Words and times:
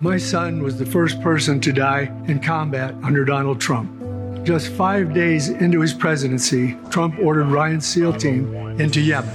My 0.00 0.18
son 0.18 0.62
was 0.62 0.78
the 0.78 0.84
first 0.84 1.22
person 1.22 1.58
to 1.62 1.72
die 1.72 2.12
in 2.26 2.40
combat 2.40 2.94
under 3.02 3.24
Donald 3.24 3.62
Trump. 3.62 4.44
Just 4.44 4.68
five 4.68 5.14
days 5.14 5.48
into 5.48 5.80
his 5.80 5.94
presidency, 5.94 6.76
Trump 6.90 7.18
ordered 7.18 7.46
Ryan's 7.46 7.86
SEAL 7.86 8.12
team 8.18 8.54
into 8.78 9.00
Yemen. 9.00 9.34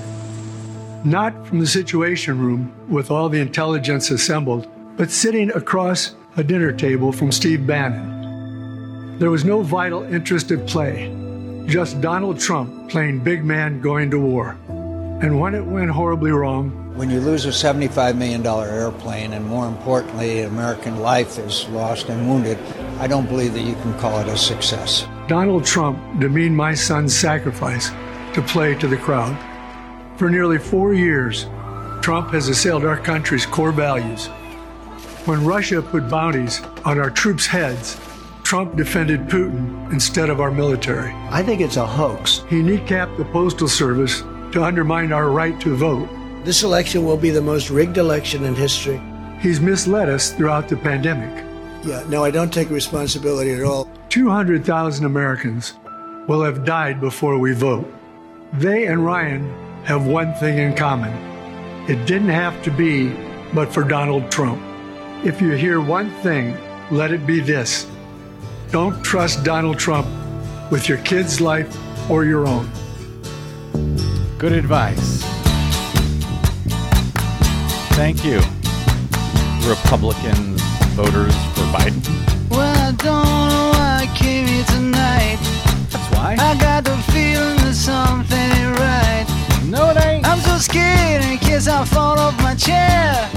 Not 1.04 1.48
from 1.48 1.62
the 1.62 1.66
Situation 1.66 2.38
Room 2.38 2.72
with 2.88 3.10
all 3.10 3.28
the 3.28 3.40
intelligence 3.40 4.12
assembled, 4.12 4.68
but 4.98 5.10
sitting 5.10 5.50
across 5.54 6.14
a 6.38 6.44
dinner 6.44 6.72
table 6.72 7.12
from 7.12 7.32
Steve 7.32 7.66
Bannon. 7.66 9.18
There 9.18 9.32
was 9.32 9.44
no 9.44 9.64
vital 9.64 10.04
interest 10.04 10.52
at 10.52 10.68
play, 10.68 11.08
just 11.66 12.02
Donald 12.02 12.40
Trump 12.40 12.88
playing 12.88 13.24
big 13.24 13.44
man 13.44 13.82
going 13.82 14.12
to 14.12 14.20
war. 14.20 14.56
And 15.24 15.40
when 15.40 15.56
it 15.56 15.66
went 15.66 15.90
horribly 15.90 16.30
wrong, 16.30 16.81
when 16.96 17.10
you 17.10 17.22
lose 17.22 17.46
a 17.46 17.50
$75 17.50 18.18
million 18.18 18.46
airplane, 18.46 19.34
and 19.34 19.46
more 19.46 19.68
importantly, 19.68 20.42
American 20.42 21.00
life 21.00 21.40
is 21.40 21.68
lost 21.70 22.10
and 22.10 22.28
wounded, 22.30 22.58
I 23.00 23.08
don't 23.08 23.28
believe 23.28 23.54
that 23.54 23.62
you 23.62 23.76
can 23.76 23.98
call 23.98 24.20
it 24.20 24.28
a 24.28 24.38
success. 24.38 25.08
Donald 25.28 25.66
Trump 25.66 25.98
demeaned 26.20 26.56
my 26.56 26.74
son's 26.74 27.18
sacrifice 27.18 27.90
to 28.34 28.42
play 28.42 28.76
to 28.76 28.88
the 28.88 28.98
crowd. 28.98 29.38
For 30.18 30.30
nearly 30.30 30.58
four 30.58 30.94
years, 30.94 31.46
Trump 32.02 32.32
has 32.32 32.50
assailed 32.50 32.84
our 32.84 32.98
country's 32.98 33.46
core 33.46 33.72
values. 33.72 34.28
When 35.26 35.46
Russia 35.46 35.82
put 35.82 36.10
bounties 36.10 36.62
on 36.84 37.00
our 37.00 37.10
troops' 37.10 37.46
heads, 37.46 38.00
Trump 38.44 38.76
defended 38.76 39.28
Putin 39.28 39.92
instead 39.94 40.30
of 40.30 40.42
our 40.42 40.52
military. 40.52 41.14
I 41.30 41.42
think 41.42 41.62
it's 41.62 41.78
a 41.78 41.86
hoax. 41.86 42.44
He 42.50 42.58
kneecapped 42.58 43.18
the 43.18 43.26
Postal 43.26 43.70
Service 43.70 44.22
to 44.52 44.64
undermine 44.64 45.14
our 45.14 45.30
right 45.30 45.58
to 45.62 45.76
vote. 45.76 46.10
This 46.44 46.64
election 46.64 47.06
will 47.06 47.18
be 47.18 47.30
the 47.30 47.42
most 47.42 47.70
rigged 47.70 47.98
election 47.98 48.46
in 48.46 48.56
history. 48.56 49.00
He's 49.40 49.60
misled 49.60 50.10
us 50.10 50.32
throughout 50.32 50.68
the 50.68 50.78
pandemic. 50.78 51.46
Yeah, 51.84 52.04
no, 52.10 52.24
I 52.24 52.32
don't 52.32 52.52
take 52.52 52.70
responsibility 52.70 53.52
at 53.52 53.64
all. 53.64 53.88
200,000 54.10 55.06
Americans 55.06 55.74
will 56.28 56.44
have 56.44 56.66
died 56.66 57.00
before 57.00 57.38
we 57.38 57.54
vote. 57.54 57.92
They 58.54 58.88
and 58.88 59.06
Ryan 59.06 59.50
have 59.84 60.06
one 60.06 60.34
thing 60.36 60.58
in 60.58 60.76
common 60.76 61.32
it 61.88 62.06
didn't 62.06 62.30
have 62.30 62.62
to 62.64 62.72
be 62.72 63.10
but 63.54 63.74
for 63.74 63.84
Donald 63.84 64.30
Trump. 64.32 64.62
If 65.26 65.42
you 65.42 65.52
hear 65.54 65.82
one 65.82 66.12
thing, 66.22 66.56
let 66.92 67.12
it 67.12 67.26
be 67.26 67.40
this 67.40 67.88
don't 68.70 69.04
trust 69.04 69.44
Donald 69.44 69.78
Trump 69.78 70.08
with 70.72 70.88
your 70.88 71.00
kid's 71.00 71.42
life 71.42 71.76
or 72.10 72.24
your 72.24 72.48
own. 72.48 72.70
Good 74.38 74.54
advice. 74.54 75.31
Thank 78.02 78.26
you, 78.26 78.42
Republican 79.70 80.58
voters 80.98 81.36
for 81.54 81.66
Biden. 81.70 82.02
Well, 82.50 82.76
I 82.88 82.92
don't 82.94 83.50
know 83.54 83.70
why 83.78 84.00
I 84.02 84.18
came 84.18 84.48
here 84.48 84.64
tonight. 84.64 85.38
That's 85.92 86.10
why. 86.10 86.36
I 86.40 86.58
got 86.58 86.84
the 86.84 86.98
feeling 87.14 87.58
that 87.58 87.76
something 87.76 88.36
ain't 88.58 88.80
right. 88.80 89.28
No, 89.70 89.92
it 89.92 90.04
ain't. 90.04 90.28
I'm 90.28 90.40
so 90.40 90.58
scared 90.58 91.24
in 91.26 91.38
case 91.38 91.68
I 91.68 91.86
fall 91.86 92.18
off 92.18 92.36
my 92.42 92.56
chair. 92.56 93.30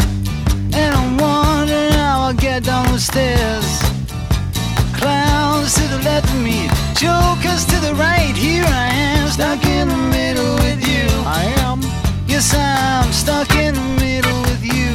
And 0.72 0.94
I'm 0.96 1.18
wondering 1.18 1.92
how 1.92 2.22
I'll 2.22 2.32
get 2.32 2.64
down 2.64 2.90
the 2.90 2.98
stairs. 2.98 3.68
Clowns 4.96 5.74
to 5.74 5.82
the 5.88 6.00
left 6.08 6.26
of 6.32 6.40
me, 6.40 6.68
jokers 6.96 7.66
to 7.66 7.76
the 7.84 7.94
right. 7.96 8.34
Here 8.34 8.64
I 8.64 8.88
am, 9.12 9.28
stuck 9.28 9.62
in 9.66 9.88
the 9.88 10.02
middle 10.08 10.54
with 10.64 10.80
you. 10.88 11.04
I 11.28 11.52
am. 11.60 11.82
Yes, 12.26 12.54
I'm 12.54 13.12
stuck 13.12 13.53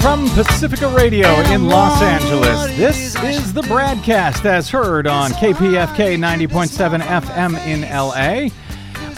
From 0.02 0.30
Pacifica 0.30 0.88
Radio 0.88 1.28
in 1.52 1.67
Los 1.67 2.02
Angeles, 2.02 2.78
this 2.78 3.16
is 3.23 3.52
the 3.52 3.61
BradCast 3.61 4.45
as 4.45 4.69
heard 4.69 5.08
on 5.08 5.31
KPFK 5.31 6.17
90.7 6.17 7.02
FM 7.02 7.58
in 7.67 7.81
LA. 7.81 8.50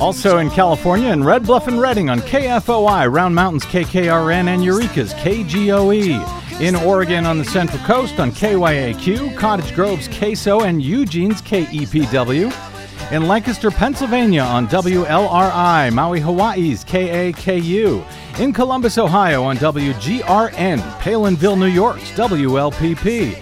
Also 0.03 0.39
in 0.39 0.49
California 0.49 1.09
and 1.09 1.23
Red 1.23 1.45
Bluff 1.45 1.67
and 1.67 1.79
Redding 1.79 2.09
on 2.09 2.19
KFOI, 2.21 3.11
Round 3.11 3.35
Mountains 3.35 3.63
KKRN, 3.65 4.47
and 4.47 4.63
Eureka's 4.63 5.13
KGOE. 5.13 6.59
In 6.59 6.75
Oregon 6.75 7.25
on 7.25 7.37
the 7.37 7.45
Central 7.45 7.79
Coast 7.83 8.19
on 8.19 8.31
KYAQ, 8.31 9.37
Cottage 9.37 9.73
Grove's 9.75 10.07
KSO, 10.07 10.65
and 10.65 10.81
Eugene's 10.81 11.41
KEPW. 11.43 12.70
In 13.11 13.27
Lancaster, 13.27 13.69
Pennsylvania 13.69 14.41
on 14.41 14.69
WLRI, 14.69 15.93
Maui, 15.93 16.21
Hawaii's 16.21 16.85
KAKU. 16.85 18.05
In 18.39 18.53
Columbus, 18.53 18.97
Ohio 18.97 19.43
on 19.43 19.57
WGRN, 19.57 20.79
Palenville, 21.01 21.57
New 21.57 21.65
York's 21.65 22.09
WLPP. 22.11 23.37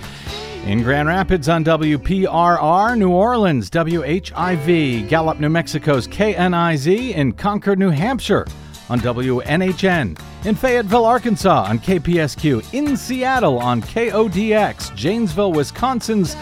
In 0.65 0.81
Grand 0.81 1.07
Rapids 1.07 1.47
on 1.47 1.63
WPRR, 1.63 2.97
New 2.97 3.11
Orleans, 3.11 3.69
WHIV, 3.69 5.07
Gallup, 5.07 5.39
New 5.39 5.49
Mexico's 5.49 6.07
KNIZ, 6.07 7.13
in 7.13 7.31
Concord, 7.33 7.77
New 7.77 7.91
Hampshire 7.91 8.47
on 8.89 8.99
WNHN, 8.99 10.19
in 10.45 10.55
Fayetteville, 10.55 11.05
Arkansas 11.05 11.65
on 11.65 11.77
KPSQ, 11.77 12.73
in 12.73 12.97
Seattle 12.97 13.59
on 13.59 13.83
KODX, 13.83 14.95
Janesville, 14.95 15.53
Wisconsin's 15.53 16.35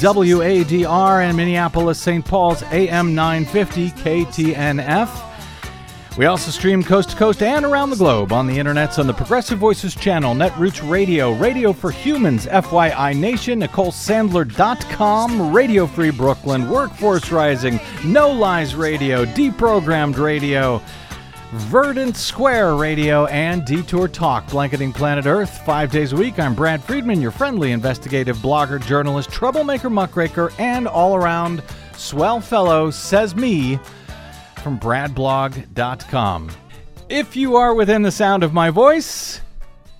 WADR, 0.00 1.22
and 1.22 1.36
Minneapolis, 1.36 1.98
St. 1.98 2.24
Paul's 2.24 2.62
AM 2.64 3.14
950 3.14 3.90
KTNF. 3.90 5.26
We 6.16 6.24
also 6.24 6.50
stream 6.50 6.82
coast 6.82 7.10
to 7.10 7.16
coast 7.16 7.42
and 7.42 7.64
around 7.64 7.90
the 7.90 7.96
globe 7.96 8.32
on 8.32 8.46
the 8.46 8.56
internets 8.56 8.98
on 8.98 9.06
the 9.06 9.12
Progressive 9.12 9.58
Voices 9.58 9.94
channel, 9.94 10.34
Netroots 10.34 10.88
Radio, 10.88 11.32
Radio 11.32 11.72
for 11.72 11.90
Humans, 11.90 12.46
FYI 12.46 13.14
Nation, 13.14 13.60
NicoleSandler.com, 13.60 15.52
Radio 15.52 15.86
Free 15.86 16.10
Brooklyn, 16.10 16.68
Workforce 16.68 17.30
Rising, 17.30 17.78
No 18.04 18.32
Lies 18.32 18.74
Radio, 18.74 19.24
Deprogrammed 19.26 20.16
Radio, 20.18 20.82
Verdant 21.52 22.16
Square 22.16 22.76
Radio, 22.76 23.26
and 23.26 23.64
Detour 23.64 24.06
Talk, 24.06 24.48
blanketing 24.50 24.92
planet 24.92 25.26
Earth 25.26 25.64
five 25.66 25.90
days 25.90 26.12
a 26.12 26.16
week. 26.16 26.38
I'm 26.38 26.54
Brad 26.54 26.82
Friedman, 26.84 27.20
your 27.20 27.32
friendly 27.32 27.72
investigative 27.72 28.36
blogger, 28.36 28.80
journalist, 28.80 29.30
troublemaker, 29.30 29.90
muckraker, 29.90 30.52
and 30.60 30.86
all 30.86 31.16
around 31.16 31.64
swell 31.96 32.40
fellow, 32.40 32.92
says 32.92 33.34
me 33.34 33.80
from 34.62 34.78
bradblog.com. 34.78 36.50
If 37.08 37.34
you 37.34 37.56
are 37.56 37.74
within 37.74 38.02
the 38.02 38.12
sound 38.12 38.44
of 38.44 38.52
my 38.52 38.70
voice, 38.70 39.40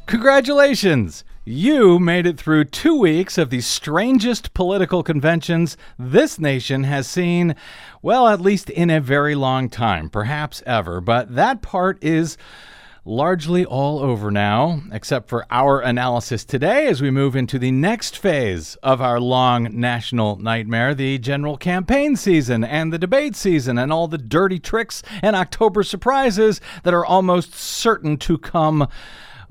congratulations! 0.06 1.24
You 1.44 1.98
made 1.98 2.26
it 2.26 2.38
through 2.38 2.64
two 2.64 2.94
weeks 2.98 3.38
of 3.38 3.48
the 3.48 3.62
strangest 3.62 4.52
political 4.52 5.02
conventions 5.02 5.78
this 5.98 6.38
nation 6.38 6.84
has 6.84 7.08
seen, 7.08 7.56
well, 8.02 8.28
at 8.28 8.42
least 8.42 8.68
in 8.68 8.90
a 8.90 9.00
very 9.00 9.34
long 9.34 9.70
time, 9.70 10.10
perhaps 10.10 10.62
ever. 10.66 11.00
But 11.00 11.34
that 11.34 11.62
part 11.62 11.96
is 12.04 12.36
largely 13.06 13.64
all 13.64 14.00
over 14.00 14.30
now, 14.30 14.82
except 14.92 15.30
for 15.30 15.46
our 15.50 15.80
analysis 15.80 16.44
today 16.44 16.88
as 16.88 17.00
we 17.00 17.10
move 17.10 17.34
into 17.34 17.58
the 17.58 17.70
next 17.70 18.18
phase 18.18 18.74
of 18.82 19.00
our 19.00 19.18
long 19.18 19.80
national 19.80 20.36
nightmare 20.36 20.94
the 20.94 21.16
general 21.16 21.56
campaign 21.56 22.16
season 22.16 22.62
and 22.62 22.92
the 22.92 22.98
debate 22.98 23.34
season 23.34 23.78
and 23.78 23.90
all 23.90 24.08
the 24.08 24.18
dirty 24.18 24.58
tricks 24.58 25.02
and 25.22 25.34
October 25.34 25.82
surprises 25.82 26.60
that 26.82 26.92
are 26.92 27.06
almost 27.06 27.54
certain 27.54 28.18
to 28.18 28.36
come. 28.36 28.86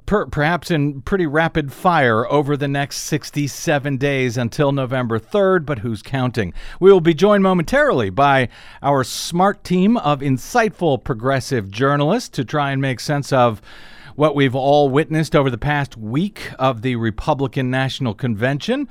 Per- 0.10 0.26
perhaps 0.26 0.72
in 0.72 1.04
pretty 1.04 1.28
rapid 1.28 1.72
fire 1.72 2.26
over 2.32 2.58
the 2.58 2.68
next 2.68 3.02
67 3.02 3.98
days 3.98 4.38
until 4.38 4.72
November 4.72 5.20
3rd, 5.20 5.68
but 5.68 5.78
who's 5.78 6.02
counting? 6.02 6.52
We 6.80 6.92
will 6.92 7.00
be 7.00 7.14
joined 7.14 7.44
momentarily 7.44 8.10
by 8.10 8.50
our 8.82 9.04
smart 9.04 9.64
team 9.64 9.98
of 9.98 10.22
insightful 10.22 11.04
progressive 11.04 11.70
journalists 11.70 12.30
to 12.30 12.44
try 12.44 12.72
and 12.72 12.82
make 12.82 13.00
sense 13.00 13.32
of 13.32 13.62
what 14.16 14.34
we've 14.34 14.56
all 14.56 14.90
witnessed 14.90 15.36
over 15.36 15.52
the 15.52 15.60
past 15.60 15.96
week 15.96 16.54
of 16.58 16.82
the 16.82 16.96
Republican 16.96 17.70
National 17.70 18.16
Convention, 18.16 18.88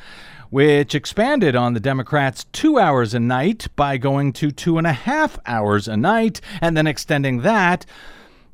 which 0.50 0.94
expanded 0.94 1.56
on 1.56 1.74
the 1.74 1.80
Democrats' 1.80 2.46
two 2.52 2.78
hours 2.78 3.12
a 3.12 3.18
night 3.18 3.66
by 3.74 3.98
going 3.98 4.32
to 4.34 4.52
two 4.52 4.78
and 4.78 4.86
a 4.86 4.92
half 4.92 5.36
hours 5.46 5.88
a 5.88 5.96
night, 5.96 6.40
and 6.60 6.76
then 6.76 6.86
extending 6.86 7.40
that 7.40 7.86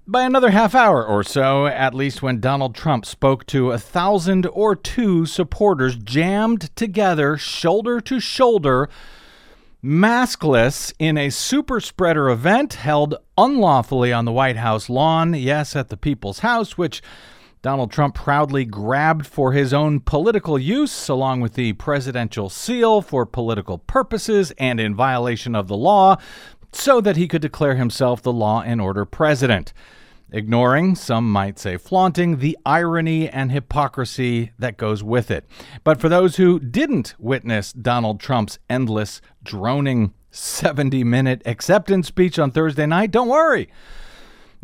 by 0.07 0.25
another 0.25 0.51
half 0.51 0.75
hour 0.75 1.05
or 1.05 1.23
so, 1.23 1.67
at 1.67 1.95
least 1.95 2.23
when 2.23 2.41
Donald 2.41 2.75
Trump 2.75 3.07
spoke 3.07 3.47
to 3.47 3.71
a 3.71 3.79
thousand 3.79 4.47
or 4.53 4.77
two 4.77 5.25
supporters 5.25 5.97
jammed 5.97 6.75
together, 6.77 7.39
shoulder 7.39 8.01
to 8.03 8.21
shoulder, 8.21 8.89
maskless, 9.83 10.93
in 10.99 11.17
a 11.17 11.31
super 11.31 11.81
spreader 11.81 12.29
event 12.29 12.75
held 12.75 13.15
unlawfully 13.39 14.13
on 14.13 14.27
the 14.27 14.33
White 14.33 14.57
House 14.57 14.91
lawn, 14.91 15.33
yes, 15.33 15.75
at 15.75 15.89
the 15.89 15.97
People's 15.97 16.41
House, 16.41 16.77
which 16.77 17.03
Donald 17.63 17.91
Trump 17.91 18.15
proudly 18.15 18.67
grabbed 18.67 19.27
for 19.27 19.53
his 19.53 19.73
own 19.73 20.01
political 20.01 20.59
use, 20.59 21.09
along 21.09 21.41
with 21.41 21.55
the 21.55 21.73
presidential 21.75 22.51
seal 22.51 23.01
for 23.01 23.25
political 23.25 23.79
purposes 23.79 24.53
and 24.59 24.79
in 24.79 24.95
violation 24.95 25.55
of 25.55 25.67
the 25.67 25.77
law, 25.77 26.19
so 26.75 27.01
that 27.01 27.17
he 27.17 27.29
could 27.29 27.43
declare 27.43 27.77
himself 27.77 28.23
the 28.23 28.33
law 28.33 28.61
and 28.63 28.81
order 28.81 29.05
president. 29.05 29.73
ignoring, 30.33 30.97
some 30.97 31.31
might 31.31 31.59
say 31.61 31.77
flaunting, 31.77 32.39
the 32.39 32.59
irony 32.67 33.29
and 33.29 33.53
hypocrisy 33.53 34.51
that 34.59 34.77
goes 34.77 35.03
with 35.03 35.31
it. 35.31 35.45
But 35.85 36.01
for 36.01 36.09
those 36.09 36.37
who 36.37 36.59
didn't 36.59 37.15
witness 37.19 37.73
Donald 37.73 38.19
Trump's 38.19 38.59
endless, 38.69 39.21
droning 39.45 40.13
70 40.33 41.05
minute 41.05 41.41
acceptance 41.47 42.09
speech 42.09 42.39
on 42.39 42.51
Thursday 42.51 42.87
night, 42.87 43.13
don't 43.13 43.29
worry. 43.29 43.69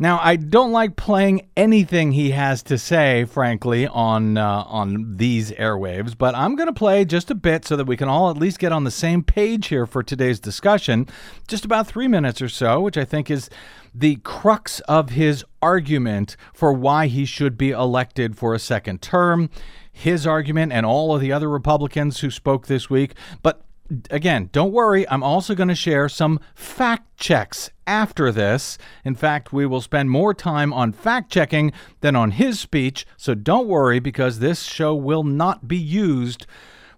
Now, 0.01 0.19
I 0.19 0.35
don't 0.35 0.71
like 0.71 0.95
playing 0.95 1.47
anything 1.55 2.13
he 2.13 2.31
has 2.31 2.63
to 2.63 2.79
say, 2.79 3.25
frankly, 3.25 3.85
on 3.85 4.35
uh, 4.35 4.63
on 4.65 5.17
these 5.17 5.51
airwaves, 5.51 6.17
but 6.17 6.33
I'm 6.33 6.55
going 6.55 6.65
to 6.65 6.73
play 6.73 7.05
just 7.05 7.29
a 7.29 7.35
bit 7.35 7.65
so 7.65 7.75
that 7.75 7.85
we 7.85 7.95
can 7.95 8.09
all 8.09 8.31
at 8.31 8.35
least 8.35 8.57
get 8.57 8.71
on 8.71 8.83
the 8.83 8.89
same 8.89 9.21
page 9.21 9.67
here 9.67 9.85
for 9.85 10.01
today's 10.01 10.39
discussion. 10.39 11.07
Just 11.47 11.65
about 11.65 11.85
three 11.85 12.07
minutes 12.07 12.41
or 12.41 12.49
so, 12.49 12.81
which 12.81 12.97
I 12.97 13.05
think 13.05 13.29
is 13.29 13.47
the 13.93 14.15
crux 14.23 14.79
of 14.81 15.11
his 15.11 15.45
argument 15.61 16.35
for 16.51 16.73
why 16.73 17.05
he 17.05 17.23
should 17.23 17.55
be 17.55 17.69
elected 17.69 18.35
for 18.35 18.55
a 18.55 18.59
second 18.59 19.03
term. 19.03 19.51
His 19.91 20.25
argument 20.25 20.71
and 20.71 20.83
all 20.83 21.13
of 21.13 21.21
the 21.21 21.31
other 21.31 21.47
Republicans 21.47 22.21
who 22.21 22.31
spoke 22.31 22.65
this 22.65 22.89
week, 22.89 23.13
but 23.43 23.61
again, 24.09 24.49
don't 24.51 24.71
worry. 24.71 25.07
I'm 25.09 25.23
also 25.23 25.55
going 25.55 25.69
to 25.69 25.75
share 25.75 26.09
some 26.09 26.39
fact 26.55 27.17
checks 27.17 27.69
after 27.85 28.31
this. 28.31 28.77
In 29.03 29.15
fact, 29.15 29.51
we 29.51 29.65
will 29.65 29.81
spend 29.81 30.09
more 30.09 30.33
time 30.33 30.73
on 30.73 30.91
fact 30.91 31.31
checking 31.31 31.71
than 32.01 32.15
on 32.15 32.31
his 32.31 32.59
speech. 32.59 33.05
So 33.17 33.33
don't 33.33 33.67
worry 33.67 33.99
because 33.99 34.39
this 34.39 34.63
show 34.63 34.95
will 34.95 35.23
not 35.23 35.67
be 35.67 35.77
used 35.77 36.45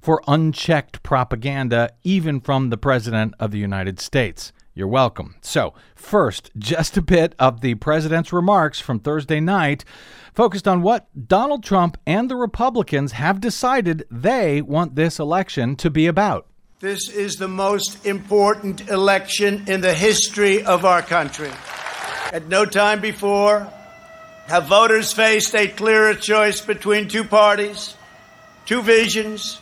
for 0.02 0.22
unchecked 0.28 1.02
propaganda, 1.02 1.90
even 2.04 2.42
from 2.42 2.70
the 2.70 2.78
President 2.78 3.34
of 3.40 3.52
the 3.52 3.58
United 3.58 4.00
States. 4.00 4.52
You're 4.76 4.88
welcome. 4.88 5.36
So, 5.42 5.76
first, 5.96 6.52
just 6.58 6.98
a 6.98 7.02
bit 7.02 7.36
of 7.38 7.62
the 7.62 7.76
president's 7.76 8.34
remarks 8.34 8.80
from 8.80 9.00
Thursday 9.00 9.40
night, 9.40 9.86
focused 10.34 10.68
on 10.68 10.82
what 10.82 11.08
Donald 11.28 11.64
Trump 11.64 11.98
and 12.08 12.30
the 12.30 12.36
Republicans 12.36 13.14
have 13.14 13.40
decided 13.40 14.06
they 14.10 14.62
want 14.62 14.96
this 14.96 15.20
election 15.20 15.76
to 15.76 15.92
be 15.92 16.08
about. 16.08 16.48
This 16.84 17.08
is 17.08 17.38
the 17.38 17.48
most 17.48 18.06
important 18.06 18.90
election 18.90 19.64
in 19.68 19.80
the 19.80 19.94
history 19.94 20.66
of 20.66 20.84
our 20.84 21.02
country. 21.02 21.50
At 22.34 22.50
no 22.50 22.66
time 22.66 23.00
before 23.00 23.72
have 24.48 24.66
voters 24.66 25.14
faced 25.14 25.56
a 25.56 25.70
clearer 25.70 26.14
choice 26.14 26.60
between 26.60 27.08
two 27.08 27.24
parties, 27.24 27.96
two 28.66 28.82
visions, 28.82 29.62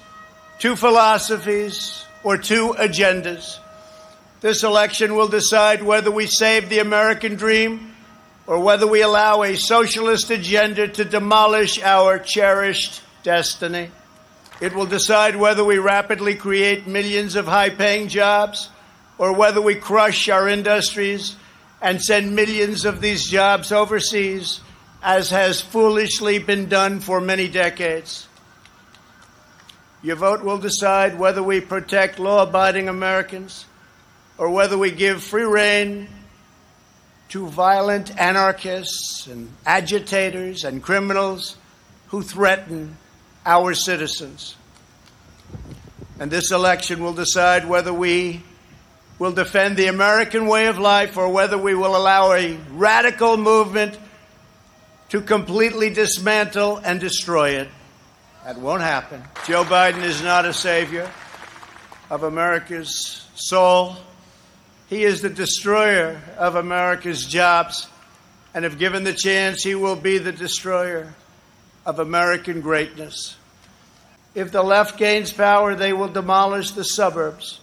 two 0.58 0.76
philosophies, 0.76 2.06
or 2.24 2.40
two 2.40 2.70
agendas. 2.80 3.60
This 4.40 4.64
election 4.64 5.14
will 5.14 5.28
decide 5.28 5.84
whether 5.84 6.10
we 6.10 6.26
save 6.26 6.70
the 6.70 6.80
American 6.80 7.36
dream 7.36 7.94
or 8.48 8.58
whether 8.64 8.88
we 8.88 9.04
allow 9.04 9.44
a 9.44 9.56
socialist 9.58 10.32
agenda 10.32 10.88
to 10.88 11.06
demolish 11.06 11.80
our 11.84 12.18
cherished 12.18 13.04
destiny. 13.22 13.92
It 14.62 14.76
will 14.76 14.86
decide 14.86 15.36
whether 15.36 15.66
we 15.66 15.80
rapidly 15.80 16.36
create 16.36 16.86
millions 16.86 17.36
of 17.36 17.48
high 17.48 17.72
paying 17.72 18.08
jobs 18.08 18.70
or 19.18 19.34
whether 19.34 19.60
we 19.60 19.74
crush 19.74 20.30
our 20.30 20.48
industries 20.48 21.36
and 21.82 22.00
send 22.00 22.36
millions 22.36 22.86
of 22.86 23.02
these 23.02 23.28
jobs 23.28 23.72
overseas, 23.72 24.62
as 25.02 25.32
has 25.32 25.62
foolishly 25.62 26.38
been 26.38 26.70
done 26.70 27.00
for 27.00 27.20
many 27.20 27.48
decades. 27.48 28.28
Your 30.04 30.16
vote 30.16 30.44
will 30.44 30.60
decide 30.60 31.18
whether 31.18 31.42
we 31.42 31.60
protect 31.60 32.20
law 32.20 32.44
abiding 32.44 32.88
Americans 32.88 33.66
or 34.38 34.52
whether 34.52 34.78
we 34.78 34.92
give 34.92 35.24
free 35.24 35.44
rein 35.44 36.08
to 37.30 37.48
violent 37.48 38.16
anarchists 38.20 39.26
and 39.26 39.52
agitators 39.66 40.64
and 40.64 40.84
criminals 40.84 41.58
who 42.08 42.22
threaten 42.22 42.98
our 43.46 43.74
citizens. 43.74 44.56
And 46.20 46.30
this 46.30 46.52
election 46.52 47.04
will 47.04 47.14
decide 47.14 47.68
whether 47.68 47.94
we 47.94 48.44
will 49.18 49.32
defend 49.32 49.78
the 49.78 49.88
American 49.88 50.48
way 50.48 50.68
of 50.68 50.78
life 50.78 51.18
or 51.18 51.30
whether 51.30 51.58
we 51.58 51.76
will 51.76 51.96
allow 51.96 52.34
a 52.34 52.58
radical 52.72 53.38
movement 53.38 53.98
to 55.10 55.22
completely 55.22 55.90
dismantle 55.90 56.78
and 56.78 57.00
destroy 57.00 57.52
it. 57.52 57.70
That 58.46 58.58
won't 58.58 58.82
happen. 58.82 59.24
Joe 59.46 59.64
Biden 59.64 60.04
is 60.04 60.22
not 60.24 60.46
a 60.46 60.54
savior 60.54 61.12
of 62.10 62.24
America's 62.24 63.28
soul. 63.36 63.96
He 64.88 65.04
is 65.04 65.22
the 65.22 65.30
destroyer 65.30 66.22
of 66.38 66.56
America's 66.56 67.26
jobs. 67.26 67.88
And 68.54 68.66
if 68.66 68.78
given 68.78 69.04
the 69.04 69.14
chance, 69.14 69.64
he 69.64 69.76
will 69.76 69.96
be 69.96 70.18
the 70.18 70.32
destroyer 70.32 71.14
of 71.86 72.00
American 72.00 72.62
greatness. 72.62 73.36
If 74.34 74.52
the 74.52 74.64
left 74.64 74.98
gains 74.98 75.34
power, 75.34 75.76
they 75.76 75.94
will 75.94 76.08
demolish 76.08 76.72
the 76.72 76.84
suburbs, 76.84 77.60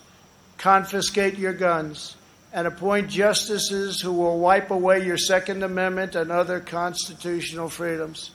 confiscate 0.59 1.39
your 1.39 1.55
guns, 1.55 2.17
and 2.53 2.67
appoint 2.67 3.09
justices 3.09 4.01
who 4.01 4.13
will 4.13 4.39
wipe 4.39 4.71
away 4.71 5.05
your 5.05 5.19
Second 5.19 5.63
Amendment 5.63 6.15
and 6.15 6.31
other 6.31 6.61
constitutional 6.61 7.69
freedoms. 7.69 8.31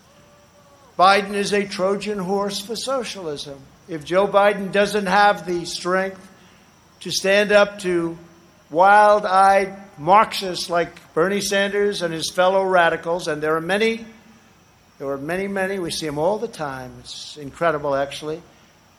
Biden 0.97 1.33
is 1.33 1.53
a 1.53 1.67
Trojan 1.67 2.19
horse 2.19 2.59
for 2.59 2.75
socialism. 2.75 3.59
If 3.87 4.05
Joe 4.05 4.27
Biden 4.27 4.71
doesn't 4.71 5.07
have 5.07 5.45
the 5.45 5.65
strength 5.65 6.29
to 7.01 7.11
stand 7.11 7.51
up 7.51 7.79
to 7.79 8.17
wild 8.69 9.25
eyed 9.25 9.75
Marxists 9.97 10.69
like 10.69 11.13
Bernie 11.13 11.41
Sanders 11.41 12.01
and 12.01 12.13
his 12.13 12.29
fellow 12.29 12.63
radicals, 12.63 13.27
and 13.27 13.41
there 13.41 13.55
are 13.55 13.61
many 13.61 14.05
there 15.03 15.09
were 15.09 15.17
many, 15.17 15.49
many. 15.49 15.79
We 15.79 15.91
see 15.91 16.07
him 16.07 16.17
all 16.17 16.37
the 16.37 16.47
time. 16.47 16.93
It's 17.01 17.35
incredible, 17.35 17.93
actually. 17.93 18.41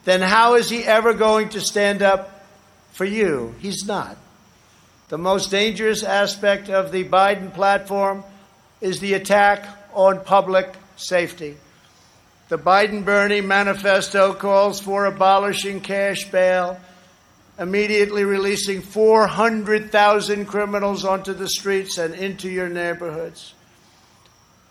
Then 0.04 0.20
how 0.20 0.56
is 0.56 0.68
he 0.68 0.84
ever 0.84 1.14
going 1.14 1.48
to 1.48 1.62
stand 1.62 2.02
up 2.02 2.44
for 2.92 3.06
you? 3.06 3.54
He's 3.60 3.86
not. 3.86 4.18
The 5.08 5.16
most 5.16 5.50
dangerous 5.50 6.02
aspect 6.02 6.68
of 6.68 6.92
the 6.92 7.04
Biden 7.04 7.54
platform 7.54 8.22
is 8.82 9.00
the 9.00 9.14
attack 9.14 9.66
on 9.94 10.22
public 10.22 10.74
safety. 10.96 11.56
The 12.50 12.58
Biden 12.58 13.06
Bernie 13.06 13.40
manifesto 13.40 14.34
calls 14.34 14.82
for 14.82 15.06
abolishing 15.06 15.80
cash 15.80 16.30
bail, 16.30 16.78
immediately 17.58 18.24
releasing 18.24 18.82
400,000 18.82 20.44
criminals 20.44 21.06
onto 21.06 21.32
the 21.32 21.48
streets 21.48 21.96
and 21.96 22.14
into 22.14 22.50
your 22.50 22.68
neighborhoods 22.68 23.54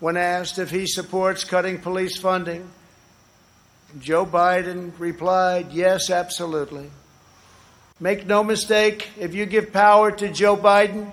when 0.04 0.18
asked 0.18 0.58
if 0.58 0.68
he 0.68 0.86
supports 0.86 1.44
cutting 1.44 1.78
police 1.78 2.18
funding. 2.18 2.68
Joe 3.98 4.26
Biden 4.26 4.92
replied, 4.98 5.72
Yes, 5.72 6.10
absolutely. 6.10 6.90
Make 7.98 8.26
no 8.26 8.44
mistake, 8.44 9.08
if 9.18 9.34
you 9.34 9.46
give 9.46 9.72
power 9.72 10.12
to 10.12 10.28
Joe 10.28 10.58
Biden, 10.58 11.10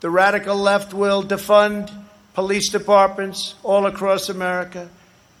the 0.00 0.08
radical 0.08 0.56
left 0.56 0.94
will 0.94 1.22
defund 1.22 1.92
police 2.32 2.70
departments 2.70 3.54
all 3.62 3.84
across 3.84 4.30
America. 4.30 4.88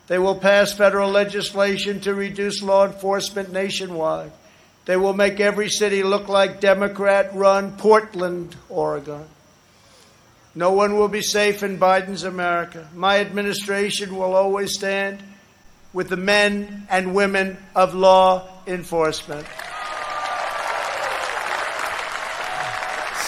They 0.08 0.18
will 0.18 0.38
pass 0.38 0.74
federal 0.74 1.08
legislation 1.08 1.98
to 2.00 2.12
reduce 2.12 2.62
law 2.62 2.84
enforcement 2.84 3.50
nationwide. 3.50 4.32
They 4.84 4.98
will 4.98 5.14
make 5.14 5.40
every 5.40 5.70
city 5.70 6.02
look 6.02 6.28
like 6.28 6.60
Democrat 6.60 7.34
run 7.34 7.74
Portland, 7.78 8.54
Oregon. 8.68 9.24
No 10.54 10.72
one 10.72 10.96
will 10.96 11.08
be 11.08 11.22
safe 11.22 11.62
in 11.62 11.78
Biden's 11.78 12.24
America. 12.24 12.88
My 12.94 13.20
administration 13.20 14.14
will 14.14 14.34
always 14.34 14.74
stand 14.74 15.22
with 15.92 16.08
the 16.08 16.16
men 16.16 16.86
and 16.90 17.14
women 17.14 17.56
of 17.74 17.94
law 17.94 18.48
enforcement. 18.66 19.46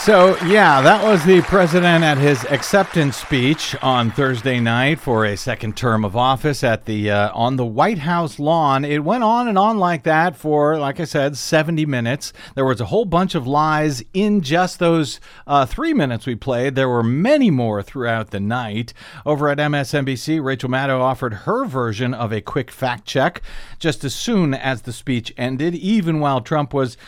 So, 0.05 0.37
yeah, 0.45 0.83
that 0.83 1.03
was 1.03 1.25
the 1.25 1.41
president 1.41 2.05
at 2.05 2.19
his 2.19 2.45
acceptance 2.51 3.17
speech 3.17 3.75
on 3.81 4.11
Thursday 4.11 4.61
night 4.61 5.01
for 5.01 5.25
a 5.25 5.35
second 5.35 5.79
term 5.79 6.05
of 6.05 6.15
office 6.15 6.63
at 6.63 6.85
the 6.85 7.11
uh, 7.11 7.33
on 7.33 7.57
the 7.57 7.65
White 7.65 8.01
House 8.01 8.39
lawn. 8.39 8.85
It 8.85 9.03
went 9.03 9.25
on 9.25 9.49
and 9.49 9.57
on 9.57 9.79
like 9.79 10.03
that 10.03 10.37
for, 10.37 10.79
like 10.79 11.01
I 11.01 11.05
said, 11.05 11.39
70 11.39 11.87
minutes. 11.87 12.35
There 12.55 12.67
was 12.67 12.83
a 12.83 12.85
whole 12.85 13.07
bunch 13.07 13.35
of 13.35 13.47
lies 13.47 14.05
in 14.13 14.43
just 14.43 14.79
those 14.79 15.21
uh, 15.47 15.65
three 15.65 15.95
minutes 15.95 16.27
we 16.27 16.35
played. 16.35 16.75
There 16.75 16.91
were 16.91 17.03
many 17.03 17.51
more 17.51 17.83
throughout 17.83 18.31
the 18.31 18.41
night. 18.41 18.93
Over 19.25 19.49
at 19.49 19.57
MSNBC, 19.57 20.45
Rachel 20.45 20.69
Maddow 20.69 21.01
offered 21.01 21.33
her 21.33 21.65
version 21.65 22.13
of 22.13 22.31
a 22.31 22.43
quick 22.43 22.71
fact 22.71 23.07
check 23.07 23.41
just 23.79 24.05
as 24.05 24.15
soon 24.15 24.53
as 24.53 24.83
the 24.83 24.93
speech 24.93 25.33
ended, 25.39 25.75
even 25.75 26.21
while 26.21 26.43
Trump 26.43 26.75
was 26.75 26.99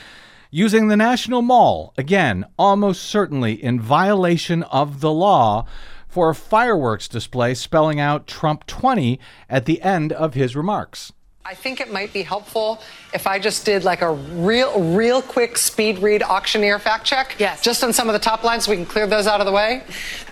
using 0.56 0.88
the 0.88 0.96
National 0.96 1.42
Mall, 1.42 1.92
again, 1.98 2.46
almost 2.58 3.02
certainly 3.02 3.62
in 3.62 3.78
violation 3.78 4.62
of 4.62 5.00
the 5.00 5.12
law, 5.12 5.66
for 6.08 6.30
a 6.30 6.34
fireworks 6.34 7.08
display 7.08 7.52
spelling 7.52 8.00
out 8.00 8.26
Trump 8.26 8.64
20 8.66 9.20
at 9.50 9.66
the 9.66 9.82
end 9.82 10.14
of 10.14 10.32
his 10.32 10.56
remarks. 10.56 11.12
I 11.44 11.54
think 11.54 11.80
it 11.80 11.92
might 11.92 12.12
be 12.12 12.22
helpful 12.22 12.80
if 13.14 13.26
I 13.26 13.38
just 13.38 13.64
did 13.64 13.84
like 13.84 14.00
a 14.00 14.12
real, 14.12 14.80
real 14.94 15.22
quick 15.22 15.58
speed 15.58 15.98
read 16.00 16.22
auctioneer 16.22 16.78
fact 16.80 17.04
check. 17.04 17.36
Yes. 17.38 17.62
Just 17.62 17.84
on 17.84 17.92
some 17.92 18.08
of 18.08 18.14
the 18.14 18.18
top 18.18 18.42
lines 18.42 18.64
so 18.64 18.72
we 18.72 18.76
can 18.78 18.86
clear 18.86 19.06
those 19.06 19.28
out 19.28 19.40
of 19.40 19.46
the 19.46 19.52
way. 19.52 19.84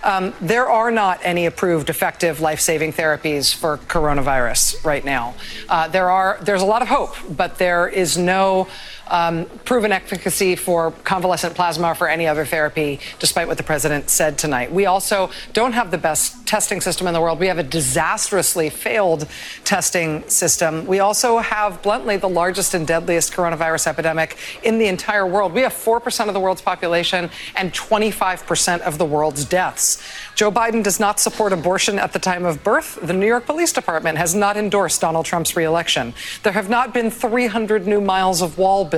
Um, 0.03 0.33
there 0.41 0.67
are 0.67 0.91
not 0.91 1.21
any 1.23 1.45
approved 1.45 1.89
effective 1.89 2.41
life 2.41 2.59
saving 2.59 2.91
therapies 2.93 3.55
for 3.55 3.77
coronavirus 3.77 4.83
right 4.83 5.05
now. 5.05 5.35
Uh, 5.69 5.87
there 5.87 6.09
are, 6.09 6.37
there's 6.41 6.61
a 6.61 6.65
lot 6.65 6.81
of 6.81 6.89
hope, 6.89 7.15
but 7.29 7.59
there 7.59 7.87
is 7.87 8.17
no 8.17 8.67
um, 9.07 9.45
proven 9.65 9.91
efficacy 9.91 10.55
for 10.55 10.91
convalescent 11.03 11.55
plasma 11.55 11.87
or 11.87 11.95
for 11.95 12.07
any 12.07 12.27
other 12.27 12.45
therapy, 12.45 12.99
despite 13.19 13.47
what 13.47 13.57
the 13.57 13.63
president 13.63 14.09
said 14.09 14.37
tonight. 14.37 14.71
We 14.71 14.85
also 14.85 15.29
don't 15.53 15.73
have 15.73 15.91
the 15.91 15.97
best 15.97 16.47
testing 16.47 16.81
system 16.81 17.07
in 17.07 17.13
the 17.13 17.21
world. 17.21 17.39
We 17.39 17.47
have 17.47 17.57
a 17.57 17.63
disastrously 17.63 18.69
failed 18.69 19.27
testing 19.63 20.27
system. 20.29 20.85
We 20.85 20.99
also 20.99 21.39
have, 21.39 21.81
bluntly, 21.81 22.17
the 22.17 22.29
largest 22.29 22.73
and 22.73 22.85
deadliest 22.85 23.33
coronavirus 23.33 23.87
epidemic 23.87 24.37
in 24.63 24.77
the 24.77 24.87
entire 24.87 25.25
world. 25.25 25.53
We 25.53 25.61
have 25.61 25.73
4% 25.73 26.27
of 26.27 26.33
the 26.33 26.39
world's 26.39 26.61
population 26.61 27.29
and 27.55 27.73
25% 27.73 28.81
of 28.81 28.97
the 28.97 29.05
world's 29.05 29.45
deaths. 29.45 30.01
Joe 30.35 30.51
Biden 30.51 30.83
does 30.83 30.99
not 30.99 31.19
support 31.19 31.53
abortion 31.53 31.97
at 31.97 32.13
the 32.13 32.19
time 32.19 32.45
of 32.45 32.63
birth. 32.63 32.99
The 33.01 33.13
New 33.13 33.27
York 33.27 33.45
Police 33.45 33.71
Department 33.71 34.17
has 34.17 34.35
not 34.35 34.57
endorsed 34.57 35.01
Donald 35.01 35.25
Trump's 35.25 35.55
reelection. 35.55 36.13
There 36.43 36.53
have 36.53 36.69
not 36.69 36.93
been 36.93 37.09
300 37.09 37.87
new 37.87 38.01
miles 38.01 38.41
of 38.41 38.57
wall 38.57 38.85
built. 38.85 38.94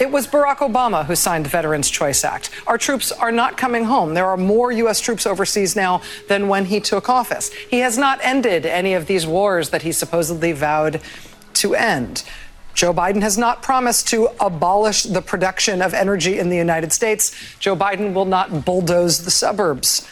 It 0.00 0.10
was 0.10 0.26
Barack 0.26 0.58
Obama 0.58 1.06
who 1.06 1.14
signed 1.14 1.44
the 1.44 1.48
Veterans 1.48 1.88
Choice 1.88 2.24
Act. 2.24 2.50
Our 2.66 2.78
troops 2.78 3.12
are 3.12 3.32
not 3.32 3.56
coming 3.56 3.84
home. 3.84 4.14
There 4.14 4.26
are 4.26 4.36
more 4.36 4.72
U.S. 4.72 5.00
troops 5.00 5.26
overseas 5.26 5.76
now 5.76 6.02
than 6.28 6.48
when 6.48 6.66
he 6.66 6.80
took 6.80 7.08
office. 7.08 7.52
He 7.52 7.78
has 7.78 7.96
not 7.96 8.18
ended 8.22 8.66
any 8.66 8.94
of 8.94 9.06
these 9.06 9.26
wars 9.26 9.70
that 9.70 9.82
he 9.82 9.92
supposedly 9.92 10.52
vowed 10.52 11.00
to 11.54 11.74
end. 11.74 12.24
Joe 12.74 12.92
Biden 12.92 13.22
has 13.22 13.38
not 13.38 13.62
promised 13.62 14.08
to 14.08 14.28
abolish 14.38 15.04
the 15.04 15.22
production 15.22 15.80
of 15.80 15.94
energy 15.94 16.38
in 16.38 16.50
the 16.50 16.56
United 16.56 16.92
States. 16.92 17.34
Joe 17.58 17.74
Biden 17.74 18.12
will 18.12 18.26
not 18.26 18.66
bulldoze 18.66 19.24
the 19.24 19.30
suburbs 19.30 20.06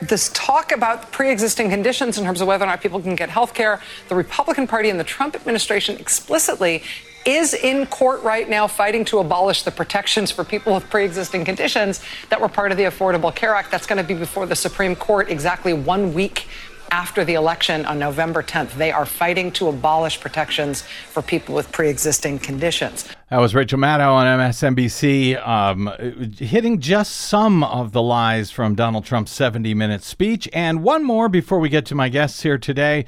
this 0.00 0.30
talk 0.32 0.72
about 0.72 1.12
pre-existing 1.12 1.68
conditions 1.68 2.16
in 2.18 2.24
terms 2.24 2.40
of 2.40 2.48
whether 2.48 2.64
or 2.64 2.68
not 2.68 2.80
people 2.80 3.00
can 3.00 3.14
get 3.14 3.28
health 3.28 3.54
care, 3.54 3.80
the 4.08 4.14
Republican 4.14 4.66
Party 4.66 4.88
and 4.88 4.98
the 4.98 5.04
Trump 5.04 5.34
administration 5.34 5.96
explicitly 5.98 6.82
is 7.32 7.54
in 7.54 7.86
court 7.86 8.22
right 8.22 8.48
now 8.48 8.66
fighting 8.66 9.04
to 9.06 9.18
abolish 9.18 9.62
the 9.62 9.70
protections 9.70 10.30
for 10.30 10.44
people 10.44 10.74
with 10.74 10.88
pre-existing 10.90 11.44
conditions 11.44 12.02
that 12.28 12.40
were 12.40 12.48
part 12.48 12.72
of 12.72 12.78
the 12.78 12.84
Affordable 12.84 13.34
Care 13.34 13.54
Act. 13.54 13.70
That's 13.70 13.86
going 13.86 13.98
to 13.98 14.04
be 14.04 14.14
before 14.14 14.46
the 14.46 14.56
Supreme 14.56 14.96
Court 14.96 15.30
exactly 15.30 15.72
one 15.72 16.14
week 16.14 16.46
after 16.90 17.24
the 17.24 17.34
election 17.34 17.84
on 17.86 17.98
November 17.98 18.42
10th. 18.42 18.72
They 18.72 18.90
are 18.90 19.06
fighting 19.06 19.52
to 19.52 19.68
abolish 19.68 20.20
protections 20.20 20.82
for 20.82 21.22
people 21.22 21.54
with 21.54 21.70
pre 21.70 21.88
existing 21.88 22.40
conditions. 22.40 23.08
That 23.30 23.38
was 23.38 23.54
Rachel 23.54 23.78
Maddow 23.78 24.12
on 24.12 24.26
MSNBC, 24.26 25.46
um, 25.46 25.92
hitting 26.36 26.80
just 26.80 27.12
some 27.12 27.62
of 27.62 27.92
the 27.92 28.02
lies 28.02 28.50
from 28.50 28.74
Donald 28.74 29.04
Trump's 29.04 29.30
70 29.30 29.72
minute 29.74 30.02
speech. 30.02 30.48
And 30.52 30.82
one 30.82 31.04
more 31.04 31.28
before 31.28 31.60
we 31.60 31.68
get 31.68 31.86
to 31.86 31.94
my 31.94 32.08
guests 32.08 32.42
here 32.42 32.58
today. 32.58 33.06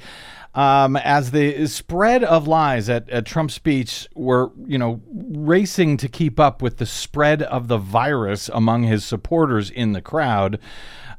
Um, 0.55 0.95
as 0.97 1.31
the 1.31 1.65
spread 1.65 2.23
of 2.23 2.47
lies 2.47 2.87
at, 2.87 3.09
at 3.09 3.25
Trump's 3.25 3.55
speech 3.55 4.07
were, 4.13 4.51
you 4.67 4.77
know, 4.77 5.01
racing 5.11 5.97
to 5.97 6.07
keep 6.07 6.39
up 6.39 6.61
with 6.61 6.77
the 6.77 6.85
spread 6.85 7.41
of 7.41 7.67
the 7.67 7.79
virus 7.79 8.49
among 8.53 8.83
his 8.83 9.03
supporters 9.03 9.71
in 9.71 9.93
the 9.93 10.01
crowd. 10.01 10.59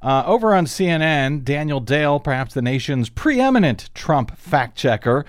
Uh, 0.01 0.23
over 0.27 0.55
on 0.55 0.67
CNN, 0.67 1.43
Daniel 1.43 1.81
Dale, 1.81 2.21
perhaps 2.21 2.55
the 2.55 2.63
nation's 2.63 3.09
preeminent 3.09 3.91
Trump 3.95 4.37
fact 4.37 4.77
checker, 4.77 5.25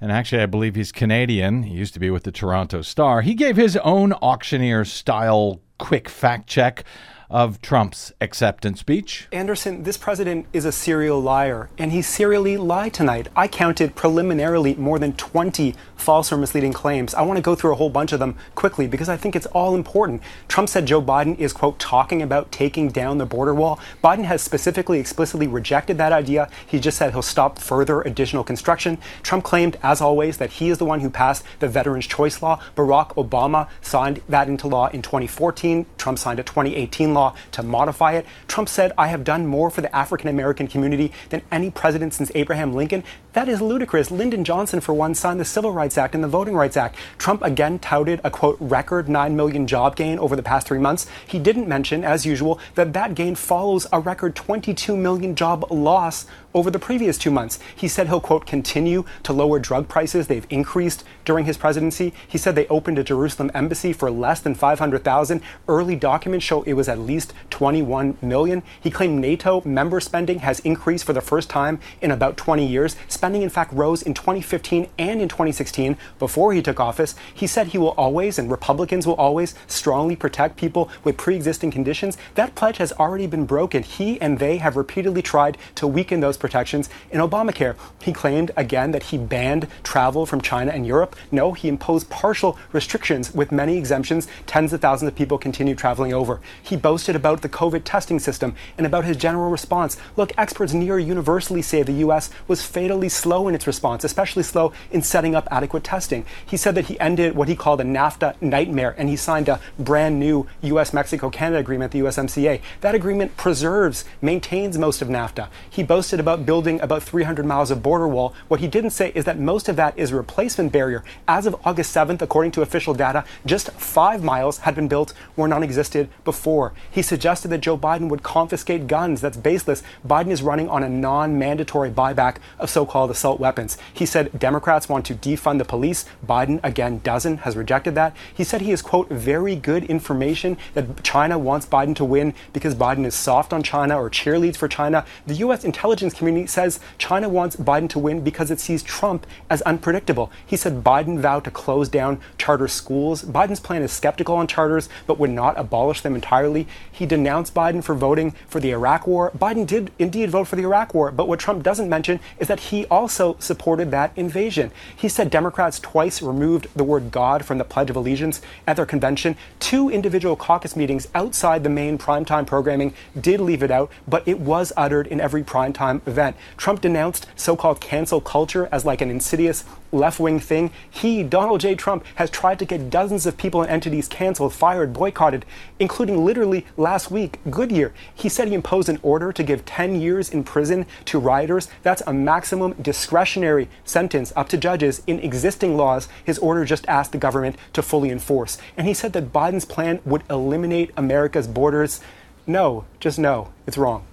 and 0.00 0.10
actually, 0.10 0.42
I 0.42 0.46
believe 0.46 0.76
he's 0.76 0.92
Canadian. 0.92 1.64
He 1.64 1.74
used 1.74 1.92
to 1.92 2.00
be 2.00 2.10
with 2.10 2.24
the 2.24 2.32
Toronto 2.32 2.80
Star. 2.80 3.20
He 3.20 3.34
gave 3.34 3.56
his 3.56 3.76
own 3.78 4.14
auctioneer 4.14 4.86
style 4.86 5.60
quick 5.78 6.08
fact 6.08 6.46
check 6.46 6.84
of 7.30 7.62
Trump's 7.62 8.12
acceptance 8.20 8.80
speech. 8.80 9.28
Anderson, 9.32 9.84
this 9.84 9.96
president 9.96 10.46
is 10.52 10.64
a 10.64 10.72
serial 10.72 11.20
liar, 11.20 11.70
and 11.78 11.92
he 11.92 12.02
serially 12.02 12.56
lied 12.56 12.92
tonight. 12.92 13.28
I 13.36 13.46
counted 13.46 13.94
preliminarily 13.94 14.74
more 14.74 14.98
than 14.98 15.12
20 15.12 15.74
false 15.96 16.32
or 16.32 16.36
misleading 16.36 16.72
claims. 16.72 17.14
I 17.14 17.22
want 17.22 17.36
to 17.36 17.42
go 17.42 17.54
through 17.54 17.72
a 17.72 17.76
whole 17.76 17.90
bunch 17.90 18.12
of 18.12 18.18
them 18.18 18.36
quickly 18.54 18.86
because 18.86 19.08
I 19.08 19.16
think 19.16 19.36
it's 19.36 19.46
all 19.46 19.74
important. 19.74 20.22
Trump 20.48 20.68
said 20.68 20.86
Joe 20.86 21.02
Biden 21.02 21.38
is, 21.38 21.52
quote, 21.52 21.78
talking 21.78 22.22
about 22.22 22.50
taking 22.50 22.88
down 22.88 23.18
the 23.18 23.26
border 23.26 23.54
wall. 23.54 23.78
Biden 24.02 24.24
has 24.24 24.42
specifically, 24.42 24.98
explicitly 24.98 25.46
rejected 25.46 25.98
that 25.98 26.12
idea. 26.12 26.48
He 26.66 26.80
just 26.80 26.98
said 26.98 27.12
he'll 27.12 27.22
stop 27.22 27.58
further 27.58 28.00
additional 28.02 28.42
construction. 28.42 28.98
Trump 29.22 29.44
claimed, 29.44 29.78
as 29.82 30.00
always, 30.00 30.38
that 30.38 30.50
he 30.50 30.70
is 30.70 30.78
the 30.78 30.84
one 30.84 31.00
who 31.00 31.10
passed 31.10 31.44
the 31.60 31.68
Veterans 31.68 32.06
Choice 32.06 32.42
Law. 32.42 32.60
Barack 32.74 33.14
Obama 33.14 33.68
signed 33.82 34.22
that 34.28 34.48
into 34.48 34.66
law 34.66 34.88
in 34.88 35.02
2014. 35.02 35.86
Trump 35.98 36.18
signed 36.18 36.40
a 36.40 36.42
2018 36.42 37.14
law 37.14 37.19
to 37.52 37.62
modify 37.62 38.12
it. 38.12 38.26
Trump 38.48 38.68
said, 38.68 38.92
I 38.96 39.08
have 39.08 39.24
done 39.24 39.46
more 39.46 39.70
for 39.70 39.80
the 39.80 39.94
African 39.94 40.28
American 40.28 40.66
community 40.66 41.12
than 41.28 41.42
any 41.50 41.70
president 41.70 42.14
since 42.14 42.30
Abraham 42.34 42.72
Lincoln. 42.74 43.04
That 43.32 43.48
is 43.48 43.60
ludicrous. 43.60 44.10
Lyndon 44.10 44.44
Johnson, 44.44 44.80
for 44.80 44.92
one, 44.92 45.14
signed 45.14 45.38
the 45.38 45.44
Civil 45.44 45.72
Rights 45.72 45.96
Act 45.96 46.14
and 46.14 46.24
the 46.24 46.28
Voting 46.28 46.54
Rights 46.54 46.76
Act. 46.76 46.96
Trump 47.18 47.42
again 47.42 47.78
touted 47.78 48.20
a 48.24 48.30
quote 48.30 48.56
record 48.60 49.08
9 49.08 49.36
million 49.36 49.66
job 49.66 49.94
gain 49.94 50.18
over 50.18 50.34
the 50.34 50.42
past 50.42 50.66
three 50.66 50.78
months. 50.78 51.06
He 51.26 51.38
didn't 51.38 51.68
mention, 51.68 52.04
as 52.04 52.26
usual, 52.26 52.58
that 52.74 52.92
that 52.94 53.14
gain 53.14 53.34
follows 53.34 53.86
a 53.92 54.00
record 54.00 54.34
22 54.34 54.96
million 54.96 55.34
job 55.34 55.70
loss 55.70 56.26
over 56.54 56.70
the 56.70 56.78
previous 56.78 57.16
two 57.16 57.30
months. 57.30 57.58
He 57.74 57.88
said 57.88 58.08
he'll, 58.08 58.20
quote, 58.20 58.46
continue 58.46 59.04
to 59.22 59.32
lower 59.32 59.58
drug 59.58 59.88
prices. 59.88 60.26
They've 60.26 60.46
increased 60.50 61.04
during 61.24 61.44
his 61.44 61.56
presidency. 61.56 62.12
He 62.26 62.38
said 62.38 62.54
they 62.54 62.66
opened 62.68 62.98
a 62.98 63.04
Jerusalem 63.04 63.50
embassy 63.54 63.92
for 63.92 64.10
less 64.10 64.40
than 64.40 64.54
500,000. 64.54 65.40
Early 65.68 65.96
documents 65.96 66.44
show 66.44 66.62
it 66.62 66.72
was 66.72 66.88
at 66.88 66.98
least 66.98 67.32
21 67.50 68.18
million. 68.20 68.62
He 68.80 68.90
claimed 68.90 69.20
NATO 69.20 69.62
member 69.64 70.00
spending 70.00 70.40
has 70.40 70.60
increased 70.60 71.04
for 71.04 71.12
the 71.12 71.20
first 71.20 71.48
time 71.48 71.78
in 72.00 72.10
about 72.10 72.36
20 72.36 72.66
years. 72.66 72.96
Spending, 73.08 73.42
in 73.42 73.50
fact, 73.50 73.72
rose 73.72 74.02
in 74.02 74.14
2015 74.14 74.88
and 74.98 75.20
in 75.22 75.28
2016 75.28 75.96
before 76.18 76.52
he 76.52 76.62
took 76.62 76.80
office. 76.80 77.14
He 77.32 77.46
said 77.46 77.68
he 77.68 77.78
will 77.78 77.90
always, 77.90 78.38
and 78.38 78.50
Republicans 78.50 79.06
will 79.06 79.14
always, 79.14 79.54
strongly 79.66 80.16
protect 80.16 80.56
people 80.56 80.90
with 81.04 81.16
pre 81.16 81.36
existing 81.36 81.70
conditions. 81.70 82.16
That 82.34 82.54
pledge 82.54 82.78
has 82.78 82.92
already 82.92 83.26
been 83.26 83.46
broken. 83.46 83.82
He 83.82 84.20
and 84.20 84.38
they 84.38 84.58
have 84.58 84.76
repeatedly 84.76 85.22
tried 85.22 85.56
to 85.76 85.86
weaken 85.86 86.20
those 86.20 86.36
protections 86.40 86.88
in 87.10 87.20
Obamacare. 87.20 87.76
He 88.02 88.12
claimed 88.12 88.50
again 88.56 88.90
that 88.90 89.04
he 89.04 89.18
banned 89.18 89.68
travel 89.84 90.26
from 90.26 90.40
China 90.40 90.72
and 90.72 90.86
Europe. 90.86 91.14
No, 91.30 91.52
he 91.52 91.68
imposed 91.68 92.10
partial 92.10 92.58
restrictions 92.72 93.32
with 93.32 93.52
many 93.52 93.76
exemptions. 93.76 94.26
Tens 94.46 94.72
of 94.72 94.80
thousands 94.80 95.08
of 95.08 95.14
people 95.14 95.38
continue 95.38 95.74
traveling 95.74 96.12
over. 96.12 96.40
He 96.62 96.76
boasted 96.76 97.14
about 97.14 97.42
the 97.42 97.48
COVID 97.48 97.82
testing 97.84 98.18
system 98.18 98.54
and 98.76 98.86
about 98.86 99.04
his 99.04 99.16
general 99.16 99.50
response. 99.50 99.96
Look, 100.16 100.32
experts 100.38 100.72
near 100.72 100.98
universally 100.98 101.62
say 101.62 101.82
the 101.82 101.92
U.S. 102.04 102.30
was 102.48 102.64
fatally 102.64 103.08
slow 103.08 103.48
in 103.48 103.54
its 103.54 103.66
response, 103.66 104.04
especially 104.04 104.42
slow 104.42 104.72
in 104.90 105.02
setting 105.02 105.34
up 105.34 105.46
adequate 105.50 105.84
testing. 105.84 106.24
He 106.46 106.56
said 106.56 106.74
that 106.74 106.86
he 106.86 106.98
ended 106.98 107.34
what 107.34 107.48
he 107.48 107.56
called 107.56 107.80
a 107.80 107.84
NAFTA 107.84 108.40
nightmare 108.40 108.94
and 108.96 109.08
he 109.08 109.16
signed 109.16 109.48
a 109.48 109.60
brand 109.78 110.18
new 110.18 110.46
U.S. 110.62 110.92
Mexico 110.92 111.28
Canada 111.30 111.58
agreement, 111.58 111.92
the 111.92 112.00
USMCA. 112.00 112.60
That 112.80 112.94
agreement 112.94 113.36
preserves, 113.36 114.04
maintains 114.22 114.78
most 114.78 115.02
of 115.02 115.08
NAFTA. 115.08 115.48
He 115.68 115.82
boasted 115.82 116.20
about 116.20 116.29
about 116.30 116.46
building 116.46 116.80
about 116.80 117.02
300 117.02 117.44
miles 117.44 117.72
of 117.72 117.82
border 117.82 118.06
wall. 118.06 118.32
What 118.46 118.60
he 118.60 118.68
didn't 118.68 118.90
say 118.90 119.10
is 119.16 119.24
that 119.24 119.38
most 119.40 119.68
of 119.68 119.74
that 119.74 119.98
is 119.98 120.12
replacement 120.12 120.70
barrier. 120.70 121.02
As 121.26 121.44
of 121.44 121.56
August 121.64 121.94
7th, 121.94 122.22
according 122.22 122.52
to 122.52 122.62
official 122.62 122.94
data, 122.94 123.24
just 123.44 123.72
five 123.72 124.22
miles 124.22 124.58
had 124.58 124.76
been 124.76 124.86
built 124.86 125.12
where 125.34 125.48
none 125.48 125.64
existed 125.64 126.08
before. 126.24 126.72
He 126.88 127.02
suggested 127.02 127.48
that 127.48 127.62
Joe 127.62 127.76
Biden 127.76 128.08
would 128.10 128.22
confiscate 128.22 128.86
guns. 128.86 129.20
That's 129.20 129.36
baseless. 129.36 129.82
Biden 130.06 130.30
is 130.30 130.40
running 130.40 130.68
on 130.68 130.84
a 130.84 130.88
non 130.88 131.36
mandatory 131.36 131.90
buyback 131.90 132.36
of 132.60 132.70
so 132.70 132.86
called 132.86 133.10
assault 133.10 133.40
weapons. 133.40 133.76
He 133.92 134.06
said 134.06 134.38
Democrats 134.38 134.88
want 134.88 135.04
to 135.06 135.16
defund 135.16 135.58
the 135.58 135.64
police. 135.64 136.04
Biden, 136.24 136.60
again, 136.62 137.00
doesn't, 137.02 137.38
has 137.38 137.56
rejected 137.56 137.96
that. 137.96 138.14
He 138.32 138.44
said 138.44 138.60
he 138.60 138.70
has, 138.70 138.82
quote, 138.82 139.08
very 139.08 139.56
good 139.56 139.82
information 139.84 140.58
that 140.74 141.02
China 141.02 141.38
wants 141.38 141.66
Biden 141.66 141.96
to 141.96 142.04
win 142.04 142.34
because 142.52 142.76
Biden 142.76 143.04
is 143.04 143.16
soft 143.16 143.52
on 143.52 143.64
China 143.64 144.00
or 144.00 144.08
cheerleads 144.08 144.56
for 144.56 144.68
China. 144.68 145.04
The 145.26 145.34
U.S. 145.34 145.64
intelligence 145.64 146.19
community 146.20 146.46
says 146.46 146.78
China 146.98 147.28
wants 147.28 147.56
Biden 147.56 147.88
to 147.88 147.98
win 147.98 148.22
because 148.22 148.50
it 148.50 148.60
sees 148.60 148.82
Trump 148.82 149.26
as 149.48 149.62
unpredictable. 149.62 150.30
He 150.46 150.56
said 150.56 150.84
Biden 150.84 151.18
vowed 151.18 151.44
to 151.44 151.50
close 151.50 151.88
down 151.88 152.20
charter 152.38 152.68
schools. 152.68 153.24
Biden's 153.24 153.58
plan 153.58 153.82
is 153.82 153.90
skeptical 153.90 154.36
on 154.36 154.46
charters, 154.46 154.88
but 155.06 155.18
would 155.18 155.30
not 155.30 155.58
abolish 155.58 156.02
them 156.02 156.14
entirely. 156.14 156.68
He 156.92 157.06
denounced 157.06 157.54
Biden 157.54 157.82
for 157.82 157.94
voting 157.94 158.32
for 158.46 158.60
the 158.60 158.70
Iraq 158.70 159.06
War. 159.06 159.30
Biden 159.32 159.66
did 159.66 159.90
indeed 159.98 160.30
vote 160.30 160.46
for 160.46 160.56
the 160.56 160.62
Iraq 160.62 160.92
War, 160.92 161.10
but 161.10 161.26
what 161.26 161.40
Trump 161.40 161.62
doesn't 161.62 161.88
mention 161.88 162.20
is 162.38 162.48
that 162.48 162.60
he 162.60 162.84
also 162.86 163.36
supported 163.38 163.90
that 163.90 164.12
invasion. 164.14 164.70
He 164.94 165.08
said 165.08 165.30
Democrats 165.30 165.80
twice 165.80 166.20
removed 166.20 166.68
the 166.76 166.84
word 166.84 167.10
God 167.10 167.46
from 167.46 167.56
the 167.56 167.64
Pledge 167.64 167.88
of 167.88 167.96
Allegiance 167.96 168.42
at 168.66 168.76
their 168.76 168.86
convention. 168.86 169.36
Two 169.58 169.88
individual 169.88 170.36
caucus 170.36 170.76
meetings 170.76 171.08
outside 171.14 171.64
the 171.64 171.70
main 171.70 171.96
primetime 171.96 172.46
programming 172.46 172.92
did 173.18 173.40
leave 173.40 173.62
it 173.62 173.70
out, 173.70 173.90
but 174.06 174.26
it 174.28 174.38
was 174.38 174.72
uttered 174.76 175.06
in 175.06 175.20
every 175.20 175.42
primetime 175.42 176.02
event. 176.10 176.36
Trump 176.56 176.80
denounced 176.80 177.26
so 177.36 177.56
called 177.56 177.80
cancel 177.80 178.20
culture 178.20 178.68
as 178.70 178.84
like 178.84 179.00
an 179.00 179.10
insidious 179.10 179.64
left 179.92 180.20
wing 180.20 180.38
thing. 180.38 180.70
He, 180.88 181.22
Donald 181.22 181.60
J. 181.60 181.74
Trump, 181.74 182.04
has 182.16 182.30
tried 182.30 182.58
to 182.58 182.64
get 182.64 182.90
dozens 182.90 183.26
of 183.26 183.36
people 183.36 183.62
and 183.62 183.70
entities 183.70 184.08
canceled, 184.08 184.52
fired, 184.52 184.92
boycotted, 184.92 185.44
including 185.78 186.24
literally 186.24 186.66
last 186.76 187.10
week, 187.10 187.38
Goodyear. 187.50 187.92
He 188.14 188.28
said 188.28 188.48
he 188.48 188.54
imposed 188.54 188.88
an 188.88 188.98
order 189.02 189.32
to 189.32 189.42
give 189.42 189.64
10 189.64 190.00
years 190.00 190.30
in 190.30 190.44
prison 190.44 190.86
to 191.06 191.18
rioters. 191.18 191.68
That's 191.82 192.02
a 192.06 192.12
maximum 192.12 192.74
discretionary 192.80 193.68
sentence 193.84 194.32
up 194.36 194.48
to 194.50 194.56
judges 194.56 195.02
in 195.06 195.20
existing 195.20 195.76
laws. 195.76 196.08
His 196.24 196.38
order 196.38 196.64
just 196.64 196.86
asked 196.88 197.12
the 197.12 197.18
government 197.18 197.56
to 197.72 197.82
fully 197.82 198.10
enforce. 198.10 198.58
And 198.76 198.86
he 198.86 198.94
said 198.94 199.12
that 199.14 199.32
Biden's 199.32 199.64
plan 199.64 200.00
would 200.04 200.22
eliminate 200.30 200.90
America's 200.96 201.46
borders. 201.46 202.00
No, 202.46 202.84
just 202.98 203.18
no. 203.18 203.52
It's 203.66 203.78
wrong. 203.78 204.04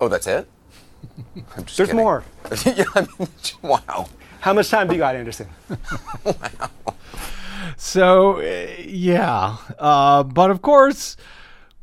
Oh, 0.00 0.08
that's 0.08 0.26
it? 0.26 0.48
I'm 1.56 1.64
just 1.64 1.76
There's 1.76 1.88
kidding. 1.88 1.96
more. 1.96 2.24
yeah, 2.64 2.84
I 2.94 3.00
mean, 3.18 3.28
wow. 3.62 4.08
How 4.40 4.52
much 4.52 4.70
time 4.70 4.86
do 4.88 4.94
you 4.94 4.98
got, 5.00 5.16
Anderson? 5.16 5.48
So, 7.76 8.38
uh, 8.40 8.66
yeah. 8.84 9.56
Uh, 9.78 10.22
but 10.22 10.50
of 10.50 10.62
course, 10.62 11.16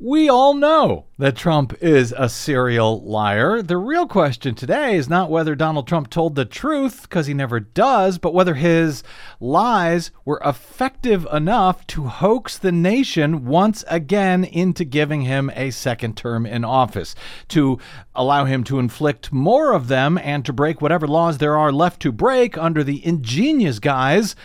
we 0.05 0.29
all 0.29 0.53
know 0.53 1.03
that 1.17 1.35
Trump 1.35 1.73
is 1.81 2.13
a 2.15 2.29
serial 2.29 3.01
liar. 3.01 3.63
The 3.63 3.77
real 3.77 4.05
question 4.05 4.53
today 4.53 4.97
is 4.97 5.09
not 5.09 5.31
whether 5.31 5.55
Donald 5.55 5.87
Trump 5.87 6.11
told 6.11 6.35
the 6.35 6.45
truth, 6.45 7.01
because 7.01 7.25
he 7.25 7.33
never 7.33 7.59
does, 7.59 8.19
but 8.19 8.31
whether 8.31 8.53
his 8.53 9.01
lies 9.39 10.11
were 10.23 10.39
effective 10.45 11.25
enough 11.33 11.87
to 11.87 12.03
hoax 12.03 12.59
the 12.59 12.71
nation 12.71 13.45
once 13.45 13.83
again 13.87 14.43
into 14.43 14.85
giving 14.85 15.21
him 15.21 15.49
a 15.55 15.71
second 15.71 16.15
term 16.15 16.45
in 16.45 16.63
office, 16.63 17.15
to 17.47 17.79
allow 18.13 18.45
him 18.45 18.63
to 18.65 18.77
inflict 18.77 19.33
more 19.33 19.73
of 19.73 19.87
them 19.87 20.19
and 20.19 20.45
to 20.45 20.53
break 20.53 20.81
whatever 20.81 21.07
laws 21.07 21.39
there 21.39 21.57
are 21.57 21.71
left 21.71 21.99
to 22.03 22.11
break 22.11 22.59
under 22.59 22.83
the 22.83 23.03
ingenious 23.03 23.79
guise 23.79 24.35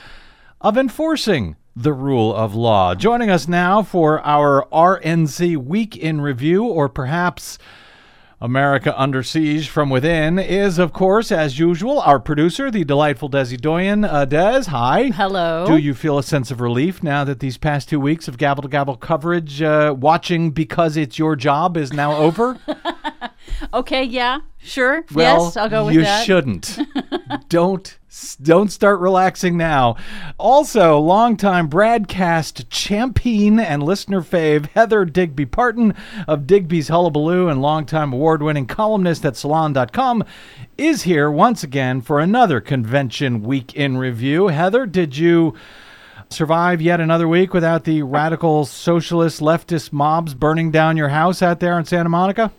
of 0.63 0.79
enforcing 0.79 1.57
the 1.77 1.93
rule 1.93 2.35
of 2.35 2.55
law. 2.55 2.95
Joining 2.95 3.31
us 3.31 3.49
now 3.49 3.83
for 3.83 4.21
our 4.25 4.67
RNC 4.73 5.57
Week 5.59 5.97
in 5.97 6.21
Review, 6.21 6.65
or 6.65 6.89
perhaps 6.89 7.59
America 8.41 8.99
Under 9.01 9.23
Siege 9.23 9.69
from 9.69 9.91
Within, 9.91 10.39
is, 10.39 10.79
of 10.79 10.93
course, 10.93 11.31
as 11.31 11.59
usual, 11.59 12.01
our 12.01 12.19
producer, 12.19 12.71
the 12.71 12.85
delightful 12.85 13.31
Desi 13.31 13.61
Doyen. 13.61 14.05
Uh, 14.05 14.25
Des, 14.25 14.65
hi. 14.69 15.09
Hello. 15.09 15.67
Do 15.67 15.77
you 15.77 15.95
feel 15.95 16.19
a 16.19 16.23
sense 16.23 16.51
of 16.51 16.61
relief 16.61 17.03
now 17.03 17.25
that 17.25 17.41
these 17.41 17.59
past 17.59 17.89
two 17.89 18.01
weeks 18.01 18.29
of 18.29 18.39
gavel 18.39 18.63
to 18.63 18.69
gavel 18.69 18.97
coverage, 18.97 19.63
uh, 19.63 19.95
watching 19.97 20.51
because 20.51 20.97
it's 20.97 21.19
your 21.19 21.37
job, 21.37 21.77
is 21.77 21.93
now 21.93 22.17
over? 22.17 22.59
Okay, 23.73 24.05
yeah, 24.05 24.41
sure. 24.59 25.05
Well, 25.13 25.45
yes, 25.45 25.57
I'll 25.57 25.69
go 25.69 25.87
with 25.87 25.95
you 25.95 26.03
that. 26.03 26.21
You 26.21 26.27
shouldn't. 26.27 26.79
don't 27.49 27.99
don't 28.43 28.73
start 28.73 28.99
relaxing 29.01 29.57
now. 29.57 29.97
Also, 30.37 30.99
longtime 30.99 31.69
BradCast 31.69 32.67
champion 32.69 33.61
and 33.61 33.83
listener 33.83 34.21
fave 34.21 34.67
Heather 34.71 35.05
Digby 35.05 35.47
Parton 35.47 35.95
of 36.27 36.47
Digby's 36.47 36.89
Hullabaloo 36.89 37.49
and 37.49 37.63
longtime 37.63 38.13
award-winning 38.13 38.67
columnist 38.67 39.25
at 39.25 39.37
Salon.com 39.37 40.25
is 40.77 41.03
here 41.03 41.31
once 41.31 41.63
again 41.63 42.01
for 42.01 42.19
another 42.19 42.61
convention 42.61 43.43
week 43.43 43.75
in 43.75 43.97
review. 43.97 44.49
Heather, 44.49 44.87
did 44.87 45.17
you 45.17 45.55
survive 46.31 46.81
yet 46.81 47.01
another 47.01 47.29
week 47.29 47.55
without 47.55 47.85
the 47.85 48.03
radical 48.03 48.65
socialist 48.65 49.41
leftist 49.41 49.93
mobs 49.93 50.35
burning 50.35 50.71
down 50.71 50.97
your 50.97 51.11
house 51.11 51.43
out 51.43 51.61
there 51.61 51.79
in 51.79 51.85
Santa 51.85 52.09
Monica? 52.09 52.53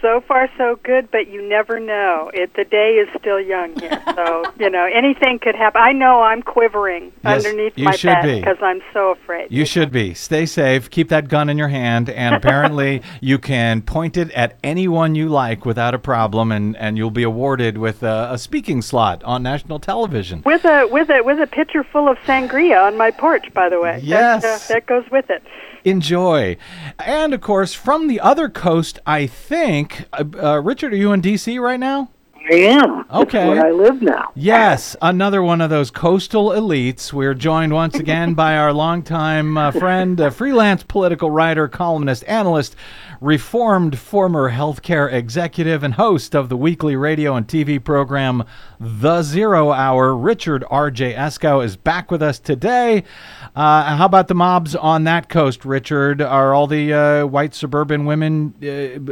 So 0.00 0.22
far 0.26 0.48
so 0.56 0.78
good, 0.82 1.10
but 1.10 1.28
you 1.28 1.46
never 1.48 1.78
know. 1.80 2.30
It 2.34 2.54
the 2.54 2.64
day 2.64 2.94
is 2.94 3.08
still 3.20 3.40
young 3.40 3.78
here, 3.78 4.02
so 4.14 4.44
you 4.58 4.70
know 4.70 4.84
anything 4.92 5.38
could 5.38 5.54
happen. 5.54 5.80
I 5.84 5.92
know 5.92 6.22
I'm 6.22 6.42
quivering 6.42 7.12
Yes, 7.24 7.44
underneath 7.44 7.72
you 7.76 7.84
my 7.84 7.96
bed 8.02 8.22
be. 8.22 8.40
because 8.40 8.58
I'm 8.62 8.80
so 8.92 9.10
afraid. 9.10 9.50
You 9.50 9.64
should 9.64 9.90
be. 9.92 10.14
Stay 10.14 10.46
safe. 10.46 10.90
Keep 10.90 11.08
that 11.10 11.28
gun 11.28 11.48
in 11.48 11.58
your 11.58 11.68
hand, 11.68 12.10
and 12.10 12.34
apparently 12.34 13.02
you 13.20 13.38
can 13.38 13.82
point 13.82 14.16
it 14.16 14.30
at 14.32 14.56
anyone 14.64 15.14
you 15.14 15.28
like 15.28 15.64
without 15.64 15.94
a 15.94 15.98
problem, 15.98 16.52
and, 16.52 16.76
and 16.76 16.96
you'll 16.96 17.10
be 17.10 17.22
awarded 17.22 17.78
with 17.78 18.02
a, 18.02 18.28
a 18.32 18.38
speaking 18.38 18.82
slot 18.82 19.22
on 19.24 19.42
national 19.42 19.78
television. 19.80 20.42
with 20.44 20.64
a 20.64 20.86
with 20.90 21.10
a 21.10 21.22
with 21.22 21.40
a 21.40 21.46
pitcher 21.46 21.84
full 21.84 22.08
of 22.08 22.16
sangria 22.18 22.82
on 22.86 22.96
my 22.96 23.10
porch, 23.10 23.46
by 23.54 23.68
the 23.68 23.80
way. 23.80 24.00
Yes. 24.02 24.42
that, 24.42 24.70
uh, 24.70 24.74
that 24.74 24.86
goes 24.86 25.04
with 25.10 25.28
it. 25.30 25.42
Enjoy. 25.84 26.56
And 26.98 27.32
of 27.34 27.40
course, 27.40 27.74
from 27.74 28.08
the 28.08 28.20
other 28.20 28.48
coast, 28.48 28.98
I 29.06 29.26
think, 29.26 30.06
uh, 30.12 30.24
uh, 30.42 30.60
Richard, 30.62 30.92
are 30.92 30.96
you 30.96 31.12
in 31.12 31.20
D.C. 31.20 31.58
right 31.58 31.80
now? 31.80 32.10
I 32.50 32.54
am. 32.54 33.04
Okay. 33.10 33.38
That's 33.38 33.48
where 33.48 33.66
I 33.66 33.70
live 33.72 34.00
now. 34.00 34.32
Yes, 34.34 34.96
another 35.02 35.42
one 35.42 35.60
of 35.60 35.70
those 35.70 35.90
coastal 35.90 36.50
elites. 36.50 37.12
We're 37.12 37.34
joined 37.34 37.72
once 37.72 37.96
again 37.96 38.34
by 38.34 38.56
our 38.56 38.72
longtime 38.72 39.58
uh, 39.58 39.70
friend, 39.72 40.20
uh, 40.20 40.30
freelance 40.30 40.82
political 40.82 41.30
writer, 41.30 41.68
columnist, 41.68 42.24
analyst, 42.26 42.74
reformed 43.20 43.98
former 43.98 44.50
healthcare 44.52 45.12
executive, 45.12 45.82
and 45.82 45.94
host 45.94 46.34
of 46.34 46.48
the 46.48 46.56
weekly 46.56 46.96
radio 46.96 47.34
and 47.34 47.46
TV 47.46 47.82
program 47.82 48.44
The 48.78 49.22
Zero 49.22 49.72
Hour. 49.72 50.16
Richard 50.16 50.64
R.J. 50.70 51.14
Eskow 51.14 51.64
is 51.64 51.76
back 51.76 52.10
with 52.10 52.22
us 52.22 52.38
today. 52.38 53.04
Uh, 53.54 53.96
how 53.96 54.06
about 54.06 54.28
the 54.28 54.34
mobs 54.34 54.74
on 54.74 55.04
that 55.04 55.28
coast, 55.28 55.64
Richard? 55.64 56.22
Are 56.22 56.54
all 56.54 56.66
the 56.66 56.92
uh, 56.94 57.26
white 57.26 57.54
suburban 57.54 58.06
women 58.06 58.54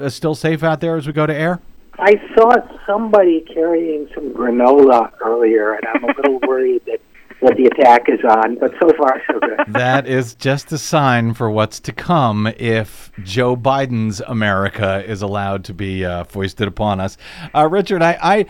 uh, 0.00 0.08
still 0.08 0.34
safe 0.34 0.62
out 0.62 0.80
there 0.80 0.96
as 0.96 1.06
we 1.06 1.12
go 1.12 1.26
to 1.26 1.34
air? 1.34 1.60
I 1.98 2.20
saw 2.34 2.52
somebody 2.86 3.40
carrying 3.40 4.08
some 4.14 4.32
granola 4.34 5.10
earlier, 5.24 5.72
and 5.72 5.86
I'm 5.86 6.04
a 6.04 6.06
little 6.08 6.40
worried 6.46 6.82
that, 6.86 7.00
that 7.40 7.56
the 7.56 7.66
attack 7.66 8.08
is 8.08 8.20
on, 8.24 8.56
but 8.56 8.72
so 8.80 8.92
far 8.98 9.22
so 9.26 9.40
good. 9.40 9.60
that 9.68 10.06
is 10.06 10.34
just 10.34 10.72
a 10.72 10.78
sign 10.78 11.32
for 11.32 11.50
what's 11.50 11.80
to 11.80 11.92
come 11.92 12.48
if 12.58 13.10
Joe 13.22 13.56
Biden's 13.56 14.20
America 14.20 15.02
is 15.06 15.22
allowed 15.22 15.64
to 15.64 15.74
be 15.74 16.04
uh, 16.04 16.24
foisted 16.24 16.68
upon 16.68 17.00
us. 17.00 17.16
Uh, 17.54 17.66
Richard, 17.66 18.02
I, 18.02 18.46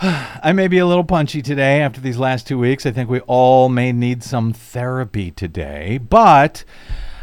I, 0.00 0.38
I 0.42 0.52
may 0.52 0.68
be 0.68 0.78
a 0.78 0.86
little 0.86 1.04
punchy 1.04 1.42
today 1.42 1.80
after 1.80 2.00
these 2.00 2.18
last 2.18 2.46
two 2.46 2.58
weeks. 2.58 2.86
I 2.86 2.92
think 2.92 3.10
we 3.10 3.20
all 3.20 3.68
may 3.68 3.90
need 3.90 4.22
some 4.22 4.52
therapy 4.52 5.32
today, 5.32 5.98
but. 5.98 6.64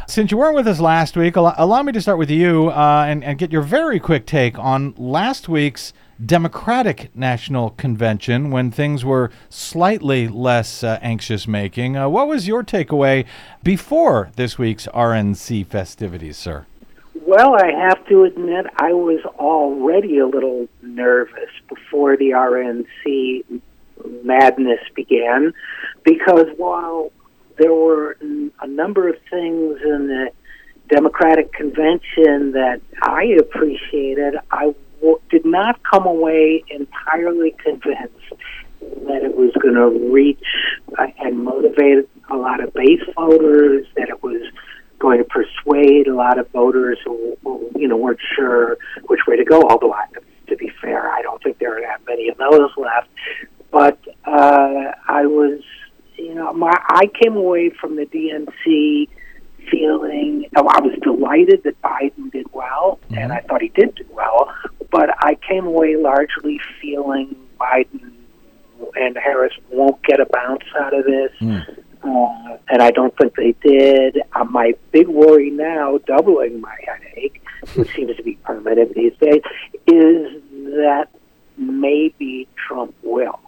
Since 0.08 0.30
you 0.30 0.38
weren't 0.38 0.54
with 0.54 0.66
us 0.66 0.80
last 0.80 1.18
week, 1.18 1.36
allow, 1.36 1.54
allow 1.58 1.82
me 1.82 1.92
to 1.92 2.00
start 2.00 2.16
with 2.16 2.30
you 2.30 2.70
uh, 2.70 3.04
and, 3.06 3.22
and 3.22 3.38
get 3.38 3.52
your 3.52 3.60
very 3.60 4.00
quick 4.00 4.24
take 4.24 4.58
on 4.58 4.94
last 4.96 5.50
week's 5.50 5.92
Democratic 6.24 7.14
National 7.14 7.70
Convention 7.72 8.50
when 8.50 8.70
things 8.70 9.04
were 9.04 9.30
slightly 9.50 10.26
less 10.26 10.82
uh, 10.82 10.98
anxious 11.02 11.46
making. 11.46 11.94
Uh, 11.94 12.08
what 12.08 12.26
was 12.26 12.48
your 12.48 12.64
takeaway 12.64 13.26
before 13.62 14.30
this 14.36 14.56
week's 14.56 14.86
RNC 14.86 15.66
festivities, 15.66 16.38
sir? 16.38 16.64
Well, 17.26 17.54
I 17.62 17.70
have 17.72 18.06
to 18.06 18.24
admit, 18.24 18.64
I 18.78 18.94
was 18.94 19.20
already 19.38 20.20
a 20.20 20.26
little 20.26 20.68
nervous 20.80 21.50
before 21.68 22.16
the 22.16 22.30
RNC 22.30 23.60
madness 24.24 24.80
began 24.94 25.52
because 26.02 26.46
while 26.56 27.12
there 27.58 27.72
were 27.72 28.16
a 28.60 28.66
number 28.66 29.08
of 29.08 29.16
things 29.30 29.78
in 29.82 30.08
the 30.08 30.30
Democratic 30.88 31.52
convention 31.52 32.52
that 32.52 32.80
I 33.02 33.24
appreciated, 33.38 34.36
I 34.50 34.74
w- 35.00 35.20
did 35.30 35.44
not 35.44 35.80
come 35.82 36.06
away 36.06 36.64
entirely 36.68 37.54
convinced 37.62 38.32
that 38.80 39.22
it 39.22 39.36
was 39.36 39.52
going 39.60 39.74
to 39.74 40.12
reach 40.12 40.42
uh, 40.98 41.06
and 41.18 41.44
motivate 41.44 42.08
a 42.30 42.36
lot 42.36 42.62
of 42.62 42.72
base 42.72 43.02
voters, 43.14 43.86
that 43.96 44.08
it 44.08 44.22
was 44.22 44.42
going 44.98 45.18
to 45.18 45.24
persuade 45.24 46.08
a 46.08 46.14
lot 46.14 46.38
of 46.38 46.50
voters 46.50 46.98
who, 47.04 47.36
who 47.44 47.70
you 47.76 47.86
know 47.88 47.96
weren't 47.96 48.20
sure 48.34 48.78
which 49.06 49.20
way 49.26 49.36
to 49.36 49.44
go. 49.44 49.62
Although, 49.62 49.92
I, 49.92 50.06
to 50.48 50.56
be 50.56 50.70
fair, 50.80 51.10
I 51.10 51.22
don't 51.22 51.42
think 51.42 51.58
there 51.58 51.76
are 51.76 51.80
that 51.82 52.00
many 52.06 52.28
of 52.28 52.38
those 52.38 52.70
left. 52.76 53.08
But 53.70 53.98
uh, 54.24 54.92
I 55.06 55.26
was, 55.26 55.60
you 56.18 56.34
know, 56.34 56.52
my 56.52 56.72
I 56.88 57.06
came 57.22 57.36
away 57.36 57.70
from 57.70 57.96
the 57.96 58.06
DNC 58.06 59.08
feeling. 59.70 60.48
Oh, 60.56 60.66
I 60.66 60.80
was 60.80 60.98
delighted 61.02 61.62
that 61.64 61.80
Biden 61.82 62.32
did 62.32 62.52
well, 62.52 62.98
and 63.10 63.32
I 63.32 63.40
thought 63.40 63.62
he 63.62 63.68
did 63.68 63.94
do 63.94 64.04
well. 64.10 64.54
But 64.90 65.10
I 65.18 65.36
came 65.36 65.66
away 65.66 65.96
largely 65.96 66.60
feeling 66.80 67.36
Biden 67.60 68.12
and 68.94 69.16
Harris 69.16 69.52
won't 69.70 70.02
get 70.04 70.20
a 70.20 70.26
bounce 70.26 70.64
out 70.78 70.94
of 70.94 71.04
this. 71.04 71.32
Uh, 72.02 72.56
and 72.68 72.80
I 72.80 72.90
don't 72.90 73.16
think 73.16 73.34
they 73.34 73.54
did. 73.62 74.18
Uh, 74.32 74.44
my 74.44 74.74
big 74.92 75.08
worry 75.08 75.50
now, 75.50 75.98
doubling 76.06 76.60
my 76.60 76.76
headache, 76.86 77.42
which 77.74 77.92
seems 77.96 78.16
to 78.16 78.22
be 78.22 78.34
permanent 78.44 78.94
these 78.94 79.14
days, 79.20 79.42
is 79.86 80.42
that 80.76 81.08
maybe 81.56 82.48
Trump 82.56 82.94
will. 83.02 83.40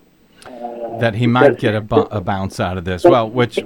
That 0.44 1.14
he 1.14 1.26
might 1.26 1.58
get 1.58 1.74
a, 1.74 1.80
bu- 1.80 2.08
a 2.10 2.20
bounce 2.20 2.60
out 2.60 2.78
of 2.78 2.84
this. 2.84 3.04
Well, 3.04 3.28
which 3.30 3.58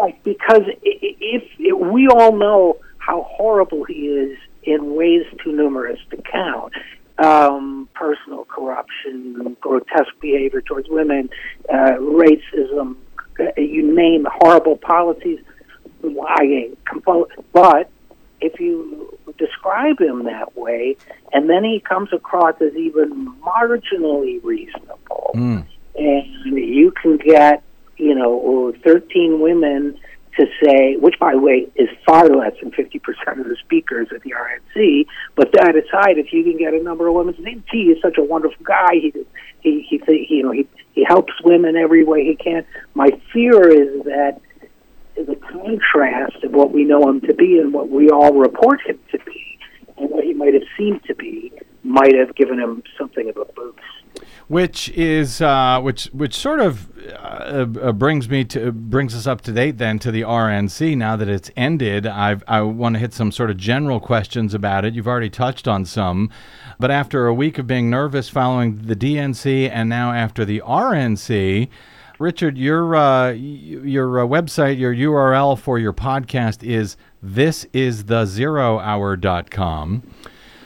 Right, 0.00 0.20
because 0.24 0.62
if, 0.82 1.42
if 1.58 1.78
we 1.92 2.08
all 2.08 2.32
know 2.36 2.78
how 2.98 3.22
horrible 3.22 3.84
he 3.84 4.08
is 4.08 4.38
in 4.64 4.94
ways 4.96 5.24
too 5.42 5.52
numerous 5.52 6.00
to 6.10 6.16
count, 6.22 6.72
um, 7.18 7.88
personal 7.94 8.44
corruption, 8.46 9.56
grotesque 9.60 10.18
behavior 10.20 10.62
towards 10.62 10.88
women, 10.88 11.30
uh, 11.72 11.92
racism, 12.00 12.96
uh, 13.38 13.44
you 13.56 13.94
name 13.94 14.26
horrible 14.40 14.76
policies, 14.76 15.38
lying, 16.02 16.76
but 17.52 17.90
if 18.40 18.58
you 18.60 19.16
describe 19.38 20.00
him 20.00 20.24
that 20.24 20.56
way, 20.56 20.96
and 21.32 21.48
then 21.48 21.62
he 21.64 21.80
comes 21.80 22.12
across 22.12 22.54
as 22.60 22.74
even 22.74 23.32
marginally 23.40 24.42
reasonable, 24.42 25.30
Mm. 25.34 25.64
And 25.96 26.56
you 26.56 26.92
can 27.00 27.16
get, 27.16 27.62
you 27.96 28.14
know, 28.14 28.72
13 28.84 29.40
women 29.40 29.98
to 30.38 30.46
say, 30.62 30.96
which 30.96 31.14
by 31.20 31.32
the 31.32 31.38
way 31.38 31.68
is 31.76 31.88
far 32.04 32.28
less 32.28 32.52
than 32.60 32.72
50% 32.72 33.00
of 33.38 33.46
the 33.46 33.56
speakers 33.64 34.08
at 34.12 34.22
the 34.22 34.32
RNC, 34.32 35.06
but 35.36 35.52
that 35.52 35.76
aside, 35.76 36.18
if 36.18 36.32
you 36.32 36.42
can 36.42 36.58
get 36.58 36.74
a 36.74 36.82
number 36.82 37.06
of 37.06 37.14
women 37.14 37.34
to 37.34 37.42
say, 37.42 37.54
gee, 37.70 37.92
he's 37.92 38.02
such 38.02 38.18
a 38.18 38.24
wonderful 38.24 38.64
guy, 38.64 38.94
he, 38.94 39.12
he, 39.60 39.86
he, 39.88 40.26
you 40.28 40.42
know, 40.42 40.50
he, 40.50 40.66
he 40.92 41.04
helps 41.04 41.32
women 41.44 41.76
every 41.76 42.04
way 42.04 42.24
he 42.24 42.34
can. 42.34 42.64
My 42.94 43.10
fear 43.32 43.68
is 43.68 44.04
that 44.04 44.40
the 45.14 45.36
contrast 45.36 46.42
of 46.42 46.52
what 46.52 46.72
we 46.72 46.82
know 46.82 47.08
him 47.08 47.20
to 47.20 47.34
be 47.34 47.58
and 47.60 47.72
what 47.72 47.88
we 47.88 48.10
all 48.10 48.34
report 48.34 48.80
him 48.84 48.98
to 49.12 49.18
be 49.24 49.58
and 49.98 50.10
what 50.10 50.24
he 50.24 50.32
might 50.34 50.54
have 50.54 50.64
seemed 50.76 51.02
to 51.04 51.14
be 51.14 51.52
might 51.84 52.14
have 52.14 52.34
given 52.34 52.58
him 52.58 52.82
something 52.98 53.28
of 53.28 53.36
a 53.36 53.44
boost. 53.52 53.78
which 54.48 54.88
is 54.90 55.40
uh, 55.42 55.78
which 55.82 56.06
which 56.06 56.34
sort 56.34 56.60
of 56.60 56.88
uh, 57.10 57.66
uh, 57.82 57.92
brings 57.92 58.28
me 58.28 58.44
to 58.44 58.72
brings 58.72 59.14
us 59.14 59.26
up 59.26 59.42
to 59.42 59.52
date 59.52 59.76
then 59.78 59.98
to 59.98 60.10
the 60.10 60.22
RNC 60.22 60.96
now 60.96 61.14
that 61.16 61.28
it's 61.28 61.50
ended. 61.56 62.06
I've, 62.06 62.42
I 62.48 62.62
want 62.62 62.94
to 62.94 62.98
hit 62.98 63.12
some 63.12 63.30
sort 63.30 63.50
of 63.50 63.58
general 63.58 64.00
questions 64.00 64.54
about 64.54 64.84
it. 64.84 64.94
You've 64.94 65.08
already 65.08 65.30
touched 65.30 65.68
on 65.68 65.84
some, 65.84 66.30
but 66.78 66.90
after 66.90 67.26
a 67.26 67.34
week 67.34 67.58
of 67.58 67.66
being 67.66 67.90
nervous 67.90 68.28
following 68.28 68.82
the 68.82 68.96
DNC 68.96 69.68
and 69.70 69.88
now 69.88 70.12
after 70.12 70.44
the 70.44 70.62
RNC. 70.64 71.68
Richard, 72.20 72.56
your 72.56 72.94
uh, 72.94 73.32
your 73.32 74.20
uh, 74.20 74.26
website, 74.26 74.78
your 74.78 74.94
URL 74.94 75.58
for 75.58 75.80
your 75.80 75.92
podcast 75.92 76.62
is 76.62 76.96
thisisthezerohour.com. 77.24 80.02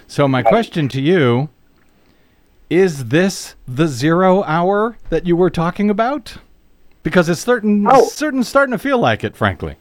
So 0.07 0.27
my 0.27 0.43
question 0.43 0.89
to 0.89 1.01
you 1.01 1.51
is 2.71 3.07
this 3.07 3.55
the 3.67 3.87
zero 3.87 4.43
hour 4.45 4.99
that 5.11 5.27
you 5.27 5.37
were 5.37 5.51
talking 5.51 5.91
about? 5.91 6.39
Because 7.03 7.29
it's 7.29 7.41
certain 7.41 7.87
oh. 7.89 8.09
certain 8.09 8.45
starting 8.45 8.73
to 8.73 8.79
feel 8.79 8.99
like 8.99 9.25
it, 9.25 9.37
frankly. 9.37 9.77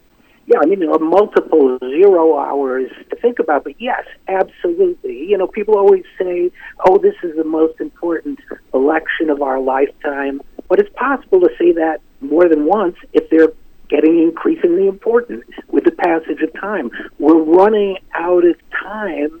Yeah, 0.46 0.58
I 0.62 0.66
mean, 0.66 0.80
there 0.80 0.90
are 0.90 0.98
multiple 0.98 1.78
zero 1.80 2.38
hours 2.38 2.90
to 3.10 3.16
think 3.16 3.38
about, 3.38 3.64
but 3.64 3.78
yes, 3.78 4.06
absolutely. 4.28 5.26
You 5.26 5.36
know, 5.36 5.46
people 5.46 5.76
always 5.76 6.04
say, 6.18 6.50
oh, 6.86 6.96
this 6.96 7.16
is 7.22 7.36
the 7.36 7.44
most 7.44 7.82
important 7.82 8.38
election 8.72 9.28
of 9.28 9.42
our 9.42 9.60
lifetime. 9.60 10.40
But 10.68 10.78
it's 10.78 10.88
possible 10.94 11.40
to 11.40 11.50
say 11.58 11.72
that 11.72 12.00
more 12.22 12.48
than 12.48 12.64
once 12.64 12.96
if 13.12 13.28
they're 13.28 13.52
getting 13.88 14.22
increasingly 14.22 14.86
important 14.86 15.44
with 15.68 15.84
the 15.84 15.92
passage 15.92 16.40
of 16.42 16.52
time. 16.60 16.90
We're 17.18 17.42
running 17.42 17.98
out 18.14 18.44
of 18.44 18.56
time 18.70 19.40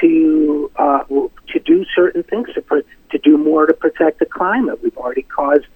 to 0.00 0.70
uh, 0.76 1.04
to 1.08 1.58
do 1.64 1.84
certain 1.94 2.22
things 2.22 2.48
to 2.54 2.62
pr- 2.62 2.86
to 3.10 3.18
do 3.18 3.36
more 3.36 3.66
to 3.66 3.74
protect 3.74 4.20
the 4.20 4.26
climate. 4.26 4.82
We've 4.82 4.96
already 4.96 5.22
caused 5.22 5.66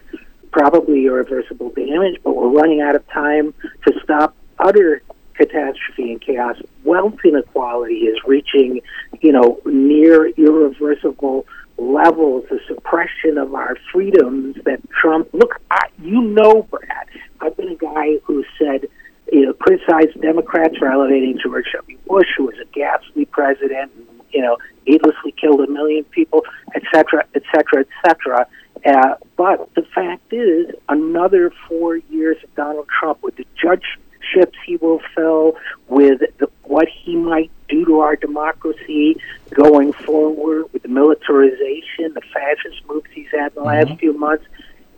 probably 0.51 1.07
irreversible 1.07 1.71
damage, 1.71 2.21
but 2.23 2.37
we're 2.37 2.51
running 2.51 2.81
out 2.81 2.95
of 2.95 3.07
time 3.09 3.55
to 3.87 4.01
stop 4.05 4.35
utter 4.59 5.03
catastrophe 5.35 6.13
and 6.13 6.21
chaos. 6.21 6.57
Wealth 6.85 7.19
inequality 7.25 8.01
is 8.01 8.19
reaching, 8.27 8.81
you 9.21 9.33
know, 9.33 9.61
near 9.65 10.29
irreversible 10.29 11.47
levels. 11.79 12.45
The 12.51 12.61
suppression 12.67 13.39
of 13.39 13.55
our 13.55 13.77
freedoms 13.93 14.57
that 14.65 14.81
Trump. 14.91 15.29
Look, 15.33 15.61
I, 15.71 15.89
you 16.01 16.23
know, 16.23 16.63
Brad. 16.71 17.09
I've 17.41 17.57
been 17.57 17.69
a 17.69 17.77
guy 17.77 18.19
who 18.25 18.45
said 18.59 18.89
you 19.33 19.47
know, 19.47 19.53
criticized 19.55 20.21
Democrats 20.21 20.77
for 20.77 20.89
elevating 20.89 21.39
George 21.43 21.65
W. 21.73 21.99
Bush, 22.07 22.29
who 22.37 22.45
was 22.45 22.55
a 22.61 22.67
ghastly 22.67 23.25
president, 23.25 23.91
and, 23.97 24.07
you 24.31 24.43
know, 24.43 24.59
needlessly 24.87 25.33
killed 25.33 25.61
a 25.61 25.71
million 25.71 26.05
people, 26.05 26.45
et 26.75 26.83
cetera, 26.93 27.25
et 27.35 27.43
cetera, 27.55 27.81
et 27.81 27.89
cetera. 28.05 28.47
Uh, 28.85 29.15
but 29.37 29.73
the 29.75 29.83
fact 29.95 30.33
is, 30.33 30.75
another 30.89 31.51
four 31.69 31.97
years 31.97 32.37
of 32.45 32.55
Donald 32.55 32.87
Trump 32.89 33.23
with 33.23 33.37
the 33.37 33.47
judgeships 33.57 34.59
he 34.67 34.77
will 34.77 35.01
fill, 35.15 35.57
with 35.89 36.21
the, 36.39 36.51
what 36.65 36.89
he 36.89 37.17
might 37.17 37.51
do 37.69 37.87
to 37.87 38.01
our 38.01 38.17
democracy 38.17 39.17
going 39.51 39.93
forward, 39.93 40.67
militarization, 40.93 42.15
the 42.15 42.23
fascist 42.33 42.87
moves 42.89 43.07
he's 43.13 43.27
had 43.33 43.49
in 43.57 43.63
the 43.63 43.63
last 43.63 43.99
few 43.99 44.17
months, 44.17 44.45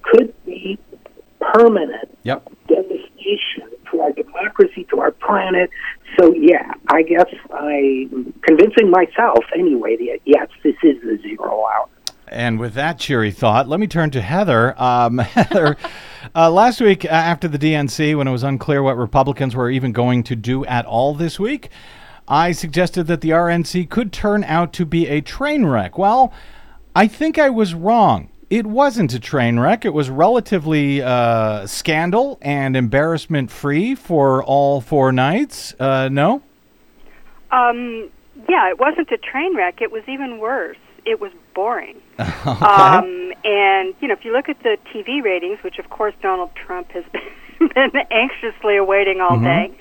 could 0.02 0.34
be 0.44 0.78
permanent 1.40 2.16
Yep. 2.22 2.48
devastation 2.68 3.70
to 3.90 4.00
our 4.00 4.12
democracy, 4.12 4.86
to 4.90 5.00
our 5.00 5.10
planet. 5.10 5.70
So, 6.18 6.32
yeah, 6.34 6.72
I 6.88 7.02
guess 7.02 7.26
I'm 7.52 8.32
convincing 8.42 8.90
myself 8.90 9.44
anyway 9.54 9.96
that 9.96 10.18
yes, 10.24 10.48
this 10.62 10.76
is 10.82 11.00
the 11.02 11.18
zero 11.22 11.64
hour. 11.64 11.88
And 12.28 12.58
with 12.58 12.74
that 12.74 12.98
cheery 12.98 13.30
thought, 13.30 13.68
let 13.68 13.78
me 13.80 13.86
turn 13.86 14.10
to 14.12 14.22
Heather. 14.22 14.74
Um, 14.80 15.18
Heather, 15.18 15.76
uh, 16.34 16.50
last 16.50 16.80
week 16.80 17.04
uh, 17.04 17.08
after 17.08 17.48
the 17.48 17.58
DNC, 17.58 18.16
when 18.16 18.26
it 18.26 18.32
was 18.32 18.42
unclear 18.42 18.82
what 18.82 18.96
Republicans 18.96 19.54
were 19.54 19.70
even 19.70 19.92
going 19.92 20.22
to 20.24 20.36
do 20.36 20.64
at 20.64 20.86
all 20.86 21.14
this 21.14 21.38
week, 21.38 21.68
I 22.28 22.52
suggested 22.52 23.04
that 23.08 23.20
the 23.20 23.30
RNC 23.30 23.90
could 23.90 24.12
turn 24.12 24.44
out 24.44 24.72
to 24.74 24.86
be 24.86 25.08
a 25.08 25.20
train 25.20 25.66
wreck. 25.66 25.98
Well, 25.98 26.32
I 26.94 27.06
think 27.06 27.38
I 27.38 27.50
was 27.50 27.74
wrong. 27.74 28.30
It 28.50 28.66
wasn't 28.66 29.12
a 29.12 29.18
train 29.18 29.58
wreck. 29.58 29.84
It 29.84 29.92
was 29.92 30.08
relatively 30.10 31.02
uh, 31.02 31.66
scandal 31.66 32.38
and 32.40 32.76
embarrassment 32.76 33.50
free 33.50 33.94
for 33.94 34.42
all 34.44 34.80
four 34.80 35.12
nights. 35.12 35.74
Uh, 35.78 36.08
no? 36.10 36.42
Um, 37.50 38.10
yeah, 38.48 38.68
it 38.70 38.78
wasn't 38.78 39.10
a 39.12 39.18
train 39.18 39.56
wreck. 39.56 39.80
It 39.80 39.92
was 39.92 40.02
even 40.08 40.38
worse. 40.38 40.76
It 41.04 41.20
was 41.20 41.32
boring. 41.54 42.00
okay. 42.20 42.30
Um, 42.46 43.32
and 43.44 43.94
you 44.00 44.08
know, 44.08 44.14
if 44.14 44.24
you 44.24 44.32
look 44.32 44.48
at 44.48 44.62
the 44.62 44.76
TV 44.92 45.22
ratings, 45.22 45.58
which 45.62 45.78
of 45.78 45.90
course 45.90 46.14
Donald 46.22 46.50
Trump 46.54 46.90
has 46.92 47.04
been, 47.12 47.68
been 47.74 47.90
anxiously 48.10 48.76
awaiting 48.76 49.20
all 49.20 49.36
Mhm. 49.38 49.44
day, 49.44 49.74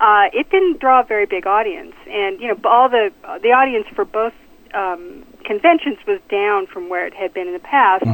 uh, 0.00 0.28
it 0.32 0.50
didn't 0.50 0.80
draw 0.80 1.00
a 1.00 1.04
very 1.04 1.26
big 1.26 1.46
audience. 1.46 1.94
And 2.10 2.40
you 2.40 2.48
know, 2.48 2.58
all 2.64 2.88
the 2.88 3.12
the 3.42 3.52
audience 3.52 3.86
for 3.94 4.04
both 4.04 4.32
um, 4.74 5.24
conventions 5.44 5.98
was 6.06 6.20
down 6.30 6.66
from 6.66 6.88
where 6.88 7.06
it 7.06 7.14
had 7.14 7.34
been 7.34 7.48
in 7.48 7.52
the 7.52 7.58
past 7.58 8.04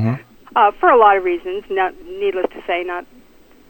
uh, 0.56 0.70
for 0.72 0.88
a 0.90 0.98
lot 0.98 1.16
of 1.16 1.24
reasons. 1.24 1.64
Not 1.70 1.94
needless 2.04 2.46
to 2.52 2.62
say, 2.66 2.82
not 2.82 3.06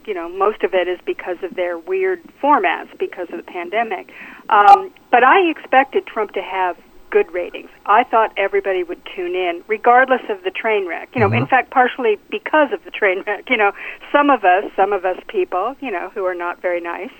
you 0.05 0.13
know 0.13 0.27
most 0.29 0.63
of 0.63 0.73
it 0.73 0.87
is 0.87 0.99
because 1.05 1.37
of 1.43 1.55
their 1.55 1.77
weird 1.77 2.21
formats 2.41 2.97
because 2.97 3.29
of 3.31 3.37
the 3.37 3.43
pandemic. 3.51 4.11
Um, 4.49 4.91
but 5.11 5.23
I 5.23 5.41
expected 5.49 6.05
Trump 6.07 6.31
to 6.33 6.41
have 6.41 6.77
good 7.09 7.31
ratings. 7.31 7.69
I 7.85 8.03
thought 8.03 8.33
everybody 8.35 8.83
would 8.83 9.01
tune 9.15 9.33
in, 9.35 9.63
regardless 9.67 10.21
of 10.29 10.43
the 10.43 10.51
train 10.51 10.87
wreck. 10.87 11.09
You 11.13 11.21
know, 11.21 11.31
in 11.31 11.45
Mhm. 11.45 11.49
fact, 11.49 11.69
partially 11.69 12.17
because 12.29 12.71
of 12.73 12.83
the 12.83 12.91
train 12.91 13.23
wreck. 13.25 13.49
You 13.49 13.57
know, 13.57 13.71
some 14.11 14.29
of 14.29 14.43
us, 14.43 14.65
some 14.75 14.91
of 14.91 15.05
us 15.05 15.17
people, 15.27 15.75
you 15.79 15.91
know, 15.91 16.09
who 16.13 16.25
are 16.25 16.35
not 16.35 16.61
very 16.61 16.81
nice, 16.81 17.11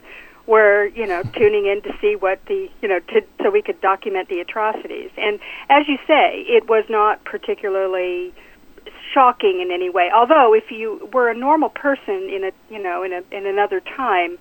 were 0.48 0.88
you 0.88 1.06
know 1.06 1.22
tuning 1.24 1.66
in 1.68 1.82
to 1.84 1.92
see 2.02 2.16
what 2.16 2.40
the 2.48 2.70
you 2.82 2.88
know 2.88 3.00
to 3.00 3.22
so 3.44 3.52
we 3.52 3.62
could 3.62 3.80
document 3.82 4.30
the 4.30 4.40
atrocities. 4.40 5.12
And 5.18 5.40
as 5.70 5.88
you 5.88 5.98
say, 6.08 6.46
it 6.48 6.68
was 6.68 6.86
not 6.90 7.24
particularly 7.26 8.34
shocking 9.14 9.62
in 9.62 9.72
any 9.72 9.90
way. 9.90 10.10
Although, 10.14 10.54
if 10.54 10.72
you 10.72 11.10
were 11.14 11.30
a 11.30 11.36
normal 11.36 11.70
person 11.70 12.30
in 12.30 12.44
a 12.44 12.74
you 12.74 12.82
know 12.82 13.04
in 13.04 13.14
a 13.14 13.22
in 13.32 13.46
another 13.46 13.82
time, 13.82 14.38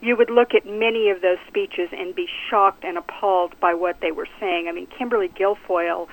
you 0.00 0.16
would 0.16 0.30
look 0.30 0.54
at 0.54 0.66
many 0.66 1.10
of 1.10 1.20
those 1.20 1.38
speeches 1.46 1.90
and 1.92 2.14
be 2.14 2.26
shocked 2.48 2.84
and 2.84 2.96
appalled 2.96 3.58
by 3.60 3.74
what 3.74 4.00
they 4.00 4.12
were 4.12 4.28
saying. 4.38 4.66
I 4.68 4.72
mean, 4.72 4.86
Kimberly 4.86 5.28
Guilfoyle, 5.28 6.08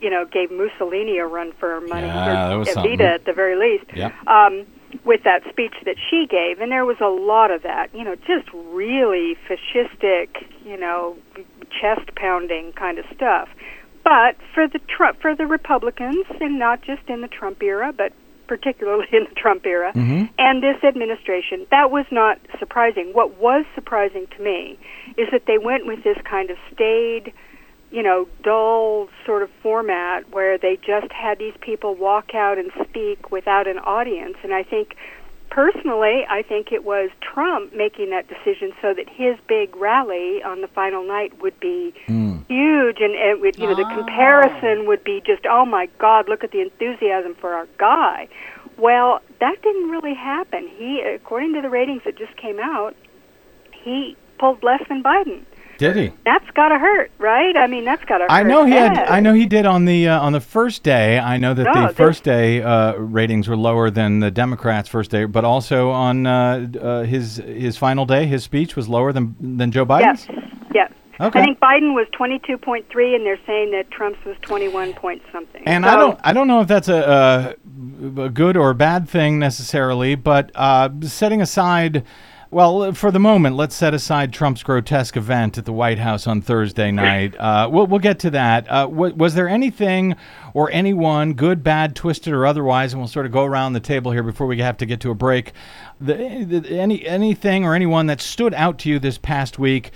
you 0.00 0.10
know, 0.10 0.24
gave 0.24 0.50
Mussolini 0.50 1.18
a 1.18 1.26
run 1.26 1.52
for 1.58 1.68
her 1.70 1.80
money, 1.80 2.06
Yeah, 2.06 2.56
or 2.56 2.64
something. 2.64 3.00
At 3.00 3.24
the 3.24 3.32
very 3.32 3.56
least 3.56 3.84
Yep. 3.94 4.12
um, 4.28 4.66
with 5.04 5.22
that 5.24 5.42
speech 5.48 5.74
that 5.84 5.96
she 6.10 6.26
gave, 6.28 6.60
and 6.60 6.70
there 6.70 6.84
was 6.84 6.98
a 7.00 7.08
lot 7.08 7.50
of 7.50 7.62
that. 7.62 7.94
You 7.94 8.04
know, 8.04 8.14
just 8.16 8.48
really 8.52 9.36
fascistic, 9.48 10.28
you 10.64 10.76
know, 10.78 11.16
chest 11.80 12.14
pounding 12.16 12.72
kind 12.72 12.98
of 12.98 13.04
stuff. 13.14 13.48
But 14.04 14.36
for 14.54 14.66
the 14.66 14.80
Trump, 14.80 15.20
for 15.20 15.34
the 15.34 15.46
Republicans, 15.46 16.26
and 16.40 16.58
not 16.58 16.82
just 16.82 17.02
in 17.08 17.20
the 17.20 17.28
Trump 17.28 17.62
era, 17.62 17.92
but 17.96 18.12
particularly 18.48 19.06
in 19.12 19.24
the 19.28 19.34
Trump 19.34 19.64
era, 19.64 19.92
Mhm. 19.94 20.28
and 20.38 20.62
this 20.62 20.82
administration, 20.84 21.66
that 21.70 21.90
was 21.90 22.04
not 22.10 22.38
surprising. 22.58 23.12
What 23.12 23.38
was 23.38 23.64
surprising 23.74 24.26
to 24.36 24.42
me 24.42 24.78
is 25.16 25.28
that 25.30 25.46
they 25.46 25.58
went 25.58 25.86
with 25.86 26.02
this 26.02 26.18
kind 26.24 26.50
of 26.50 26.58
staid, 26.72 27.32
you 27.92 28.02
know, 28.02 28.26
dull 28.42 29.08
sort 29.26 29.42
of 29.42 29.50
format 29.62 30.28
where 30.30 30.56
they 30.56 30.76
just 30.76 31.12
had 31.12 31.38
these 31.38 31.54
people 31.60 31.94
walk 31.94 32.34
out 32.34 32.58
and 32.58 32.72
speak 32.88 33.30
without 33.30 33.68
an 33.68 33.78
audience. 33.78 34.36
And 34.42 34.54
I 34.54 34.62
think 34.62 34.96
personally, 35.50 36.24
I 36.28 36.42
think 36.42 36.72
it 36.72 36.84
was 36.84 37.10
Trump 37.20 37.74
making 37.74 38.08
that 38.10 38.26
decision 38.28 38.72
so 38.80 38.94
that 38.94 39.08
his 39.10 39.36
big 39.46 39.76
rally 39.76 40.42
on 40.42 40.62
the 40.62 40.68
final 40.68 41.06
night 41.06 41.42
would 41.42 41.60
be 41.60 41.92
hmm. 42.06 42.38
huge, 42.48 42.96
and 43.00 43.14
it 43.14 43.40
would, 43.40 43.58
you 43.58 43.66
know, 43.66 43.74
the 43.74 43.84
ah. 43.84 43.94
comparison 43.94 44.86
would 44.86 45.04
be 45.04 45.22
just, 45.24 45.44
oh 45.44 45.66
my 45.66 45.86
God, 45.98 46.30
look 46.30 46.42
at 46.42 46.50
the 46.50 46.62
enthusiasm 46.62 47.34
for 47.34 47.52
our 47.52 47.68
guy. 47.76 48.26
Well, 48.78 49.20
that 49.38 49.60
didn't 49.62 49.90
really 49.90 50.14
happen. 50.14 50.66
He, 50.66 51.02
according 51.02 51.52
to 51.54 51.60
the 51.60 51.68
ratings 51.68 52.02
that 52.06 52.16
just 52.16 52.34
came 52.38 52.58
out, 52.58 52.96
he 53.70 54.16
pulled 54.38 54.62
less 54.64 54.80
than 54.88 55.02
Biden. 55.02 55.44
Did 55.82 55.96
he? 55.96 56.12
That's 56.24 56.48
gotta 56.54 56.78
hurt, 56.78 57.10
right? 57.18 57.56
I 57.56 57.66
mean, 57.66 57.84
that's 57.84 58.04
gotta 58.04 58.22
hurt. 58.22 58.30
I 58.30 58.44
know 58.44 58.64
he 58.64 58.70
had. 58.70 58.96
I 58.98 59.18
know 59.18 59.34
he 59.34 59.46
did 59.46 59.66
on 59.66 59.84
the 59.84 60.06
uh, 60.06 60.20
on 60.20 60.32
the 60.32 60.40
first 60.40 60.84
day. 60.84 61.18
I 61.18 61.38
know 61.38 61.54
that 61.54 61.64
No, 61.64 61.88
the 61.88 61.92
first 61.92 62.22
day 62.22 62.62
uh, 62.62 62.94
ratings 62.94 63.48
were 63.48 63.56
lower 63.56 63.90
than 63.90 64.20
the 64.20 64.30
Democrats' 64.30 64.88
first 64.88 65.10
day, 65.10 65.24
but 65.24 65.44
also 65.44 65.90
on 65.90 66.24
uh, 66.24 66.68
uh, 66.80 67.02
his 67.02 67.38
his 67.38 67.76
final 67.76 68.06
day, 68.06 68.26
his 68.26 68.44
speech 68.44 68.76
was 68.76 68.88
lower 68.88 69.12
than 69.12 69.34
than 69.40 69.72
Joe 69.72 69.84
Biden's. 69.84 70.28
Yes. 70.28 70.46
Yes. 70.72 70.92
Okay. 71.20 71.40
I 71.40 71.44
think 71.44 71.58
Biden 71.58 71.94
was 71.94 72.06
22.3, 72.18 73.16
and 73.16 73.26
they're 73.26 73.38
saying 73.44 73.72
that 73.72 73.90
Trump's 73.90 74.24
was 74.24 74.36
21 74.42 74.92
point 74.94 75.20
something. 75.32 75.62
And 75.66 75.84
So- 75.84 75.90
I 75.90 75.96
don't, 75.96 76.20
I 76.22 76.32
don't 76.32 76.46
know 76.46 76.60
if 76.60 76.68
that's 76.68 76.88
a, 76.88 77.56
a, 78.16 78.22
a 78.22 78.28
good 78.28 78.56
or 78.56 78.72
bad 78.72 79.08
thing 79.08 79.38
necessarily, 79.40 80.14
but 80.14 80.52
uh, 80.54 80.88
setting 81.02 81.42
aside, 81.42 82.04
well, 82.52 82.92
for 82.92 83.10
the 83.10 83.18
moment, 83.18 83.56
let's 83.56 83.74
set 83.74 83.94
aside 83.94 84.30
Trump's 84.30 84.62
grotesque 84.62 85.16
event 85.16 85.56
at 85.56 85.64
the 85.64 85.72
White 85.72 85.98
House 85.98 86.26
on 86.26 86.42
Thursday 86.42 86.90
night. 86.90 87.34
Uh, 87.38 87.66
we'll, 87.72 87.86
we'll 87.86 87.98
get 87.98 88.18
to 88.20 88.30
that. 88.30 88.70
Uh, 88.70 88.86
w- 88.86 89.14
was 89.14 89.34
there 89.34 89.48
anything 89.48 90.14
or 90.52 90.70
anyone, 90.70 91.32
good, 91.32 91.64
bad, 91.64 91.96
twisted, 91.96 92.34
or 92.34 92.44
otherwise, 92.44 92.92
and 92.92 93.00
we'll 93.00 93.08
sort 93.08 93.24
of 93.24 93.32
go 93.32 93.44
around 93.44 93.72
the 93.72 93.80
table 93.80 94.12
here 94.12 94.22
before 94.22 94.46
we 94.46 94.58
have 94.58 94.76
to 94.76 94.84
get 94.84 95.00
to 95.00 95.10
a 95.10 95.14
break, 95.14 95.52
the, 95.98 96.44
the, 96.44 96.78
any 96.78 97.06
anything 97.06 97.64
or 97.64 97.74
anyone 97.74 98.06
that 98.06 98.20
stood 98.20 98.52
out 98.52 98.78
to 98.80 98.90
you 98.90 98.98
this 98.98 99.16
past 99.18 99.58
week? 99.58 99.90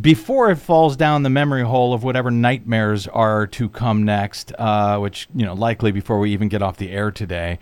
before 0.00 0.50
it 0.50 0.56
falls 0.56 0.96
down 0.96 1.22
the 1.22 1.28
memory 1.28 1.62
hole 1.62 1.92
of 1.92 2.02
whatever 2.02 2.30
nightmares 2.30 3.06
are 3.08 3.46
to 3.46 3.68
come 3.68 4.02
next, 4.04 4.50
uh, 4.58 4.98
which 4.98 5.28
you 5.34 5.44
know 5.44 5.52
likely 5.52 5.92
before 5.92 6.18
we 6.18 6.32
even 6.32 6.48
get 6.48 6.62
off 6.62 6.78
the 6.78 6.90
air 6.90 7.10
today, 7.10 7.58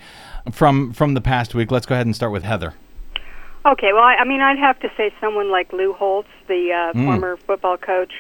from 0.53 0.93
from 0.93 1.15
the 1.15 1.21
past 1.21 1.57
week. 1.57 1.73
Let's 1.73 1.87
go 1.87 1.97
ahead 1.97 2.07
and 2.07 2.15
start 2.15 2.31
with 2.31 2.45
Heather. 2.45 2.73
Okay, 3.67 3.93
well, 3.93 4.03
I, 4.03 4.17
I 4.21 4.25
mean, 4.25 4.41
I'd 4.41 4.59
have 4.59 4.81
to 4.81 4.89
say 4.97 5.13
someone 5.21 5.51
like 5.51 5.73
Lou 5.73 5.93
Holtz, 5.93 6.29
the 6.49 6.73
uh, 6.73 6.97
Mm. 6.97 7.05
former 7.05 7.37
football 7.37 7.77
coach. 7.77 8.13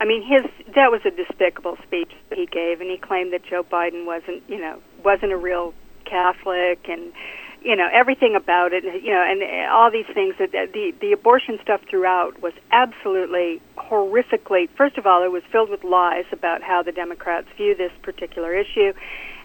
I 0.00 0.04
mean, 0.04 0.22
his 0.22 0.44
that 0.74 0.90
was 0.90 1.00
a 1.04 1.10
despicable 1.10 1.76
speech 1.82 2.10
that 2.30 2.38
he 2.38 2.46
gave, 2.46 2.80
and 2.80 2.88
he 2.90 2.96
claimed 2.96 3.32
that 3.32 3.42
Joe 3.44 3.64
Biden 3.64 4.06
wasn't, 4.06 4.42
you 4.48 4.58
know, 4.58 4.78
wasn't 5.04 5.32
a 5.32 5.36
real 5.36 5.74
Catholic, 6.04 6.88
and 6.88 7.12
you 7.60 7.74
know 7.74 7.88
everything 7.92 8.34
about 8.36 8.72
it, 8.72 8.84
you 8.84 9.10
know, 9.10 9.22
and 9.22 9.42
uh, 9.42 9.74
all 9.74 9.90
these 9.90 10.06
things. 10.14 10.36
That 10.38 10.52
that 10.52 10.72
the 10.72 10.94
the 11.00 11.12
abortion 11.12 11.58
stuff 11.62 11.80
throughout 11.90 12.40
was 12.40 12.54
absolutely 12.70 13.60
horrifically. 13.76 14.70
First 14.76 14.96
of 14.96 15.06
all, 15.06 15.22
it 15.24 15.32
was 15.32 15.42
filled 15.50 15.68
with 15.68 15.84
lies 15.84 16.26
about 16.32 16.62
how 16.62 16.82
the 16.82 16.92
Democrats 16.92 17.48
view 17.56 17.74
this 17.74 17.92
particular 18.02 18.54
issue, 18.54 18.92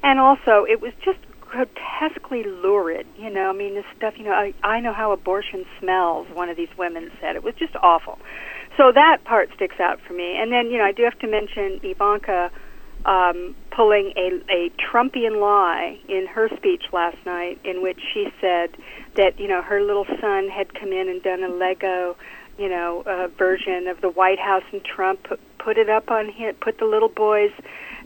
and 0.04 0.20
also 0.20 0.66
it 0.70 0.80
was 0.82 0.94
just 1.04 1.20
grotesquely 1.54 2.44
lurid. 2.44 3.06
You 3.18 3.30
know, 3.30 3.50
I 3.50 3.54
mean, 3.54 3.76
this 3.76 3.86
stuff. 3.96 4.16
You 4.18 4.26
know, 4.26 4.32
I, 4.32 4.54
I 4.64 4.80
know 4.80 4.94
how 4.94 5.12
abortion 5.12 5.66
smells. 5.80 6.28
One 6.34 6.50
of 6.50 6.58
these 6.58 6.74
women 6.78 7.12
said 7.22 7.36
it 7.36 7.44
was 7.44 7.54
just 7.56 7.76
awful. 7.76 8.18
So 8.76 8.92
that 8.92 9.24
part 9.24 9.50
sticks 9.56 9.80
out 9.80 10.00
for 10.02 10.14
me. 10.14 10.36
And 10.36 10.52
then, 10.52 10.72
you 10.72 10.80
know, 10.80 10.86
I 10.86 10.92
do 10.92 11.04
have 11.04 11.18
to 11.20 11.28
mention 11.28 11.80
Ivanka 11.84 12.50
um, 13.06 13.56
pulling 13.70 14.14
a, 14.18 14.42
a 14.52 14.72
Trumpian 14.82 15.40
lie 15.40 16.00
in 16.08 16.26
her 16.26 16.50
speech 16.58 16.86
last 16.92 17.18
night, 17.26 17.60
in 17.64 17.84
which 17.84 18.00
she 18.14 18.30
said 18.40 18.76
that 19.16 19.40
you 19.40 19.48
know 19.48 19.62
her 19.62 19.82
little 19.82 20.06
son 20.22 20.50
had 20.50 20.74
come 20.74 20.92
in 20.92 21.10
and 21.10 21.22
done 21.22 21.44
a 21.44 21.50
Lego, 21.50 22.16
you 22.58 22.70
know, 22.70 23.04
uh, 23.06 23.28
version 23.38 23.88
of 23.88 24.02
the 24.02 24.10
White 24.10 24.40
House, 24.40 24.64
and 24.72 24.84
Trump 24.84 25.24
put, 25.24 25.40
put 25.60 25.78
it 25.78 25.90
up 25.90 26.10
on 26.10 26.32
his, 26.32 26.56
put 26.62 26.80
the 26.80 26.86
little 26.86 27.10
boy's 27.10 27.52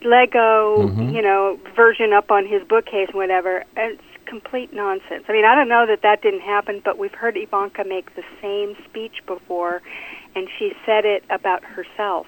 Lego, 0.04 0.88
Mhm. 0.88 1.14
you 1.14 1.22
know, 1.22 1.60
version 1.76 2.14
up 2.14 2.32
on 2.32 2.46
his 2.46 2.64
bookcase, 2.64 3.10
whatever. 3.14 3.64
It's 3.76 4.02
complete 4.26 4.74
nonsense. 4.74 5.24
I 5.28 5.32
mean, 5.32 5.46
I 5.46 5.56
don't 5.56 5.70
know 5.70 5.86
that 5.86 6.02
that 6.02 6.22
didn't 6.22 6.42
happen, 6.42 6.82
but 6.84 6.98
we've 6.98 7.14
heard 7.14 7.38
Ivanka 7.38 7.84
make 7.86 8.14
the 8.16 8.24
same 8.42 8.76
speech 8.84 9.26
before, 9.26 9.82
and 10.36 10.50
she 10.58 10.76
said 10.86 11.06
it 11.06 11.24
about 11.30 11.64
herself, 11.64 12.28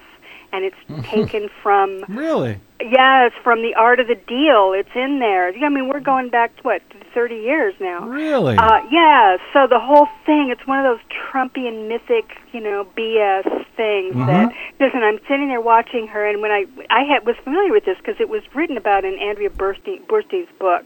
and 0.52 0.64
it's 0.64 0.76
taken 1.10 1.48
from 1.62 2.04
Really? 2.08 2.60
Yes, 2.80 3.32
from 3.44 3.60
the 3.60 3.74
art 3.74 4.00
of 4.00 4.06
the 4.06 4.14
deal. 4.14 4.72
It's 4.72 4.88
in 4.94 5.18
there. 5.18 5.48
I 5.48 5.68
mean, 5.68 5.88
we're 5.88 6.00
going 6.00 6.30
back 6.30 6.56
to 6.56 6.62
what 6.62 6.80
thirty 7.12 7.36
years 7.36 7.74
now. 7.78 8.06
Really? 8.08 8.56
Uh, 8.56 8.80
yeah. 8.90 9.36
So 9.52 9.66
the 9.68 9.78
whole 9.78 10.08
thing. 10.24 10.48
It's 10.50 10.66
one 10.66 10.78
of 10.78 10.84
those 10.84 11.04
Trumpian 11.30 11.88
mythic, 11.88 12.38
you 12.52 12.60
know, 12.60 12.86
BS 12.96 13.44
things. 13.76 14.14
That 14.14 14.48
Mhm. 14.50 14.54
listen, 14.80 15.02
I'm 15.02 15.18
sitting 15.28 15.48
there 15.48 15.60
watching 15.60 16.06
her, 16.08 16.26
and 16.26 16.40
when 16.40 16.50
I 16.50 16.64
I 16.88 17.04
had 17.04 17.26
was 17.26 17.36
familiar 17.44 17.70
with 17.72 17.84
this 17.84 17.98
because 17.98 18.18
it 18.18 18.30
was 18.30 18.42
written 18.54 18.78
about 18.78 19.04
in 19.04 19.18
Andrea 19.18 19.50
Bernstein, 19.50 20.02
Bernstein's 20.08 20.48
book. 20.58 20.84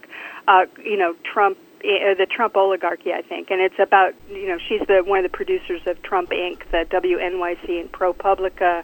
Uh, 0.48 0.66
you 0.84 0.96
know, 0.96 1.14
Trump. 1.22 1.58
Uh, 1.84 2.14
the 2.14 2.24
Trump 2.24 2.56
oligarchy, 2.56 3.12
I 3.12 3.20
think, 3.20 3.50
and 3.50 3.60
it's 3.60 3.78
about 3.78 4.14
you 4.30 4.48
know 4.48 4.56
she's 4.56 4.80
the 4.88 5.02
one 5.04 5.18
of 5.18 5.22
the 5.22 5.36
producers 5.36 5.82
of 5.86 6.00
Trump 6.02 6.30
Inc., 6.30 6.60
the 6.70 6.86
WNYC 6.90 7.78
and 7.78 7.92
ProPublica 7.92 8.82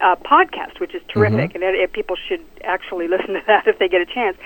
uh, 0.00 0.16
podcast, 0.16 0.80
which 0.80 0.94
is 0.94 1.02
terrific, 1.08 1.50
Mhm. 1.52 1.54
and 1.56 1.64
it, 1.64 1.74
it, 1.76 1.92
people 1.92 2.16
should 2.28 2.42
actually 2.64 3.08
listen 3.14 3.34
to 3.34 3.42
that 3.46 3.66
if 3.66 3.78
they 3.78 3.88
get 3.88 4.00
a 4.00 4.06
chance, 4.06 4.36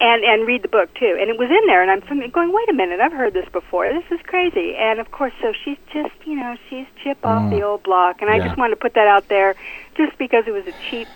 and 0.00 0.24
and 0.24 0.46
read 0.46 0.62
the 0.62 0.68
book 0.68 0.92
too. 0.94 1.16
And 1.20 1.30
it 1.30 1.38
was 1.38 1.48
in 1.48 1.66
there, 1.66 1.82
and 1.82 1.90
I'm 1.90 2.30
going, 2.30 2.52
wait 2.52 2.68
a 2.68 2.72
minute, 2.74 3.00
I've 3.00 3.12
heard 3.12 3.32
this 3.32 3.48
before. 3.52 3.88
This 3.92 4.04
is 4.10 4.20
crazy. 4.26 4.74
And 4.76 4.98
of 5.00 5.10
course, 5.10 5.32
so 5.40 5.52
she's 5.64 5.78
just, 5.92 6.14
you 6.24 6.34
know, 6.36 6.56
she's 6.68 6.86
chip 7.02 7.18
off 7.24 7.42
Mm. 7.44 7.50
the 7.50 7.62
old 7.62 7.82
block, 7.82 8.20
and 8.20 8.28
I 8.30 8.36
Yeah. 8.36 8.46
just 8.46 8.58
wanted 8.58 8.74
to 8.74 8.80
put 8.80 8.94
that 8.94 9.06
out 9.06 9.28
there, 9.28 9.54
just 9.96 10.18
because 10.18 10.44
it 10.46 10.52
was 10.52 10.66
a 10.66 10.74
cheap 10.90 11.08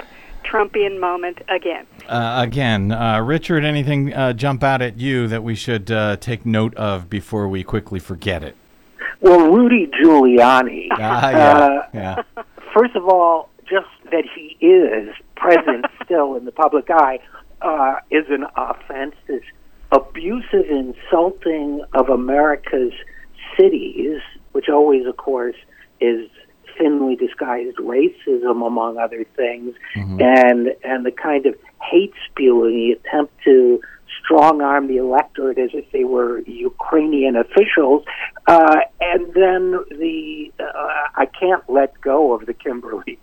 Trumpian 0.44 0.98
moment 0.98 1.42
again. 1.48 1.84
Uh, 2.08 2.36
again, 2.38 2.92
uh, 2.92 3.20
Richard, 3.20 3.64
anything 3.64 4.14
uh, 4.14 4.32
jump 4.32 4.62
out 4.64 4.80
at 4.80 4.98
you 4.98 5.26
that 5.28 5.42
we 5.42 5.54
should 5.54 5.90
uh, 5.90 6.16
take 6.16 6.46
note 6.46 6.74
of 6.76 7.10
before 7.10 7.46
we 7.48 7.62
quickly 7.62 8.00
forget 8.00 8.42
it? 8.42 8.56
Well, 9.20 9.50
Rudy 9.52 9.86
Giuliani. 10.02 10.86
Ah, 10.92 11.30
yeah, 11.30 11.52
uh, 11.58 11.82
yeah. 11.92 12.22
First 12.72 12.96
of 12.96 13.06
all, 13.06 13.50
just 13.70 13.86
that 14.10 14.24
he 14.34 14.56
is 14.64 15.14
present 15.36 15.86
still 16.04 16.34
in 16.34 16.44
the 16.44 16.52
public 16.52 16.90
eye 16.90 17.20
uh, 17.62 17.96
is 18.10 18.26
an 18.28 18.46
offense. 18.56 19.14
This 19.26 19.42
abusive 19.92 20.66
insulting 20.68 21.82
of 21.94 22.08
America's 22.08 22.92
cities, 23.58 24.20
which 24.52 24.68
always, 24.68 25.06
of 25.06 25.16
course, 25.16 25.56
is 26.00 26.28
thinly 26.78 27.16
disguised 27.16 27.76
racism, 27.76 28.66
among 28.66 28.98
other 28.98 29.24
things, 29.36 29.74
and 29.94 30.68
and 30.84 31.04
the 31.04 31.10
kind 31.10 31.46
of 31.46 31.54
hate 31.82 32.12
spewing, 32.30 32.74
the 32.74 32.92
attempt 32.92 33.34
to 33.44 33.80
strong 34.24 34.60
arm 34.60 34.86
the 34.86 34.96
electorate 34.96 35.58
as 35.58 35.70
if 35.74 35.90
they 35.92 36.04
were 36.04 36.40
Ukrainian 36.40 37.36
officials, 37.36 38.04
uh, 38.46 38.76
and 39.00 39.26
then 39.34 39.72
the 39.90 40.52
uh, 40.58 40.64
I 41.16 41.26
can't 41.26 41.68
let 41.68 42.00
go 42.00 42.32
of 42.32 42.46
the 42.46 42.54
Kimberly 42.54 43.18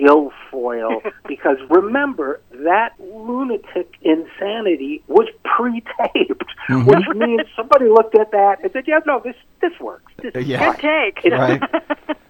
Guilfoyle 0.00 1.02
because 1.28 1.58
remember 1.68 2.40
that 2.52 2.94
lunatic 2.98 3.94
insanity 4.02 5.02
was 5.08 5.28
pre-taped, 5.44 6.44
Mhm. 6.68 6.86
which 6.86 7.16
means 7.16 7.42
somebody 7.56 7.86
looked 7.86 8.16
at 8.18 8.30
that 8.32 8.62
and 8.62 8.72
said, 8.72 8.84
"Yeah, 8.86 9.00
no, 9.06 9.20
this 9.20 9.36
this 9.60 9.78
works." 9.80 10.12
This 10.22 10.34
is 10.34 10.46
Yeah. 10.46 10.72
Good 10.72 10.80
take. 10.80 11.24
It's- 11.26 11.60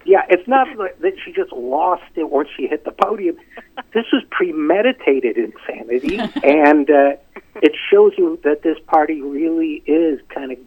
yeah, 0.05 0.23
it's 0.29 0.47
not 0.47 0.67
like 0.77 0.99
that 0.99 1.13
she 1.23 1.31
just 1.31 1.51
lost 1.53 2.03
it 2.15 2.29
once 2.29 2.49
she 2.55 2.67
hit 2.67 2.83
the 2.85 2.91
podium. 2.91 3.37
This 3.93 4.05
was 4.11 4.23
premeditated 4.31 5.37
insanity, 5.37 6.17
and 6.43 6.89
uh, 6.89 7.13
it 7.61 7.73
shows 7.89 8.13
you 8.17 8.39
that 8.43 8.63
this 8.63 8.77
party 8.87 9.21
really 9.21 9.83
is 9.85 10.19
kind 10.33 10.51
of 10.51 10.57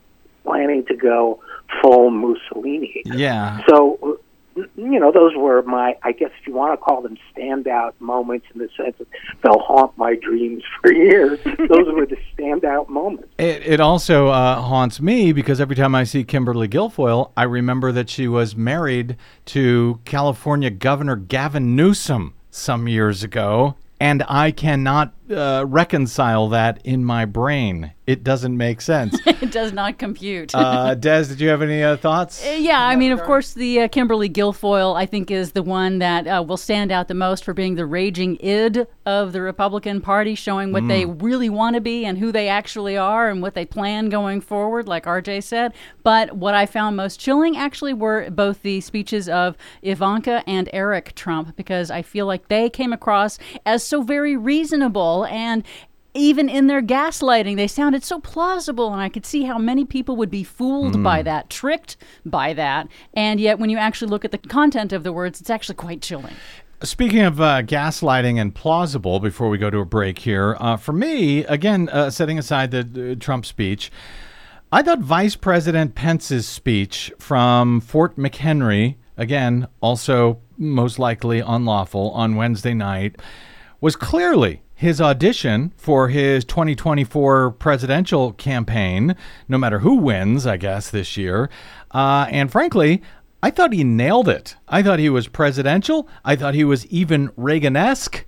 planning 0.45 0.85
to 0.87 0.95
go 0.95 1.40
full 1.83 2.11
Mussolini. 2.11 3.03
Yeah. 3.07 3.61
So, 3.69 4.19
you 4.57 5.01
know, 5.01 5.12
those 5.12 5.35
were 5.37 5.62
my, 5.62 5.97
I 6.03 6.12
guess 6.12 6.31
if 6.40 6.47
you 6.47 6.55
want 6.55 6.73
to 6.73 6.77
call 6.77 7.03
them 7.03 7.17
standout 7.35 7.93
moments 8.01 8.47
in 8.55 8.61
the 8.61 8.69
sense 8.77 8.97
that 8.99 9.09
they'll 9.43 9.59
haunt 9.59 9.97
my 9.97 10.14
dreams 10.17 10.62
for 10.81 10.93
years, 10.93 11.38
those 11.45 11.87
were 11.93 12.07
the 12.07 12.17
standout 12.37 12.88
moments. 12.88 13.29
It, 13.38 13.67
it 13.67 13.81
also 13.81 14.29
uh, 14.29 14.61
haunts 14.61 15.01
me 15.01 15.33
because 15.33 15.61
every 15.61 15.77
time 15.77 15.95
I 15.95 16.05
see 16.05 16.25
Kimberly 16.25 16.69
Guilfoyle, 16.69 17.33
I 17.37 17.45
remember 17.45 17.93
that 17.93 18.09
she 18.09 18.29
was 18.29 18.57
married 18.57 19.17
to 19.47 20.01
California 20.05 20.71
Governor 20.71 21.17
Gavin 21.17 21.77
Newsom 21.77 22.35
some 22.51 22.87
years 22.88 23.23
ago, 23.23 23.75
and 24.01 24.23
I 24.29 24.51
cannot 24.51 25.12
uh, 25.30 25.64
reconcile 25.66 26.48
that 26.50 26.80
in 26.84 27.04
my 27.04 27.24
brain. 27.24 27.92
It 28.06 28.22
doesn't 28.22 28.54
make 28.54 28.82
sense. 28.82 29.18
it 29.26 29.50
does 29.50 29.72
not 29.72 29.98
compute. 29.98 30.54
uh, 30.54 30.94
Des, 30.94 31.24
did 31.24 31.40
you 31.40 31.48
have 31.48 31.62
any 31.62 31.82
uh, 31.82 31.96
thoughts? 31.96 32.44
Uh, 32.46 32.50
yeah, 32.50 32.82
I 32.82 32.96
mean, 32.96 33.12
of 33.12 33.22
course, 33.22 33.54
the 33.54 33.80
uh, 33.80 33.88
Kimberly 33.88 34.28
Guilfoyle, 34.28 34.94
I 34.94 35.06
think, 35.06 35.30
is 35.30 35.52
the 35.52 35.62
one 35.62 36.00
that 36.00 36.26
uh, 36.26 36.44
will 36.46 36.58
stand 36.58 36.92
out 36.92 37.08
the 37.08 37.14
most 37.14 37.44
for 37.44 37.54
being 37.54 37.76
the 37.76 37.87
raging 37.87 38.37
id 38.40 38.87
of 39.06 39.32
the 39.32 39.40
Republican 39.40 40.02
Party, 40.02 40.34
showing 40.34 40.72
what 40.72 40.87
they 40.87 41.06
really 41.06 41.48
want 41.48 41.74
to 41.74 41.80
be 41.80 42.04
and 42.04 42.18
who 42.18 42.30
they 42.30 42.48
actually 42.48 42.96
are 42.96 43.30
and 43.30 43.40
what 43.40 43.54
they 43.54 43.64
plan 43.64 44.10
going 44.10 44.42
forward, 44.42 44.87
like 44.87 45.04
RJ 45.04 45.42
said. 45.42 45.72
But 46.02 46.37
what 46.37 46.54
I 46.54 46.66
found 46.66 46.96
most 46.96 47.18
chilling 47.18 47.56
actually 47.56 47.94
were 47.94 48.28
both 48.30 48.60
the 48.60 48.82
speeches 48.82 49.30
of 49.30 49.56
Ivanka 49.80 50.42
and 50.46 50.68
Eric 50.74 51.14
Trump, 51.14 51.56
because 51.56 51.90
I 51.90 52.02
feel 52.02 52.26
like 52.26 52.48
they 52.48 52.68
came 52.68 52.92
across 52.92 53.38
as 53.64 53.82
so 53.82 54.02
very 54.02 54.37
reasonable 54.37 55.13
and 55.22 55.62
even 56.14 56.48
in 56.48 56.68
their 56.68 56.81
gaslighting, 56.81 57.57
they 57.57 57.66
sounded 57.66 58.05
so 58.05 58.20
plausible, 58.20 58.92
and 58.92 59.03
I 59.03 59.09
could 59.09 59.27
see 59.27 59.42
how 59.42 59.59
many 59.59 59.85
people 59.85 60.16
would 60.16 60.31
be 60.31 60.44
fooled 60.44 61.03
by 61.03 61.22
that, 61.22 61.50
tricked 61.50 61.96
by 62.24 62.53
that. 62.55 62.88
And 63.14 63.40
yet, 63.40 63.59
when 63.59 63.68
you 63.68 63.79
actually 63.79 64.11
look 64.11 64.24
at 64.24 64.31
the 64.31 64.38
content 64.38 64.92
of 64.92 65.03
the 65.03 65.12
words, 65.12 65.40
it's 65.40 65.50
actually 65.50 65.74
quite 65.74 66.00
chilling. 66.00 66.35
Speaking 66.85 67.22
of 67.22 67.40
uh, 67.40 67.62
gaslighting 67.62 68.40
and 68.40 68.55
plausible, 68.55 69.18
before 69.18 69.48
we 69.48 69.59
go 69.59 69.70
to 69.70 69.79
a 69.79 69.85
break 69.85 70.20
here, 70.20 70.57
uh, 70.61 70.77
for 70.77 70.92
me, 70.92 71.44
again, 71.46 71.88
uh, 71.88 72.11
setting 72.11 72.38
aside 72.38 72.70
the 72.70 73.12
uh, 73.12 73.14
Trump 73.18 73.44
speech, 73.44 73.90
I 74.70 74.83
thought 74.83 75.00
Vice 75.00 75.35
President 75.35 75.94
Pence's 75.94 76.46
speech 76.46 77.12
from 77.18 77.81
Fort 77.81 78.16
McHenry, 78.16 78.96
again, 79.16 79.66
also 79.81 80.40
most 80.59 80.98
likely 80.98 81.40
unlawful, 81.40 82.11
on 82.11 82.37
Wednesday 82.37 82.74
night, 82.74 83.16
was 83.81 83.96
clearly 83.96 84.62
his 84.74 85.00
audition 85.00 85.72
for 85.76 86.08
his 86.08 86.44
2024 86.44 87.52
presidential 87.52 88.32
campaign, 88.32 89.14
no 89.48 89.56
matter 89.56 89.78
who 89.80 89.96
wins, 89.96 90.46
I 90.46 90.56
guess, 90.56 90.90
this 90.90 91.16
year. 91.16 91.48
Uh, 91.92 92.26
and 92.30 92.50
frankly, 92.50 93.02
I 93.42 93.50
thought 93.50 93.72
he 93.72 93.84
nailed 93.84 94.28
it. 94.28 94.56
I 94.68 94.82
thought 94.82 94.98
he 94.98 95.10
was 95.10 95.28
presidential. 95.28 96.08
I 96.24 96.34
thought 96.34 96.54
he 96.54 96.64
was 96.64 96.87
even 96.87 97.30
Reagan-esque. 97.37 98.24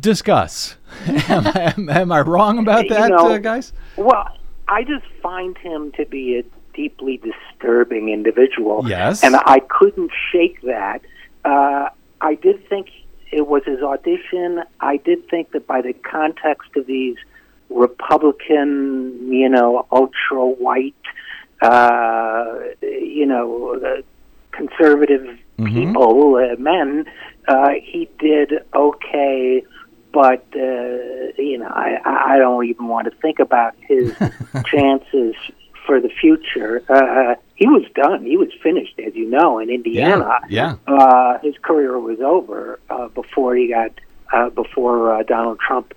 Discuss. 0.00 0.76
am, 1.06 1.46
I, 1.46 1.74
am, 1.76 1.88
am 1.88 2.12
I 2.12 2.20
wrong 2.20 2.58
about 2.58 2.84
You 2.84 2.90
that, 2.90 3.10
know, 3.10 3.32
uh, 3.32 3.38
guys? 3.38 3.72
Well, 3.96 4.28
I 4.68 4.84
just 4.84 5.06
find 5.22 5.58
him 5.58 5.92
to 5.92 6.06
be 6.06 6.38
a 6.38 6.44
deeply 6.74 7.18
disturbing 7.18 8.10
individual. 8.10 8.88
Yes. 8.88 9.22
And 9.24 9.36
I 9.36 9.60
couldn't 9.68 10.10
shake 10.32 10.60
that. 10.62 11.02
Uh, 11.44 11.88
I 12.20 12.34
did 12.36 12.66
think 12.68 12.88
it 13.34 13.48
was 13.48 13.62
his 13.64 13.82
audition. 13.82 14.62
I 14.80 14.98
did 14.98 15.28
think 15.28 15.50
that 15.52 15.66
by 15.66 15.82
the 15.82 15.92
context 15.92 16.70
of 16.76 16.86
these 16.86 17.16
Republican, 17.68 19.32
you 19.32 19.48
know, 19.48 19.86
ultra 19.90 20.46
white, 20.46 20.94
uh, 21.60 22.58
you 22.82 23.26
know, 23.26 23.80
uh, 23.84 24.02
conservative 24.52 25.26
people, 25.56 26.36
uh, 26.36 26.56
men, 26.60 27.06
uh, 27.48 27.70
he 27.82 28.08
did 28.20 28.52
okay. 28.74 29.64
But 30.12 30.46
uh, 30.54 31.34
you 31.36 31.58
know, 31.58 31.66
I 31.66 31.98
I 32.04 32.38
don't 32.38 32.64
even 32.66 32.86
want 32.86 33.10
to 33.10 33.18
think 33.20 33.40
about 33.40 33.74
his 33.80 34.14
chances 34.66 35.34
for 35.86 36.00
the 36.00 36.08
future. 36.08 36.82
Uh, 36.88 37.34
he 37.56 37.66
was 37.66 37.84
done. 37.94 38.24
He 38.24 38.36
was 38.36 38.48
finished, 38.62 38.98
as 39.06 39.14
you 39.14 39.28
know, 39.30 39.58
in 39.58 39.70
Indiana. 39.70 40.38
Yeah. 40.48 40.76
Uh, 40.86 41.38
his 41.40 41.54
career 41.62 41.98
was 41.98 42.20
over 42.20 42.80
uh, 42.90 43.08
before 43.08 43.54
he 43.54 43.68
got 43.68 43.92
uh, 44.32 44.50
before 44.50 45.14
uh, 45.14 45.22
Donald 45.22 45.60
Trump 45.60 45.94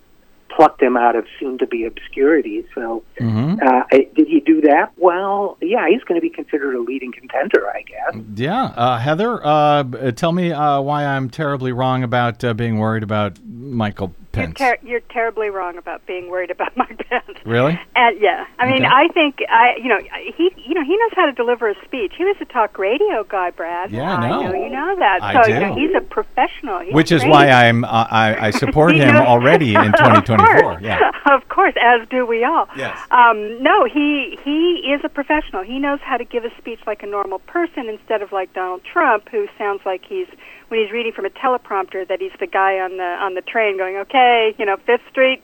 plucked 0.49 0.81
him 0.81 0.97
out 0.97 1.15
of 1.15 1.25
soon-to-be 1.39 1.85
obscurity. 1.85 2.65
So, 2.73 3.03
Mhm. 3.19 3.61
uh, 3.61 3.83
did 4.15 4.27
he 4.27 4.39
do 4.39 4.61
that? 4.61 4.91
Well, 4.97 5.57
yeah, 5.61 5.87
he's 5.87 6.03
going 6.03 6.19
to 6.19 6.21
be 6.21 6.29
considered 6.31 6.73
a 6.75 6.79
leading 6.79 7.11
contender, 7.11 7.67
I 7.69 7.83
guess. 7.83 8.21
Yeah. 8.35 8.63
Uh, 8.75 8.97
Heather, 8.97 9.39
uh, 9.43 9.83
tell 10.15 10.31
me 10.31 10.51
uh, 10.51 10.81
why 10.81 11.05
I'm 11.05 11.29
terribly 11.29 11.71
wrong 11.71 12.03
about 12.03 12.43
uh, 12.43 12.53
being 12.55 12.79
worried 12.79 13.03
about 13.03 13.37
Michael 13.47 14.13
You're, 14.37 14.53
ter- 14.53 14.77
you're 14.83 14.99
terribly 15.01 15.49
wrong 15.49 15.77
about 15.77 16.05
being 16.05 16.29
worried 16.29 16.51
about 16.51 16.75
Mike 16.77 17.07
Pence. 17.09 17.23
Really? 17.45 17.79
And 17.95 18.19
yeah, 18.19 18.45
I 18.59 18.65
mean, 18.65 18.83
Okay. 18.83 18.85
I 18.93 19.07
think 19.13 19.37
I, 19.49 19.75
you 19.77 19.87
know, 19.87 19.99
he, 20.35 20.51
you 20.57 20.73
know, 20.73 20.83
he 20.83 20.97
knows 20.97 21.11
how 21.15 21.25
to 21.27 21.31
deliver 21.31 21.69
a 21.69 21.75
speech. 21.85 22.11
He 22.17 22.25
was 22.25 22.35
a 22.41 22.45
talk 22.45 22.77
radio 22.77 23.23
guy, 23.23 23.51
Brad. 23.51 23.89
Yeah, 23.91 24.15
I 24.17 24.27
know. 24.29 24.41
know 24.51 24.53
you 24.53 24.69
know 24.69 24.95
that. 24.99 25.23
I 25.23 25.43
so 25.43 25.47
you 25.49 25.59
know, 25.59 25.73
do. 25.73 25.79
he's 25.79 25.95
a 25.95 26.01
professional. 26.01 26.79
He's 26.79 26.93
Which 26.93 27.11
is 27.13 27.23
why 27.23 27.47
I'm 27.49 27.85
uh, 27.85 27.87
I, 28.09 28.47
I 28.47 28.51
support 28.51 28.95
him 28.95 29.13
knows- 29.13 29.25
already 29.27 29.75
in 29.75 29.91
2024. 29.93 30.45
Of 30.57 30.61
course. 30.61 30.81
Yeah. 30.83 31.11
of 31.31 31.47
course, 31.47 31.73
as 31.81 32.07
do 32.09 32.25
we 32.25 32.43
all. 32.43 32.67
Yes. 32.75 32.99
Um, 33.11 33.61
no, 33.63 33.85
he 33.85 34.37
he 34.43 34.91
is 34.93 34.99
a 35.05 35.09
professional. 35.09 35.63
He 35.63 35.79
knows 35.79 35.99
how 36.01 36.17
to 36.17 36.25
give 36.25 36.43
a 36.43 36.49
speech 36.57 36.79
like 36.85 37.01
a 37.03 37.07
normal 37.07 37.39
person 37.39 37.87
instead 37.87 38.21
of 38.21 38.31
like 38.33 38.53
Donald 38.53 38.83
Trump, 38.83 39.29
who 39.29 39.47
sounds 39.57 39.81
like 39.85 40.03
he's 40.05 40.27
when 40.69 40.79
he's 40.81 40.91
reading 40.91 41.11
from 41.13 41.25
a 41.25 41.29
teleprompter 41.29 42.07
that 42.07 42.19
he's 42.19 42.31
the 42.39 42.47
guy 42.47 42.79
on 42.79 42.97
the 42.97 43.03
on 43.03 43.33
the 43.35 43.41
train 43.41 43.77
going, 43.77 43.97
okay, 43.97 44.53
you 44.57 44.65
know, 44.65 44.77
Fifth 44.85 45.01
Street. 45.09 45.43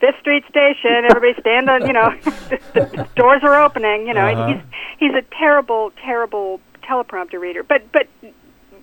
Fifth 0.00 0.18
Street 0.20 0.44
Station. 0.50 1.04
Everybody 1.08 1.40
stand 1.40 1.70
on. 1.70 1.86
You 1.86 1.92
know, 1.92 2.10
the 2.74 3.08
doors 3.16 3.40
are 3.42 3.54
opening. 3.62 4.06
You 4.06 4.12
know, 4.14 4.26
Uh-huh. 4.26 4.42
and 4.42 4.60
he's 4.60 4.62
he's 4.98 5.14
a 5.14 5.22
terrible, 5.38 5.92
terrible 6.04 6.60
teleprompter 6.82 7.40
reader. 7.40 7.62
But 7.62 7.90
but 7.92 8.08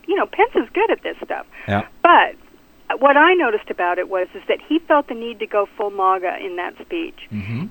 you 0.08 0.16
know, 0.16 0.26
Pence 0.26 0.52
is 0.56 0.68
good 0.74 0.90
at 0.90 1.04
this 1.04 1.18
stuff. 1.24 1.46
Yeah. 1.68 1.86
But 2.02 2.36
what 3.00 3.18
I 3.18 3.34
noticed 3.36 3.70
about 3.70 4.00
it 4.00 4.10
was 4.10 4.28
is 4.34 4.42
that 4.48 4.60
he 4.68 4.80
felt 4.80 5.08
the 5.10 5.14
need 5.14 5.40
to 5.40 5.46
go 5.48 5.68
full 5.78 5.92
MAGA 5.92 6.38
in 6.44 6.56
that 6.56 6.74
speech, 6.82 7.20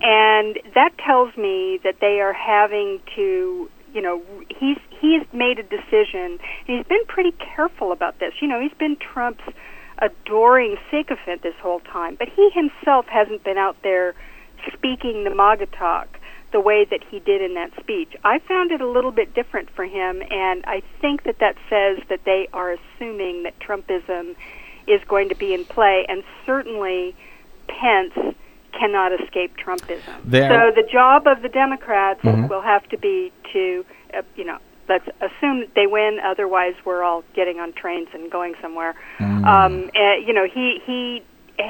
and 0.03 0.59
that 0.75 0.97
tells 0.99 1.37
me 1.37 1.81
that 1.83 1.97
they 2.01 2.21
are 2.21 2.33
having 2.33 3.01
to, 3.17 3.69
you 3.93 4.03
know, 4.03 4.23
he's 4.49 4.79
he's 5.01 5.23
made 5.33 5.59
a 5.59 5.63
decision. 5.63 6.39
He's 6.67 6.85
been 6.87 7.05
pretty 7.07 7.33
careful 7.33 7.93
about 7.93 8.19
this. 8.19 8.35
You 8.41 8.49
know, 8.49 8.61
he's 8.61 8.77
been 8.79 8.97
Trump's 8.97 9.45
adoring 9.99 10.77
sycophant 10.91 11.43
this 11.43 11.55
whole 11.61 11.81
time, 11.81 12.17
but 12.17 12.29
he 12.29 12.51
himself 12.51 13.07
hasn't 13.07 13.45
been 13.45 13.59
out 13.59 13.77
there 13.83 14.15
speaking 14.73 15.25
the 15.25 15.35
MAGA 15.35 15.67
talk 15.67 16.19
the 16.53 16.61
way 16.61 16.85
that 16.85 17.01
he 17.09 17.21
did 17.21 17.43
in 17.43 17.55
that 17.55 17.71
speech. 17.79 18.17
I 18.25 18.41
found 18.41 18.73
it 18.73 18.81
a 18.81 18.89
little 18.89 19.13
bit 19.13 19.35
different 19.35 19.71
for 19.71 19.85
him, 19.85 20.23
and 20.31 20.65
I 20.67 20.83
think 21.01 21.23
that 21.25 21.39
that 21.39 21.57
says 21.69 21.99
that 22.09 22.25
they 22.25 22.49
are 22.53 22.73
assuming 22.73 23.45
that 23.45 23.59
Trumpism 23.61 24.35
is 24.89 25.01
going 25.07 25.29
to 25.29 25.37
be 25.37 25.55
in 25.55 25.65
play, 25.65 26.05
and 26.09 26.25
certainly 26.45 27.15
Pence 27.69 28.35
cannot 28.73 29.13
escape 29.21 29.57
Trumpism. 29.57 30.19
So 30.49 30.71
the 30.75 30.87
job 30.91 31.27
of 31.27 31.43
the 31.43 31.49
Democrats 31.49 32.21
Mhm. 32.23 32.49
will 32.49 32.61
have 32.61 32.89
to 32.91 32.99
be 32.99 33.33
to, 33.53 33.85
uh, 34.15 34.23
you 34.37 34.45
know, 34.45 34.59
let's 34.89 35.09
assume 35.21 35.61
that 35.61 35.75
they 35.75 35.87
win. 35.87 36.21
Otherwise, 36.23 36.75
we're 36.85 37.03
all 37.03 37.23
getting 37.35 37.61
on 37.61 37.73
trains 37.73 38.09
and 38.13 38.31
going 38.31 38.55
somewhere. 38.61 38.95
Um, 39.21 39.91
uh, 39.95 40.15
you 40.15 40.33
know, 40.33 40.47
he 40.47 40.81
he, 40.85 41.23
uh, 41.59 41.63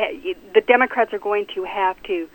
the 0.54 0.62
Democrats 0.62 1.12
are 1.12 1.18
going 1.18 1.46
to 1.54 1.64
have 1.64 2.02
to 2.04 2.28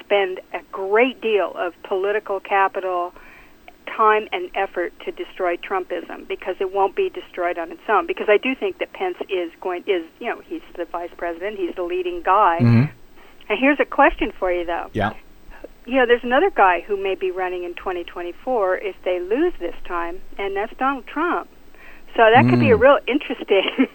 spend 0.00 0.40
a 0.52 0.60
great 0.70 1.20
deal 1.20 1.52
of 1.54 1.74
political 1.82 2.40
capital, 2.40 3.12
time, 3.86 4.28
and 4.32 4.50
effort 4.54 4.92
to 5.04 5.12
destroy 5.12 5.56
Trumpism 5.56 6.26
because 6.28 6.56
it 6.60 6.72
won't 6.72 6.94
be 6.94 7.10
destroyed 7.10 7.58
on 7.58 7.72
its 7.72 7.82
own. 7.88 8.06
Because 8.06 8.28
I 8.28 8.38
do 8.38 8.54
think 8.54 8.78
that 8.78 8.92
Pence 8.92 9.18
is 9.28 9.50
going 9.60 9.84
is 9.86 10.04
you 10.18 10.28
know 10.28 10.40
he's 10.46 10.62
the 10.76 10.84
vice 10.84 11.10
president, 11.16 11.58
he's 11.58 11.74
the 11.74 11.82
leading 11.82 12.22
guy. 12.22 12.58
Mhm. 12.60 12.90
And 13.48 13.58
here's 13.58 13.80
a 13.80 13.84
question 13.84 14.32
for 14.38 14.52
you 14.52 14.64
though. 14.64 14.88
Yeah. 14.92 15.12
You 15.84 15.96
know, 15.96 16.06
there's 16.06 16.22
another 16.22 16.50
guy 16.50 16.80
who 16.86 16.96
may 16.96 17.16
be 17.16 17.30
running 17.32 17.64
in 17.64 17.74
2024 17.74 18.76
if 18.78 18.94
they 19.04 19.18
lose 19.18 19.52
this 19.58 19.74
time, 19.84 20.20
and 20.38 20.56
that's 20.56 20.72
Donald 20.78 21.06
Trump. 21.08 21.48
So 22.16 22.22
that 22.32 22.44
could 22.48 22.60
be 22.60 22.70
a 22.70 22.76
Mm. 22.76 22.80
real 22.80 22.98
interesting, 23.08 23.64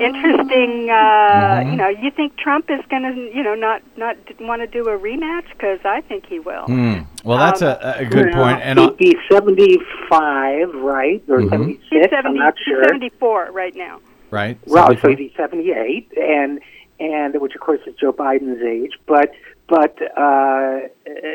interesting. 0.00 0.90
Uh, 0.90 1.60
Mhm. 1.62 1.70
You 1.70 1.76
know, 1.76 1.88
you 1.88 2.10
think 2.10 2.36
Trump 2.36 2.68
is 2.70 2.80
going 2.90 3.02
to, 3.02 3.14
you 3.36 3.42
know, 3.44 3.54
not 3.54 3.82
not 3.96 4.16
want 4.40 4.60
to 4.62 4.66
do 4.66 4.88
a 4.88 4.98
rematch? 4.98 5.44
Because 5.52 5.78
I 5.84 6.00
think 6.00 6.26
he 6.26 6.38
will. 6.40 6.64
Hmm. 6.64 6.94
Well, 7.24 7.38
that's 7.38 7.62
Um, 7.62 7.68
a, 7.80 7.94
a 7.98 8.04
good 8.06 8.34
Well, 8.34 8.44
point. 8.44 8.60
And 8.64 8.78
he- 8.78 8.84
I'll- 8.86 8.96
he's 8.98 9.16
75, 9.30 10.74
right? 10.74 11.22
Or 11.28 11.38
Mhm. 11.38 11.50
76, 11.50 11.86
He's 11.90 12.02
I'm 12.04 12.10
70, 12.10 12.38
not 12.38 12.54
he's 12.58 12.64
sure. 12.74 12.84
74 12.84 13.50
right 13.52 13.74
now. 13.76 14.00
right. 14.30 14.56
Well, 14.66 14.86
so 14.88 14.94
74? 14.94 15.16
he's 15.16 15.32
78, 15.36 16.08
and 16.16 16.60
and 17.00 17.40
which 17.40 17.54
of 17.54 17.60
course 17.60 17.80
is 17.86 17.94
Joe 17.96 18.12
Biden's 18.12 18.62
age, 18.62 18.92
but 19.06 19.32
but 19.68 19.96
uh, 20.16 20.80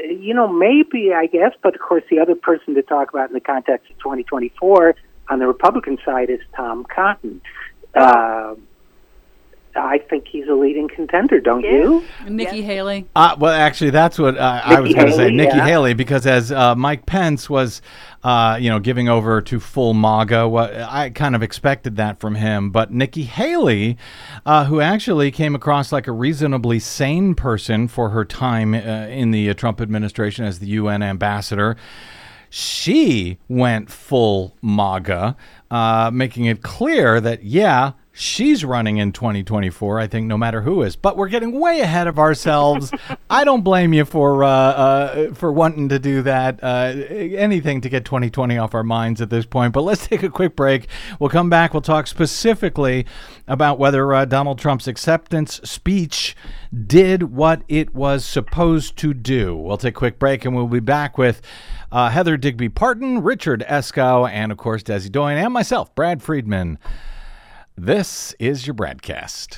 you 0.08 0.34
know 0.34 0.48
maybe 0.48 1.12
I 1.14 1.26
guess, 1.26 1.52
but 1.62 1.76
of 1.76 1.82
course 1.82 2.04
the 2.10 2.20
other 2.20 2.36
person 2.36 2.76
to 2.76 2.84
talk 2.84 3.10
about 3.10 3.30
in 3.30 3.34
the 3.34 3.42
context 3.42 3.90
of 3.90 3.98
2024 3.98 4.96
on 5.30 5.40
the 5.40 5.48
Republican 5.48 5.98
side 6.06 6.30
is 6.30 6.40
Tom 6.56 6.86
Cotton. 6.86 7.42
Uh, 7.96 8.56
I 9.76 10.00
think 10.10 10.28
he's 10.28 10.48
a 10.48 10.54
leading 10.54 10.88
contender, 10.88 11.40
don't 11.40 11.64
you? 11.64 12.04
Nikki 12.28 12.62
Haley. 12.62 13.08
Uh, 13.16 13.36
well, 13.38 13.54
actually, 13.54 13.90
that's 13.90 14.18
what 14.18 14.38
uh, 14.38 14.62
I 14.64 14.80
was 14.80 14.94
going 14.94 15.08
to 15.08 15.14
say, 15.14 15.30
Nikki 15.30 15.58
yeah. 15.58 15.66
Haley, 15.66 15.94
because 15.94 16.26
as 16.26 16.52
uh, 16.52 16.76
Mike 16.76 17.06
Pence 17.06 17.50
was, 17.50 17.82
uh, 18.24 18.58
you 18.60 18.70
know, 18.70 18.80
giving 18.80 19.10
over 19.10 19.42
to 19.42 19.60
full 19.60 19.94
MAGA, 19.94 20.48
what 20.48 20.74
I 20.74 21.10
kind 21.10 21.36
of 21.36 21.44
expected 21.44 21.98
that 21.98 22.20
from 22.20 22.36
him. 22.36 22.72
But 22.72 22.92
Nikki 22.92 23.24
Haley, 23.24 23.98
uh, 24.46 24.66
who 24.66 24.80
actually 24.80 25.30
came 25.32 25.56
across 25.56 25.92
like 25.92 26.08
a 26.08 26.12
reasonably 26.12 26.80
sane 26.80 27.36
person 27.36 27.88
for 27.88 28.10
her 28.10 28.24
time 28.24 28.74
uh, 28.74 28.78
in 28.78 29.32
the 29.32 29.50
uh, 29.50 29.54
Trump 29.54 29.82
administration 29.82 30.46
as 30.46 30.60
the 30.60 30.68
UN 30.68 31.04
ambassador. 31.04 31.76
She 32.50 33.38
went 33.50 33.90
full 33.90 34.56
MAGA, 34.62 35.36
uh, 35.70 36.12
making 36.14 36.46
it 36.46 36.62
clear 36.62 37.20
that, 37.20 37.44
yeah, 37.44 37.92
she's 38.16 38.64
running 38.64 38.98
in 38.98 39.12
2024, 39.12 40.00
I 40.00 40.08
think, 40.08 40.26
no 40.26 40.38
matter 40.38 40.62
who 40.62 40.82
is. 40.82 40.96
But 40.96 41.18
we're 41.18 41.28
getting 41.28 41.60
way 41.60 41.82
ahead 41.82 42.08
of 42.08 42.18
ourselves. 42.18 42.92
I 43.30 43.44
don't 43.44 43.62
blame 43.62 43.94
you 43.94 44.06
for 44.06 44.44
uh, 44.44 44.50
uh, 44.50 45.34
for 45.34 45.52
wanting 45.52 45.90
to 45.90 46.00
do 46.00 46.22
that. 46.24 46.64
Uh, 46.64 46.94
anything 47.10 47.82
to 47.82 47.90
get 47.90 48.06
2020 48.06 48.58
off 48.58 48.74
our 48.74 48.84
minds 48.84 49.22
at 49.22 49.30
this 49.30 49.46
point. 49.46 49.74
But 49.74 49.82
let's 49.82 50.08
take 50.08 50.24
a 50.24 50.30
quick 50.30 50.56
break. 50.56 50.88
We'll 51.20 51.30
come 51.30 51.50
back. 51.50 51.74
We'll 51.74 51.82
talk 51.82 52.08
specifically 52.08 53.06
about 53.48 53.78
whether 53.78 54.12
uh, 54.14 54.26
Donald 54.26 54.58
Trump's 54.58 54.88
acceptance 54.88 55.60
speech 55.64 56.36
did 56.88 57.24
what 57.24 57.62
it 57.68 57.94
was 57.94 58.26
supposed 58.26 58.98
to 58.98 59.14
do. 59.14 59.56
We'll 59.56 59.78
take 59.78 59.96
a 59.96 60.00
quick 60.00 60.18
break 60.18 60.46
and 60.46 60.56
we'll 60.56 60.68
be 60.68 60.80
back 60.80 61.18
with 61.18 61.42
uh, 61.92 62.10
Heather 62.10 62.38
Digby 62.38 62.70
Parton, 62.70 63.22
Richard 63.22 63.64
Eskow, 63.68 64.30
and 64.30 64.52
of 64.52 64.58
course 64.58 64.84
Desi 64.84 65.12
Doyen, 65.12 65.38
and 65.38 65.54
myself, 65.54 65.94
Brad 65.96 66.24
Friedman. 66.24 66.80
This 67.78 68.34
is 68.40 68.66
your 68.66 68.74
BradCast. 68.74 69.58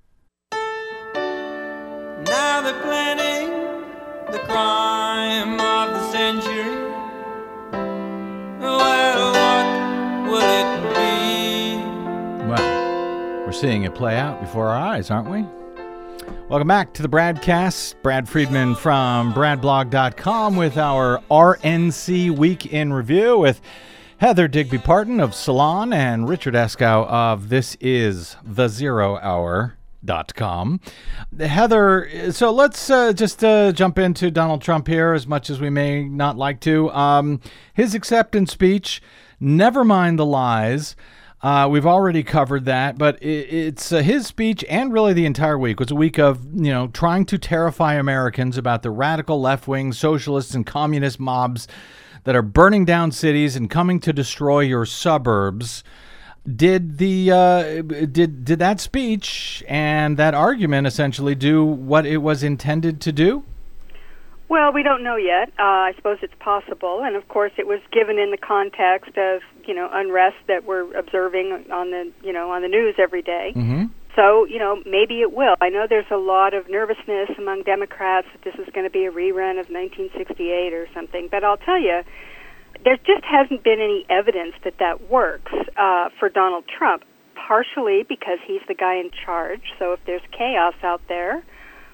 Well, 12.49 13.45
we're 13.45 13.53
seeing 13.53 13.83
it 13.83 13.95
play 13.95 14.17
out 14.17 14.41
before 14.41 14.67
our 14.67 14.77
eyes, 14.77 15.09
aren't 15.09 15.29
we? 15.29 15.45
Welcome 16.49 16.67
back 16.67 16.93
to 16.95 17.01
the 17.01 17.07
BradCast. 17.07 17.95
Brad 18.03 18.27
Friedman 18.27 18.75
from 18.75 19.33
BradBlog.com 19.33 20.57
with 20.57 20.77
our 20.77 21.21
RNC 21.31 22.31
Week 22.37 22.65
in 22.65 22.91
Review 22.91 23.37
with 23.37 23.61
Heather 24.17 24.49
Digby 24.49 24.79
Parton 24.79 25.21
of 25.21 25.33
Salon 25.33 25.93
and 25.93 26.27
Richard 26.27 26.55
Eskow 26.55 27.07
of 27.07 27.47
This 27.47 27.77
Is 27.79 28.35
the 28.43 28.67
Zero 28.67 29.17
Hour. 29.19 29.77
Dot 30.03 30.33
com. 30.33 30.79
Heather, 31.39 32.31
so 32.31 32.51
let's 32.51 32.89
uh, 32.89 33.13
just 33.13 33.43
uh, 33.43 33.71
jump 33.71 33.99
into 33.99 34.31
Donald 34.31 34.63
Trump 34.63 34.87
here 34.87 35.13
as 35.13 35.27
much 35.27 35.51
as 35.51 35.61
we 35.61 35.69
may 35.69 36.03
not 36.03 36.37
like 36.37 36.59
to. 36.61 36.89
Um, 36.91 37.39
his 37.75 37.93
acceptance 37.93 38.51
speech, 38.51 38.99
never 39.39 39.83
mind 39.83 40.17
the 40.17 40.25
lies. 40.25 40.95
Uh, 41.43 41.67
we've 41.69 41.85
already 41.85 42.23
covered 42.23 42.65
that, 42.65 42.97
but 42.97 43.21
it, 43.21 43.53
it's 43.53 43.91
uh, 43.91 43.99
his 43.99 44.25
speech 44.25 44.65
and 44.67 44.91
really 44.91 45.13
the 45.13 45.27
entire 45.27 45.57
week 45.57 45.79
was 45.79 45.91
a 45.91 45.95
week 45.95 46.17
of 46.17 46.45
you 46.45 46.71
know 46.71 46.87
trying 46.87 47.23
to 47.25 47.37
terrify 47.37 47.93
Americans 47.93 48.57
about 48.57 48.81
the 48.81 48.89
radical 48.89 49.39
left 49.39 49.67
wing 49.67 49.93
socialists 49.93 50.55
and 50.55 50.65
communist 50.65 51.19
mobs 51.19 51.67
that 52.23 52.35
are 52.35 52.41
burning 52.41 52.85
down 52.85 53.11
cities 53.11 53.55
and 53.55 53.69
coming 53.69 53.99
to 53.99 54.11
destroy 54.11 54.61
your 54.61 54.85
suburbs. 54.85 55.83
Did 56.43 56.97
the 56.97 57.31
uh, 57.31 57.81
did 57.83 58.45
did 58.45 58.57
that 58.59 58.79
speech 58.79 59.63
and 59.67 60.17
that 60.17 60.33
argument 60.33 60.87
essentially 60.87 61.35
do 61.35 61.63
what 61.63 62.05
it 62.05 62.17
was 62.17 62.41
intended 62.41 62.99
to 63.01 63.11
do? 63.11 63.43
Well, 64.51 64.73
we 64.73 64.83
don't 64.83 65.01
know 65.01 65.15
yet. 65.15 65.47
Uh, 65.57 65.63
I 65.87 65.93
suppose 65.95 66.17
it's 66.21 66.33
possible, 66.39 67.03
and 67.03 67.15
of 67.15 67.25
course, 67.29 67.53
it 67.57 67.67
was 67.67 67.79
given 67.93 68.19
in 68.19 68.31
the 68.31 68.37
context 68.37 69.17
of 69.17 69.41
you 69.65 69.73
know 69.73 69.87
unrest 69.93 70.35
that 70.47 70.65
we're 70.65 70.91
observing 70.97 71.67
on 71.71 71.91
the 71.91 72.11
you 72.21 72.33
know 72.33 72.51
on 72.51 72.61
the 72.61 72.67
news 72.67 72.95
every 72.97 73.21
day. 73.21 73.53
Mm-hmm. 73.55 73.85
So 74.15 74.45
you 74.45 74.59
know 74.59 74.81
maybe 74.85 75.21
it 75.21 75.31
will. 75.31 75.55
I 75.61 75.69
know 75.69 75.85
there's 75.87 76.11
a 76.11 76.17
lot 76.17 76.53
of 76.53 76.69
nervousness 76.69 77.29
among 77.37 77.63
Democrats 77.63 78.27
that 78.33 78.43
this 78.43 78.59
is 78.59 78.73
going 78.73 78.85
to 78.85 78.89
be 78.89 79.05
a 79.05 79.11
rerun 79.11 79.59
of 79.61 79.69
1968 79.69 80.73
or 80.73 80.87
something. 80.93 81.29
But 81.31 81.45
I'll 81.45 81.55
tell 81.55 81.79
you, 81.79 82.01
there 82.83 82.97
just 82.97 83.23
hasn't 83.23 83.63
been 83.63 83.79
any 83.79 84.05
evidence 84.09 84.53
that 84.63 84.75
that 84.79 85.09
works 85.09 85.51
uh, 85.77 86.09
for 86.19 86.29
Donald 86.29 86.65
Trump. 86.67 87.03
Partially 87.35 88.03
because 88.07 88.37
he's 88.45 88.61
the 88.67 88.73
guy 88.73 88.95
in 88.95 89.09
charge. 89.25 89.61
So 89.79 89.93
if 89.93 89.99
there's 90.05 90.21
chaos 90.31 90.75
out 90.83 91.01
there, 91.09 91.43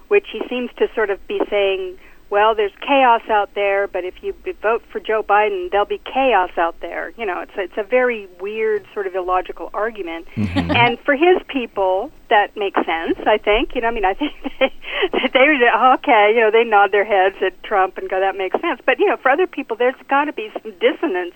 which 0.07 0.25
he 0.31 0.41
seems 0.49 0.69
to 0.77 0.88
sort 0.93 1.09
of 1.09 1.25
be 1.27 1.39
saying, 1.49 1.97
well, 2.30 2.55
there's 2.55 2.73
chaos 2.86 3.21
out 3.30 3.55
there, 3.55 3.88
but 3.88 4.03
if 4.03 4.15
you 4.21 4.36
vote 4.61 4.84
for 4.91 4.99
Joe 4.99 5.23
Biden, 5.23 5.71
there'll 5.71 5.86
be 5.86 6.01
chaos 6.03 6.51
out 6.57 6.80
there. 6.82 7.13
You 7.17 7.25
know, 7.25 7.39
it's 7.41 7.55
a, 7.57 7.61
it's 7.61 7.78
a 7.78 7.84
very 7.84 8.28
weird, 8.41 8.86
sort 8.93 9.07
of 9.07 9.15
illogical 9.15 9.69
argument. 9.73 10.28
And 10.78 10.99
for 10.99 11.15
his 11.15 11.41
people, 11.47 12.11
that 12.30 12.55
makes 12.57 12.78
sense. 12.86 13.17
I 13.25 13.38
think. 13.38 13.75
You 13.75 13.82
know, 13.82 13.88
I 13.88 13.91
mean, 13.91 14.05
I 14.05 14.13
think 14.13 14.34
they 14.59 15.28
they 15.34 15.39
were 15.39 15.93
okay. 15.95 16.34
You 16.36 16.41
know, 16.41 16.51
they 16.51 16.63
nod 16.63 16.91
their 16.91 17.05
heads 17.05 17.38
at 17.41 17.61
Trump 17.63 17.97
and 17.97 18.09
go, 18.09 18.19
that 18.19 18.36
makes 18.36 18.59
sense. 18.59 18.82
But 18.86 18.99
you 18.99 19.07
know, 19.07 19.17
for 19.17 19.32
other 19.32 19.47
people, 19.47 19.78
there's 19.78 19.95
got 20.09 20.25
to 20.25 20.34
be 20.34 20.49
some 20.61 20.73
dissonance 20.80 21.34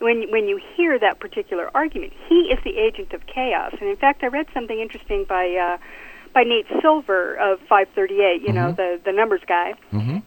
when 0.00 0.30
when 0.30 0.46
you 0.46 0.60
hear 0.76 0.98
that 0.98 1.20
particular 1.20 1.70
argument. 1.74 2.12
He 2.28 2.52
is 2.52 2.58
the 2.64 2.76
agent 2.76 3.12
of 3.14 3.26
chaos, 3.26 3.72
and 3.80 3.88
in 3.88 3.96
fact, 3.96 4.22
I 4.22 4.26
read 4.26 4.46
something 4.52 4.78
interesting 4.78 5.24
by. 5.24 5.54
Uh, 5.54 5.78
by 6.34 6.42
Nate 6.42 6.66
Silver 6.82 7.36
of 7.36 7.60
538, 7.60 8.42
you 8.42 8.52
know, 8.52 8.72
the 8.72 9.00
the 9.04 9.12
numbers 9.12 9.40
guy. 9.46 9.74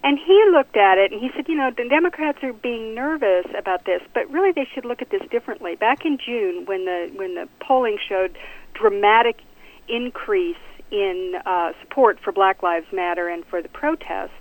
And 0.04 0.18
he 0.18 0.46
looked 0.52 0.78
at 0.78 0.98
it 0.98 1.12
and 1.12 1.22
he 1.22 1.30
said, 1.36 1.48
you 1.48 1.56
know, 1.56 1.70
the 1.76 1.88
Democrats 1.90 2.40
are 2.44 2.54
being 2.54 2.96
nervous 2.96 3.46
about 3.58 3.86
this, 3.86 4.02
but 4.14 4.32
really 4.32 4.52
they 4.54 4.68
should 4.74 4.86
look 4.86 5.02
at 5.02 5.10
this 5.10 5.22
differently. 5.30 5.76
Back 5.76 6.06
in 6.06 6.18
June 6.18 6.66
when 6.66 6.86
the 6.86 7.12
when 7.16 7.36
the 7.36 7.48
polling 7.60 7.98
showed 8.08 8.38
dramatic 8.74 9.42
increase 9.90 10.56
in 10.90 11.34
uh, 11.46 11.74
support 11.82 12.18
for 12.24 12.32
Black 12.32 12.64
Lives 12.64 12.88
Matter 12.94 13.28
and 13.28 13.46
for 13.46 13.62
the 13.62 13.70
protests, 13.70 14.32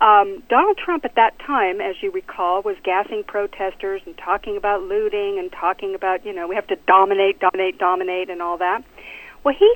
um, 0.00 0.42
Donald 0.48 0.76
Trump 0.76 1.04
at 1.04 1.14
that 1.14 1.38
time, 1.38 1.80
as 1.80 1.94
you 2.02 2.10
recall, 2.10 2.62
was 2.62 2.76
gassing 2.82 3.22
protesters 3.24 4.02
and 4.04 4.18
talking 4.18 4.56
about 4.56 4.82
looting 4.82 5.38
and 5.38 5.52
talking 5.52 5.94
about, 5.94 6.26
you 6.26 6.32
know, 6.32 6.48
we 6.48 6.56
have 6.56 6.66
to 6.66 6.76
dominate, 6.88 7.38
dominate, 7.38 7.78
dominate, 7.78 8.28
and 8.28 8.42
all 8.42 8.58
that. 8.58 8.82
Well, 9.44 9.54
he 9.56 9.72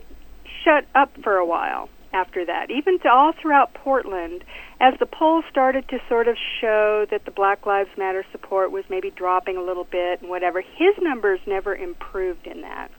shut 0.64 0.86
up 0.94 1.10
for 1.22 1.36
a 1.36 1.46
while 1.46 1.88
after 2.12 2.44
that, 2.46 2.70
even 2.70 2.98
to 3.00 3.08
all 3.08 3.32
throughout 3.40 3.74
Portland, 3.74 4.42
as 4.80 4.94
the 4.98 5.06
polls 5.06 5.44
started 5.50 5.88
to 5.88 5.98
sort 6.08 6.28
of 6.28 6.36
show 6.60 7.06
that 7.10 7.24
the 7.24 7.30
Black 7.30 7.66
Lives 7.66 7.90
Matter 7.98 8.24
support 8.32 8.70
was 8.72 8.84
maybe 8.88 9.10
dropping 9.10 9.56
a 9.56 9.62
little 9.62 9.84
bit 9.84 10.20
and 10.20 10.30
whatever. 10.30 10.60
His 10.60 10.94
numbers 11.00 11.40
never 11.46 11.74
improved 11.74 12.46
in 12.46 12.62
that. 12.62 12.90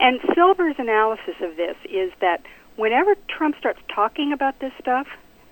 And 0.00 0.18
Silver's 0.34 0.76
analysis 0.78 1.36
of 1.42 1.56
this 1.56 1.76
is 1.84 2.10
that 2.20 2.42
whenever 2.76 3.14
Trump 3.28 3.56
starts 3.58 3.80
talking 3.94 4.32
about 4.32 4.58
this 4.58 4.72
stuff, 4.80 5.06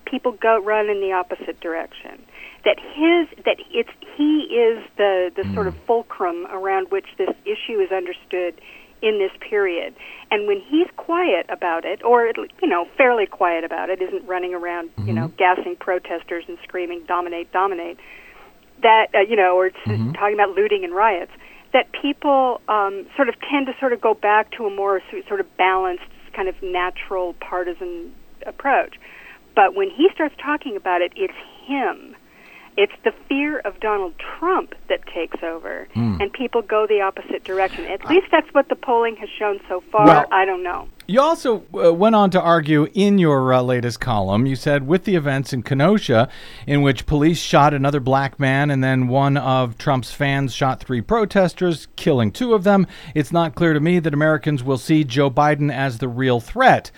people 0.05 0.31
go 0.31 0.61
run 0.61 0.89
in 0.89 1.01
the 1.01 1.13
opposite 1.13 1.59
direction. 1.59 2.25
That 2.65 2.77
his 2.79 3.45
that 3.45 3.57
it's 3.71 3.89
he 4.17 4.41
is 4.51 4.83
the 4.97 5.31
the 5.35 5.43
sort 5.53 5.67
hmm. 5.67 5.75
of 5.75 5.75
fulcrum 5.85 6.47
around 6.47 6.91
which 6.91 7.05
this 7.17 7.29
issue 7.45 7.79
is 7.79 7.91
understood 7.91 8.59
in 9.01 9.19
this 9.19 9.31
period. 9.47 9.95
And 10.31 10.47
when 10.47 10.61
he's 10.61 10.87
quiet 10.97 11.45
about 11.49 11.85
it, 11.85 12.03
or 12.03 12.27
you 12.61 12.67
know 12.67 12.87
fairly 12.97 13.25
quiet 13.25 13.63
about 13.63 13.89
it, 13.89 14.01
isn't 14.01 14.25
running 14.27 14.53
around 14.53 14.89
you 15.05 15.13
know 15.13 15.27
gassing 15.37 15.75
protesters 15.79 16.45
and 16.47 16.57
screaming 16.63 17.03
dominate, 17.07 17.51
dominate. 17.51 17.97
That 18.81 19.07
uh, 19.13 19.19
you 19.21 19.35
know, 19.35 19.55
or 19.55 19.67
it's 19.67 19.77
talking 20.13 20.33
about 20.33 20.49
looting 20.51 20.83
and 20.83 20.93
riots. 20.93 21.31
That 21.71 21.87
people 22.01 22.61
um, 22.67 23.05
sort 23.15 23.29
of 23.29 23.35
tend 23.41 23.67
to 23.67 23.73
sort 23.79 23.93
of 23.93 24.01
go 24.01 24.13
back 24.13 24.51
to 24.53 24.65
a 24.65 24.75
more 24.75 25.01
sort 25.27 25.39
of 25.39 25.57
balanced, 25.57 26.03
kind 26.33 26.49
of 26.49 26.55
natural 26.63 27.35
partisan 27.39 28.13
approach. 28.45 28.95
But 29.55 29.75
when 29.75 29.89
he 29.89 30.09
starts 30.13 30.35
talking 30.41 30.75
about 30.75 31.01
it, 31.01 31.11
it's 31.15 31.33
him. 31.67 32.15
It's 32.81 32.93
the 33.03 33.11
fear 33.27 33.59
of 33.65 33.77
Donald 33.81 34.13
Trump 34.39 34.73
that 34.87 35.01
takes 35.13 35.43
over, 35.43 35.89
Hmm. 35.93 36.15
and 36.21 36.31
people 36.31 36.61
go 36.61 36.87
the 36.87 37.01
opposite 37.01 37.43
direction. 37.43 37.83
At 37.87 38.05
least 38.09 38.27
that's 38.31 38.47
what 38.53 38.69
the 38.69 38.75
polling 38.77 39.17
has 39.17 39.27
shown 39.37 39.59
so 39.67 39.83
far. 39.91 40.05
Well- 40.05 40.25
I 40.31 40.45
don't 40.45 40.63
know. 40.63 40.87
You 41.05 41.19
also 41.21 41.63
uh, 41.73 41.91
went 41.91 42.15
on 42.15 42.29
to 42.29 42.39
argue 42.41 42.87
in 42.93 43.17
your 43.17 43.51
uh, 43.51 43.61
latest 43.63 43.99
column. 43.99 44.45
You 44.45 44.55
said 44.55 44.87
with 44.87 45.03
the 45.05 45.15
events 45.15 45.51
in 45.51 45.63
Kenosha, 45.63 46.29
in 46.67 46.83
which 46.83 47.05
police 47.07 47.39
shot 47.39 47.73
another 47.73 47.99
black 47.99 48.39
man 48.39 48.69
and 48.71 48.81
then 48.83 49.07
one 49.07 49.35
of 49.35 49.77
Trump's 49.79 50.11
fans 50.13 50.53
shot 50.53 50.79
three 50.79 51.01
protesters, 51.01 51.87
killing 51.95 52.31
two 52.31 52.53
of 52.53 52.63
them, 52.63 52.85
it's 53.15 53.31
not 53.31 53.55
clear 53.55 53.73
to 53.73 53.79
me 53.79 53.97
that 53.99 54.13
Americans 54.13 54.63
will 54.63 54.77
see 54.77 55.03
Joe 55.03 55.31
Biden 55.31 55.73
as 55.73 55.97
the 55.97 56.07
real 56.07 56.39
threat. 56.39 56.91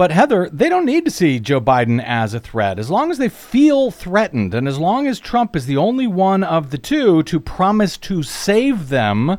But 0.00 0.12
Heather, 0.12 0.48
they 0.50 0.70
don't 0.70 0.86
need 0.86 1.04
to 1.04 1.10
see 1.10 1.38
Joe 1.38 1.60
Biden 1.60 2.02
as 2.02 2.32
a 2.32 2.40
threat. 2.40 2.78
As 2.78 2.90
long 2.90 3.10
as 3.10 3.18
they 3.18 3.28
feel 3.28 3.90
threatened 3.90 4.54
and 4.54 4.66
as 4.66 4.78
long 4.78 5.06
as 5.06 5.20
Trump 5.20 5.54
is 5.54 5.66
the 5.66 5.76
only 5.76 6.06
one 6.06 6.42
of 6.42 6.70
the 6.70 6.78
two 6.78 7.22
to 7.24 7.38
promise 7.38 7.98
to 7.98 8.22
save 8.22 8.88
them, 8.88 9.36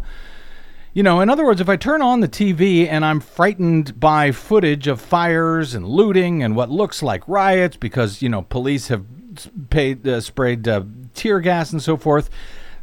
you 0.94 1.02
know, 1.02 1.20
in 1.20 1.32
other 1.32 1.44
words, 1.44 1.62
if 1.62 1.68
I 1.68 1.78
turn 1.78 2.04
on 2.04 2.20
the 2.20 2.28
TV 2.28 2.88
and 2.88 3.04
I'm 3.04 3.20
frightened 3.20 4.00
by 4.00 4.32
footage 4.32 4.86
of 4.86 5.02
fires 5.02 5.74
and 5.74 5.88
looting 5.88 6.44
and 6.44 6.56
what 6.56 6.70
looks 6.70 7.02
like 7.02 7.28
riots 7.28 7.76
because, 7.76 8.22
you 8.22 8.30
know, 8.30 8.44
police 8.44 8.90
have 8.90 9.04
paid, 9.72 10.08
uh, 10.08 10.22
sprayed 10.22 10.68
uh, 10.68 10.84
tear 11.16 11.40
gas 11.40 11.72
and 11.72 11.82
so 11.82 11.98
forth, 11.98 12.30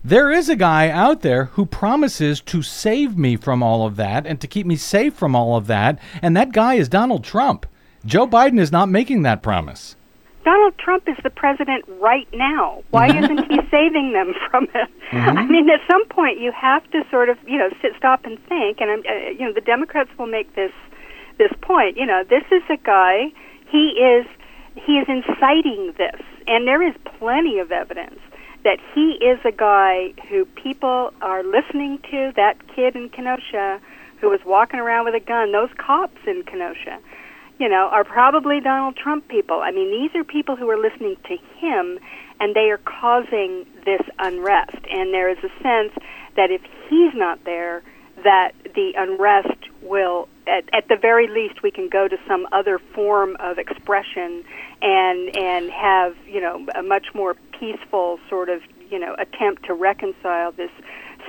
there 0.04 0.30
is 0.30 0.48
a 0.48 0.56
guy 0.56 0.88
out 0.90 1.22
there 1.22 1.46
who 1.46 1.66
promises 1.66 2.40
to 2.42 2.62
save 2.62 3.16
me 3.18 3.36
from 3.36 3.62
all 3.62 3.86
of 3.86 3.96
that 3.96 4.26
and 4.26 4.40
to 4.40 4.46
keep 4.46 4.66
me 4.66 4.76
safe 4.76 5.14
from 5.14 5.34
all 5.34 5.56
of 5.56 5.66
that. 5.66 5.98
And 6.22 6.36
that 6.36 6.52
guy 6.52 6.74
is 6.74 6.88
Donald 6.88 7.24
Trump. 7.24 7.66
Joe 8.06 8.26
Biden 8.26 8.58
is 8.60 8.72
not 8.72 8.88
making 8.88 9.22
that 9.22 9.42
promise. 9.42 9.96
Donald 10.44 10.78
Trump 10.78 11.06
is 11.08 11.16
the 11.22 11.30
president 11.30 11.84
right 12.00 12.28
now. 12.32 12.82
Why 12.90 13.08
Mm-hmm. 13.10 13.24
isn't 13.24 13.50
he 13.50 13.58
saving 13.70 14.12
them 14.12 14.32
from 14.50 14.64
it? 14.74 14.88
I 15.12 15.44
mean, 15.46 15.68
at 15.68 15.80
some 15.90 16.06
point, 16.08 16.38
you 16.40 16.52
have 16.52 16.88
to 16.92 17.02
sort 17.10 17.28
of, 17.28 17.36
you 17.46 17.58
know, 17.58 17.68
sit, 17.82 17.92
stop, 17.98 18.24
and 18.24 18.38
think. 18.48 18.80
And 18.80 18.90
I'm, 18.90 19.00
uh, 19.00 19.30
you 19.30 19.40
know, 19.40 19.52
the 19.52 19.60
Democrats 19.60 20.10
will 20.18 20.26
make 20.26 20.54
this 20.54 20.72
this 21.38 21.52
point. 21.60 21.96
You 21.96 22.06
know, 22.06 22.24
this 22.28 22.44
is 22.50 22.62
a 22.70 22.76
guy. 22.78 23.32
He 23.70 23.88
is 24.00 24.26
he 24.74 24.92
is 24.98 25.06
inciting 25.08 25.92
this, 25.98 26.20
and 26.46 26.66
there 26.66 26.82
is 26.86 26.94
plenty 27.18 27.58
of 27.58 27.70
evidence 27.72 28.20
that 28.64 28.78
he 28.94 29.12
is 29.24 29.38
a 29.44 29.52
guy 29.52 30.12
who 30.28 30.44
people 30.44 31.12
are 31.20 31.42
listening 31.42 31.98
to. 32.10 32.32
That 32.36 32.56
kid 32.74 32.96
in 32.96 33.08
Kenosha 33.08 33.80
who 34.20 34.30
was 34.30 34.40
walking 34.44 34.80
around 34.80 35.04
with 35.04 35.14
a 35.14 35.24
gun. 35.24 35.52
Those 35.52 35.70
cops 35.78 36.18
in 36.26 36.42
Kenosha 36.42 36.98
you 37.58 37.68
know, 37.68 37.88
are 37.90 38.04
probably 38.04 38.60
Donald 38.60 38.96
Trump 38.96 39.28
people. 39.28 39.60
I 39.60 39.72
mean, 39.72 39.90
these 39.90 40.14
are 40.18 40.24
people 40.24 40.56
who 40.56 40.70
are 40.70 40.78
listening 40.78 41.16
to 41.24 41.36
him, 41.58 41.98
and 42.40 42.54
they 42.54 42.70
are 42.70 42.78
causing 42.78 43.66
this 43.84 44.00
unrest. 44.18 44.78
And 44.90 45.12
there 45.12 45.28
is 45.28 45.38
a 45.38 45.50
sense 45.62 45.92
that 46.36 46.50
if 46.50 46.62
he's 46.88 47.12
not 47.14 47.44
there, 47.44 47.82
that 48.22 48.52
the 48.74 48.92
unrest 48.96 49.70
will, 49.82 50.28
at, 50.46 50.64
at 50.72 50.88
the 50.88 50.96
very 50.96 51.26
least, 51.28 51.62
we 51.62 51.70
can 51.70 51.88
go 51.88 52.06
to 52.06 52.16
some 52.28 52.46
other 52.52 52.78
form 52.94 53.36
of 53.40 53.58
expression 53.58 54.44
and 54.80 55.36
and 55.36 55.70
have 55.70 56.16
you 56.26 56.40
know 56.40 56.64
a 56.76 56.82
much 56.82 57.06
more 57.14 57.34
peaceful 57.58 58.18
sort 58.28 58.48
of 58.48 58.62
you 58.90 58.98
know 58.98 59.14
attempt 59.18 59.64
to 59.66 59.74
reconcile 59.74 60.52
this 60.52 60.70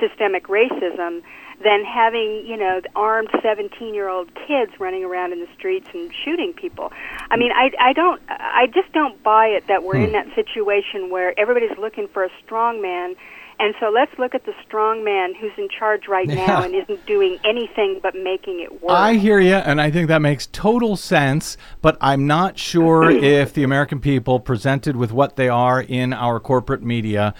systemic 0.00 0.46
racism 0.46 1.22
than 1.62 1.84
having 1.84 2.44
you 2.46 2.56
know 2.56 2.80
armed 2.96 3.28
17 3.42 3.94
year 3.94 4.08
old 4.08 4.30
kids 4.34 4.72
running 4.78 5.04
around 5.04 5.32
in 5.32 5.40
the 5.40 5.48
streets 5.56 5.88
and 5.92 6.10
shooting 6.24 6.52
people. 6.52 6.92
I 7.30 7.36
mean 7.36 7.52
i 7.52 7.70
i 7.80 7.92
don't 7.92 8.20
i 8.28 8.66
just 8.72 8.92
don't 8.92 9.22
buy 9.22 9.46
it 9.46 9.66
that 9.68 9.82
we're 9.82 9.96
in 9.96 10.06
hmm. 10.06 10.12
that 10.12 10.34
situation 10.34 11.10
where 11.10 11.38
everybody's 11.38 11.76
looking 11.78 12.08
for 12.08 12.24
a 12.24 12.30
strong 12.44 12.80
man 12.80 13.14
and 13.60 13.74
so 13.78 13.90
let's 13.90 14.16
look 14.18 14.34
at 14.34 14.46
the 14.46 14.54
strong 14.66 15.04
man 15.04 15.34
who's 15.34 15.52
in 15.58 15.68
charge 15.68 16.08
right 16.08 16.26
now 16.26 16.62
and 16.62 16.74
isn't 16.74 17.04
doing 17.06 17.38
anything 17.44 18.00
but 18.02 18.14
making 18.14 18.60
it 18.60 18.82
worse 18.82 18.92
I 18.92 19.14
hear 19.14 19.38
you, 19.38 19.54
and 19.54 19.80
I 19.80 19.90
think 19.90 20.08
that 20.08 20.22
makes 20.22 20.46
total 20.46 20.96
sense. 20.96 21.56
But 21.82 21.98
I'm 22.00 22.26
not 22.26 22.58
sure 22.58 23.10
if 23.10 23.52
the 23.52 23.62
American 23.62 24.00
people, 24.00 24.40
presented 24.40 24.96
with 24.96 25.12
what 25.12 25.36
they 25.36 25.48
are 25.48 25.82
in 25.82 26.12
our 26.12 26.40
corporate 26.40 26.82
media, 26.82 27.34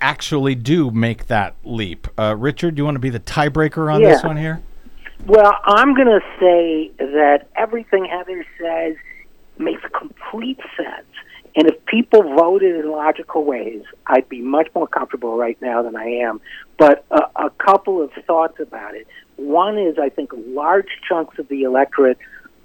actually 0.00 0.54
do 0.54 0.90
make 0.90 1.26
that 1.26 1.54
leap. 1.64 2.08
Uh, 2.18 2.34
Richard, 2.36 2.74
do 2.74 2.80
you 2.80 2.84
want 2.84 2.94
to 2.96 3.00
be 3.00 3.10
the 3.10 3.20
tiebreaker 3.20 3.92
on 3.92 4.02
this 4.02 4.22
one 4.24 4.36
here? 4.36 4.62
Well, 5.26 5.52
I'm 5.64 5.94
going 5.94 6.08
to 6.08 6.20
say 6.40 6.90
that 6.98 7.48
everything 7.56 8.06
Heather 8.06 8.46
says 8.58 8.96
makes 9.58 9.82
complete 9.96 10.60
sense. 10.76 11.07
And 11.58 11.66
if 11.66 11.84
people 11.86 12.22
voted 12.22 12.76
in 12.76 12.88
logical 12.88 13.44
ways, 13.44 13.82
I'd 14.06 14.28
be 14.28 14.40
much 14.40 14.68
more 14.76 14.86
comfortable 14.86 15.36
right 15.36 15.60
now 15.60 15.82
than 15.82 15.96
I 15.96 16.04
am. 16.04 16.40
But 16.76 17.04
a, 17.10 17.22
a 17.34 17.50
couple 17.50 18.00
of 18.00 18.12
thoughts 18.28 18.60
about 18.60 18.94
it. 18.94 19.08
One 19.34 19.76
is 19.76 19.98
I 19.98 20.08
think 20.08 20.30
large 20.32 20.86
chunks 21.08 21.36
of 21.40 21.48
the 21.48 21.64
electorate 21.64 22.18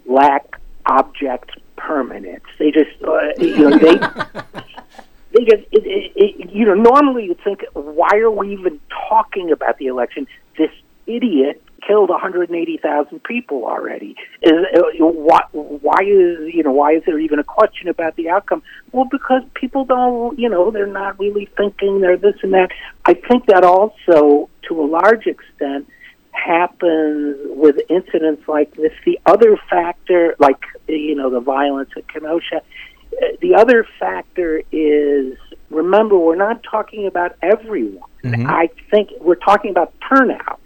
lack 0.05 0.59
object 0.85 1.57
permanence. 1.75 2.43
They 2.59 2.69
just, 2.69 2.91
uh, 3.03 3.29
you 3.39 3.67
know, 3.67 3.79
they 3.79 3.95
they 5.31 5.43
just, 5.43 5.63
it, 5.71 5.87
it, 5.87 6.11
it, 6.15 6.51
you 6.51 6.63
know, 6.63 6.75
normally 6.75 7.25
you'd 7.25 7.43
think, 7.43 7.65
why 7.73 8.17
are 8.17 8.29
we 8.29 8.53
even 8.53 8.79
talking 9.09 9.51
about 9.51 9.79
the 9.79 9.87
election? 9.87 10.27
This 10.55 10.69
idiot 11.07 11.63
killed 11.87 12.09
180,000 12.09 13.23
people 13.23 13.65
already. 13.65 14.15
Is 14.41 14.53
uh, 14.75 14.81
why, 14.99 15.41
why 15.51 15.99
is 16.01 16.53
you 16.53 16.63
know 16.63 16.71
why 16.71 16.93
is 16.93 17.03
there 17.05 17.19
even 17.19 17.39
a 17.39 17.43
question 17.43 17.87
about 17.87 18.15
the 18.15 18.29
outcome? 18.29 18.63
Well, 18.91 19.07
because 19.09 19.41
people 19.53 19.85
don't, 19.85 20.37
you 20.37 20.49
know, 20.49 20.71
they're 20.71 20.85
not 20.85 21.19
really 21.19 21.49
thinking. 21.57 22.01
They're 22.01 22.17
this 22.17 22.35
and 22.43 22.53
that. 22.53 22.69
I 23.05 23.13
think 23.13 23.45
that 23.47 23.63
also, 23.63 24.49
to 24.67 24.81
a 24.81 24.85
large 24.85 25.25
extent, 25.27 25.87
happens 26.31 27.37
with 27.45 27.77
incidents 27.89 28.47
like 28.47 28.75
this. 28.75 28.91
The 29.05 29.19
other 29.25 29.57
factor, 29.69 30.35
like 30.39 30.61
you 30.87 31.15
know, 31.15 31.29
the 31.29 31.39
violence 31.39 31.89
at 31.95 32.07
Kenosha. 32.07 32.57
uh, 32.57 33.25
The 33.41 33.55
other 33.55 33.87
factor 33.99 34.61
is 34.71 35.37
remember 35.69 36.17
we're 36.17 36.35
not 36.35 36.63
talking 36.63 37.07
about 37.07 37.35
everyone. 37.41 38.09
I 38.47 38.69
think 38.91 39.09
we're 39.19 39.35
talking 39.35 39.71
about 39.71 39.93
turnout. 40.07 40.59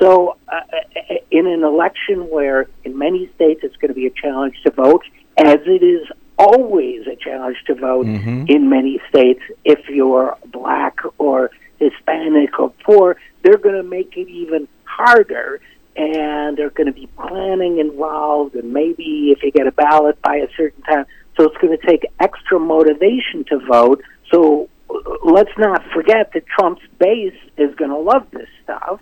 So, 0.00 0.36
uh, 0.48 0.60
in 1.30 1.46
an 1.46 1.64
election 1.64 2.30
where 2.30 2.68
in 2.84 2.96
many 2.96 3.30
states 3.34 3.60
it's 3.62 3.76
going 3.76 3.88
to 3.88 3.94
be 3.94 4.06
a 4.06 4.10
challenge 4.10 4.56
to 4.64 4.70
vote, 4.70 5.04
as 5.36 5.58
it 5.66 5.82
is 5.82 6.06
always 6.38 7.06
a 7.06 7.16
challenge 7.16 7.56
to 7.66 7.74
vote 7.74 8.06
in 8.48 8.70
many 8.70 9.00
states, 9.08 9.40
if 9.64 9.88
you're 9.88 10.36
black 10.52 10.98
or 11.18 11.50
Hispanic 11.78 12.58
or 12.58 12.72
poor, 12.84 13.16
they're 13.42 13.58
going 13.58 13.74
to 13.74 13.82
make 13.82 14.16
it 14.16 14.28
even 14.28 14.68
harder. 14.84 15.60
And 15.96 16.56
there's 16.56 16.72
going 16.74 16.86
to 16.86 16.92
be 16.92 17.08
planning 17.08 17.80
involved, 17.80 18.54
and 18.54 18.72
maybe 18.72 19.32
if 19.32 19.42
you 19.42 19.50
get 19.50 19.66
a 19.66 19.72
ballot 19.72 20.22
by 20.22 20.36
a 20.36 20.48
certain 20.56 20.80
time. 20.82 21.06
So 21.36 21.44
it's 21.44 21.56
going 21.56 21.76
to 21.76 21.86
take 21.86 22.06
extra 22.20 22.60
motivation 22.60 23.44
to 23.48 23.58
vote. 23.58 24.02
So 24.30 24.68
uh, 24.88 24.94
let's 25.24 25.50
not 25.58 25.82
forget 25.92 26.32
that 26.34 26.46
Trump's 26.46 26.82
base 27.00 27.34
is 27.56 27.74
going 27.74 27.90
to 27.90 27.98
love 27.98 28.30
this 28.30 28.48
stuff. 28.62 29.00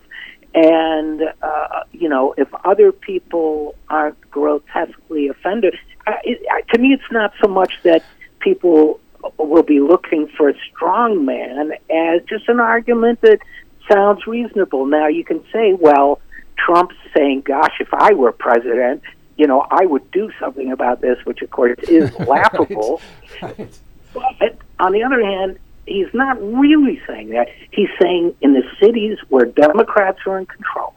And, 0.57 1.21
uh, 1.43 1.83
you 1.91 2.09
know, 2.09 2.33
if 2.35 2.47
other 2.65 2.91
people 2.91 3.75
aren't 3.89 4.19
grotesquely 4.31 5.27
offended, 5.27 5.75
it, 6.23 6.41
uh, 6.51 6.73
to 6.73 6.81
me, 6.81 6.93
it's 6.93 7.11
not 7.11 7.31
so 7.39 7.47
much 7.47 7.73
that 7.83 8.03
people 8.39 8.99
will 9.37 9.61
be 9.61 9.79
looking 9.79 10.27
for 10.35 10.49
a 10.49 10.53
strong 10.71 11.25
man 11.25 11.73
as 11.91 12.23
just 12.27 12.49
an 12.49 12.59
argument 12.59 13.21
that 13.21 13.37
sounds 13.87 14.25
reasonable. 14.25 14.87
Now, 14.87 15.05
you 15.07 15.23
can 15.23 15.43
say, 15.53 15.73
well, 15.73 16.21
Trump's 16.57 16.95
saying, 17.15 17.41
gosh, 17.41 17.75
if 17.79 17.93
I 17.93 18.13
were 18.13 18.31
president, 18.31 19.03
you 19.37 19.45
know, 19.45 19.63
I 19.69 19.85
would 19.85 20.09
do 20.09 20.31
something 20.39 20.71
about 20.71 21.01
this, 21.01 21.23
which, 21.23 21.43
of 21.43 21.51
course, 21.51 21.77
is 21.83 22.11
laughable. 22.19 22.99
But 23.39 24.57
on 24.79 24.91
the 24.91 25.03
other 25.03 25.23
hand, 25.23 25.59
he's 25.87 26.13
not 26.13 26.41
really 26.41 27.01
saying 27.07 27.29
that. 27.29 27.47
He's 27.71 27.89
saying 28.01 28.35
in 28.41 28.53
the 28.53 28.63
cities 28.81 29.17
where 29.29 29.45
Democrats 29.45 30.19
are 30.25 30.39
in 30.39 30.45
control, 30.45 30.93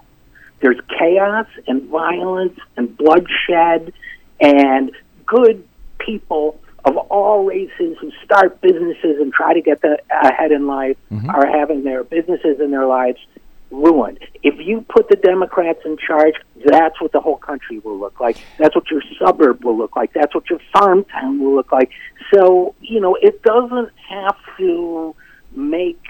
there's 0.61 0.80
chaos 0.99 1.47
and 1.66 1.84
violence 1.84 2.59
and 2.76 2.95
bloodshed, 2.97 3.93
and 4.41 4.93
good 5.26 5.66
people 5.99 6.61
of 6.84 6.97
all 6.97 7.45
races 7.45 7.97
who 8.01 8.11
start 8.24 8.61
businesses 8.61 9.20
and 9.20 9.32
try 9.32 9.55
to 9.55 9.61
get 9.61 9.80
the, 9.82 9.99
ahead 10.22 10.51
in 10.51 10.66
life 10.66 10.97
mm-hmm. 11.11 11.28
are 11.30 11.47
having 11.47 11.84
their 11.84 12.05
businesses 12.05 12.59
and 12.59 12.72
their 12.72 12.86
lives 12.86 13.18
ruined. 13.70 14.18
If 14.42 14.54
you 14.58 14.84
put 14.88 15.08
the 15.08 15.16
Democrats 15.16 15.80
in 15.84 15.96
charge, 15.96 16.34
that's 16.64 17.00
what 17.00 17.12
the 17.12 17.20
whole 17.20 17.36
country 17.36 17.78
will 17.78 17.98
look 17.98 18.20
like. 18.20 18.36
That's 18.58 18.74
what 18.74 18.90
your 18.90 19.02
suburb 19.18 19.64
will 19.64 19.76
look 19.76 19.96
like. 19.96 20.12
That's 20.12 20.34
what 20.34 20.48
your 20.50 20.60
farm 20.72 21.04
town 21.04 21.38
will 21.38 21.54
look 21.54 21.72
like. 21.72 21.90
So, 22.34 22.74
you 22.80 23.00
know, 23.00 23.16
it 23.20 23.42
doesn't 23.42 23.90
have 24.08 24.36
to 24.58 25.14
make 25.52 26.02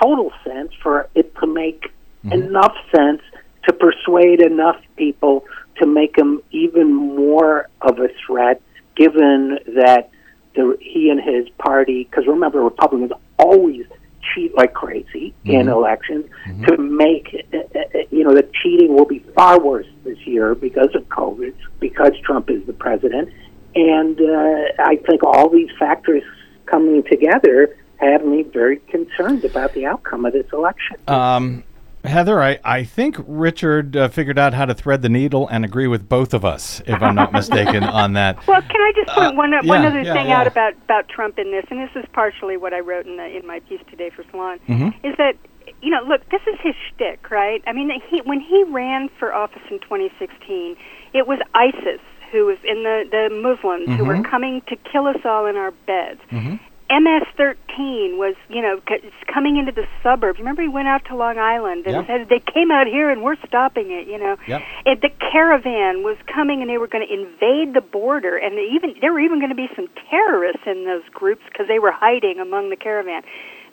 total 0.00 0.32
sense 0.44 0.72
for 0.82 1.08
it 1.14 1.34
to 1.36 1.46
make 1.46 1.92
mm-hmm. 2.24 2.32
enough 2.32 2.74
sense 2.94 3.22
to 3.66 3.72
persuade 3.72 4.40
enough 4.40 4.80
people 4.96 5.44
to 5.78 5.86
make 5.86 6.16
him 6.16 6.40
even 6.50 6.92
more 6.92 7.68
of 7.82 7.98
a 7.98 8.08
threat, 8.26 8.60
given 8.94 9.58
that 9.74 10.10
the, 10.54 10.76
he 10.80 11.10
and 11.10 11.20
his 11.20 11.48
party, 11.58 12.04
because 12.04 12.26
remember, 12.26 12.62
Republicans 12.62 13.12
always 13.38 13.86
cheat 14.34 14.54
like 14.56 14.74
crazy 14.74 15.34
in 15.44 15.68
elections 15.68 16.26
to 16.66 16.76
make, 16.78 17.46
uh, 17.52 17.58
uh, 17.58 17.98
you 18.10 18.24
know, 18.24 18.34
the 18.34 18.48
cheating 18.62 18.94
will 18.94 19.04
be 19.04 19.20
far 19.34 19.60
worse 19.60 19.86
this 20.04 20.18
year 20.26 20.54
because 20.54 20.94
of 20.94 21.08
COVID, 21.08 21.54
because 21.80 22.12
Trump 22.24 22.50
is 22.50 22.64
the 22.66 22.72
president. 22.72 23.32
And 23.74 24.20
uh, 24.20 24.82
I 24.82 24.96
think 25.06 25.22
all 25.22 25.48
these 25.48 25.70
factors 25.78 26.22
coming 26.66 27.02
together 27.04 27.76
have 27.96 28.24
me 28.24 28.42
very 28.42 28.78
concerned 28.88 29.44
about 29.44 29.72
the 29.74 29.86
outcome 29.86 30.24
of 30.24 30.32
this 30.32 30.46
election. 30.52 30.96
Um, 31.08 31.64
Heather, 32.06 32.42
I, 32.42 32.58
I 32.64 32.84
think 32.84 33.16
Richard 33.26 33.96
uh, 33.96 34.08
figured 34.08 34.38
out 34.38 34.54
how 34.54 34.64
to 34.64 34.74
thread 34.74 35.02
the 35.02 35.08
needle 35.08 35.48
and 35.48 35.64
agree 35.64 35.86
with 35.86 36.08
both 36.08 36.32
of 36.34 36.44
us, 36.44 36.80
if 36.86 37.02
I'm 37.02 37.14
not 37.14 37.32
mistaken, 37.32 37.84
on 38.02 38.14
that. 38.14 38.46
Well, 38.46 38.62
can 38.62 38.80
I 38.80 38.92
just 38.94 39.08
point 39.08 39.36
one 39.36 39.52
one 39.52 39.82
yeah, 39.82 39.88
other 39.88 40.02
yeah, 40.02 40.12
thing 40.14 40.28
yeah. 40.28 40.40
out 40.40 40.46
about 40.46 40.74
about 40.84 41.08
Trump 41.08 41.38
in 41.38 41.50
this, 41.50 41.64
and 41.70 41.80
this 41.80 41.90
is 41.96 42.04
partially 42.12 42.56
what 42.56 42.72
I 42.72 42.80
wrote 42.80 43.06
in 43.06 43.16
the, 43.16 43.26
in 43.36 43.46
my 43.46 43.60
piece 43.60 43.80
today 43.90 44.10
for 44.10 44.24
Salon, 44.30 44.58
Mhm. 44.68 44.94
is 45.04 45.16
that 45.18 45.34
you 45.82 45.90
know, 45.90 46.00
look, 46.06 46.22
this 46.30 46.40
is 46.46 46.58
his 46.62 46.74
shtick, 46.88 47.30
right? 47.30 47.62
I 47.66 47.72
mean, 47.72 47.90
he 48.08 48.20
when 48.22 48.40
he 48.40 48.64
ran 48.64 49.08
for 49.18 49.34
office 49.34 49.62
in 49.70 49.78
2016, 49.80 50.76
it 51.12 51.26
was 51.26 51.38
ISIS 51.54 52.00
who 52.32 52.46
was 52.46 52.58
in 52.64 52.82
the 52.82 53.04
the 53.10 53.34
Muslims 53.42 53.88
who 53.98 54.04
were 54.04 54.16
Mhm. 54.16 54.24
coming 54.30 54.62
to 54.68 54.76
kill 54.90 55.06
us 55.06 55.18
all 55.24 55.46
in 55.46 55.56
our 55.56 55.70
beds. 55.86 56.20
Mm-hmm. 56.32 56.56
MS-13 56.90 58.16
was, 58.18 58.34
you 58.48 58.62
know, 58.62 58.80
c- 58.88 59.10
coming 59.32 59.56
into 59.56 59.72
the 59.72 59.86
suburbs. 60.02 60.38
Remember, 60.38 60.62
he 60.62 60.68
went 60.68 60.88
out 60.88 61.04
to 61.06 61.16
Long 61.16 61.38
Island 61.38 61.86
and 61.86 61.94
Yep. 61.96 62.06
said 62.06 62.28
they 62.28 62.40
came 62.40 62.70
out 62.70 62.86
here 62.86 63.10
and 63.10 63.22
we're 63.22 63.36
stopping 63.46 63.90
it. 63.90 64.06
You 64.06 64.18
know, 64.18 64.36
it, 64.84 65.00
the 65.02 65.10
caravan 65.10 66.02
was 66.02 66.16
coming 66.32 66.60
and 66.62 66.70
they 66.70 66.78
were 66.78 66.86
going 66.88 67.06
to 67.06 67.12
invade 67.12 67.74
the 67.74 67.80
border, 67.80 68.36
and 68.36 68.56
they 68.56 68.68
even 68.74 68.94
there 69.00 69.12
were 69.12 69.20
even 69.20 69.38
going 69.40 69.50
to 69.50 69.56
be 69.58 69.68
some 69.74 69.88
terrorists 70.10 70.62
in 70.66 70.84
those 70.86 71.04
groups 71.12 71.42
because 71.50 71.66
they 71.68 71.78
were 71.78 71.92
hiding 71.92 72.38
among 72.40 72.70
the 72.70 72.76
caravan. 72.76 73.22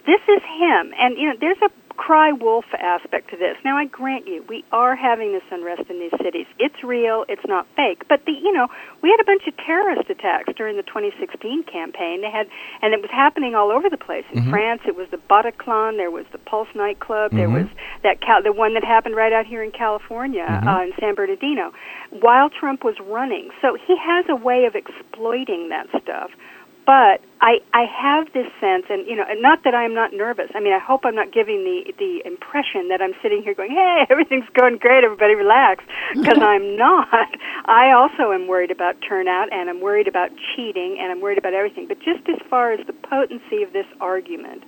This 0.05 0.19
is 0.27 0.41
him, 0.59 0.91
and 0.99 1.17
you 1.17 1.29
know, 1.29 1.35
there's 1.39 1.61
a 1.63 1.69
cry 1.97 2.31
wolf 2.31 2.65
aspect 2.79 3.29
to 3.29 3.37
this. 3.37 3.55
Now, 3.63 3.77
I 3.77 3.85
grant 3.85 4.27
you, 4.27 4.43
we 4.49 4.63
are 4.71 4.95
having 4.95 5.31
this 5.31 5.43
unrest 5.51 5.83
in 5.89 5.99
these 5.99 6.13
cities. 6.23 6.47
It's 6.59 6.83
real. 6.83 7.25
It's 7.29 7.45
not 7.47 7.67
fake. 7.75 8.03
But 8.09 8.25
the, 8.25 8.31
you 8.31 8.51
know, 8.51 8.67
we 9.01 9.09
had 9.09 9.19
a 9.21 9.25
bunch 9.25 9.43
of 9.47 9.55
terrorist 9.57 10.09
attacks 10.09 10.53
during 10.57 10.75
the 10.77 10.83
2016 10.83 11.63
campaign. 11.63 12.21
They 12.21 12.31
had, 12.31 12.47
and 12.81 12.93
it 12.93 13.01
was 13.01 13.11
happening 13.11 13.55
all 13.55 13.71
over 13.71 13.89
the 13.89 13.97
place. 13.97 14.25
In 14.33 14.43
Mhm. 14.45 14.49
France, 14.49 14.81
it 14.85 14.95
was 14.95 15.07
the 15.09 15.17
Bataclan. 15.29 15.97
There 15.97 16.11
was 16.11 16.25
the 16.31 16.39
Pulse 16.39 16.67
nightclub. 16.75 17.31
There 17.31 17.47
Mhm. 17.47 17.53
was 17.53 17.67
that 18.03 18.21
Cal- 18.21 18.41
the 18.41 18.51
one 18.51 18.73
that 18.73 18.83
happened 18.83 19.15
right 19.15 19.31
out 19.33 19.45
here 19.45 19.63
in 19.63 19.71
California, 19.71 20.45
Mhm. 20.47 20.67
uh, 20.67 20.83
in 20.83 20.93
San 20.99 21.13
Bernardino, 21.15 21.73
while 22.09 22.49
Trump 22.49 22.83
was 22.83 22.99
running. 23.01 23.51
So 23.61 23.75
he 23.75 23.95
has 23.97 24.25
a 24.29 24.35
way 24.35 24.65
of 24.65 24.75
exploiting 24.75 25.69
that 25.69 25.87
stuff. 26.01 26.31
But 26.85 27.21
I, 27.39 27.59
I 27.73 27.85
have 27.85 28.33
this 28.33 28.47
sense, 28.59 28.85
and 28.89 29.07
you 29.07 29.15
know, 29.15 29.23
not 29.39 29.63
that 29.63 29.73
I'm 29.73 29.93
not 29.93 30.11
nervous. 30.11 30.49
I 30.53 30.59
mean, 30.59 30.73
I 30.73 30.79
hope 30.79 31.05
I'm 31.05 31.15
not 31.15 31.31
giving 31.31 31.63
the 31.63 31.93
the 31.97 32.21
impression 32.25 32.89
that 32.89 33.01
I'm 33.01 33.13
sitting 33.21 33.41
here 33.41 33.53
going, 33.53 33.71
"Hey, 33.71 34.05
everything's 34.09 34.49
going 34.53 34.77
great, 34.77 35.03
everybody 35.03 35.35
relax," 35.35 35.83
because 36.13 36.39
I'm 36.41 36.75
not. 36.75 37.29
I 37.65 37.91
also 37.91 38.33
am 38.33 38.47
worried 38.47 38.71
about 38.71 38.97
turnout, 39.07 39.51
and 39.53 39.69
I'm 39.69 39.79
worried 39.79 40.07
about 40.09 40.31
cheating, 40.55 40.97
and 40.99 41.11
I'm 41.11 41.21
worried 41.21 41.37
about 41.37 41.53
everything. 41.53 41.87
But 41.87 41.99
just 41.99 42.27
as 42.27 42.39
far 42.49 42.73
as 42.73 42.85
the 42.85 42.93
potency 42.93 43.63
of 43.63 43.71
this 43.71 43.87
argument, 44.01 44.63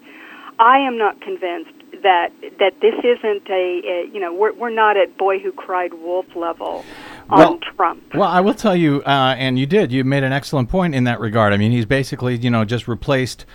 I 0.58 0.80
am 0.80 0.98
not 0.98 1.20
convinced 1.20 1.76
that 2.04 2.32
that 2.60 2.80
this 2.82 2.96
isn't 3.04 3.50
a, 3.50 3.82
a 3.84 4.10
you 4.14 4.20
know 4.22 4.34
we're 4.34 4.54
we're 4.54 4.70
not 4.70 4.96
at 4.96 5.18
boy 5.18 5.40
who 5.40 5.52
cried 5.52 5.94
wolf 5.94 6.28
level 6.36 6.86
Well- 7.30 7.54
on 7.54 7.60
Trump. 7.76 8.04
Well, 8.14 8.30
I 8.30 8.40
will 8.40 8.54
tell 8.54 8.76
you, 8.76 9.02
uh, 9.04 9.36
and 9.38 9.60
you 9.60 9.66
did. 9.66 9.92
You 9.92 10.04
made 10.04 10.24
an 10.24 10.32
excellent 10.32 10.70
point 10.70 10.96
in 10.96 11.04
that 11.06 11.20
regard. 11.20 11.54
I 11.54 11.58
mean, 11.58 11.72
he's 11.72 11.86
basically, 11.86 12.38
you 12.38 12.50
know, 12.50 12.64
just 12.64 12.88
replaced, 12.88 13.46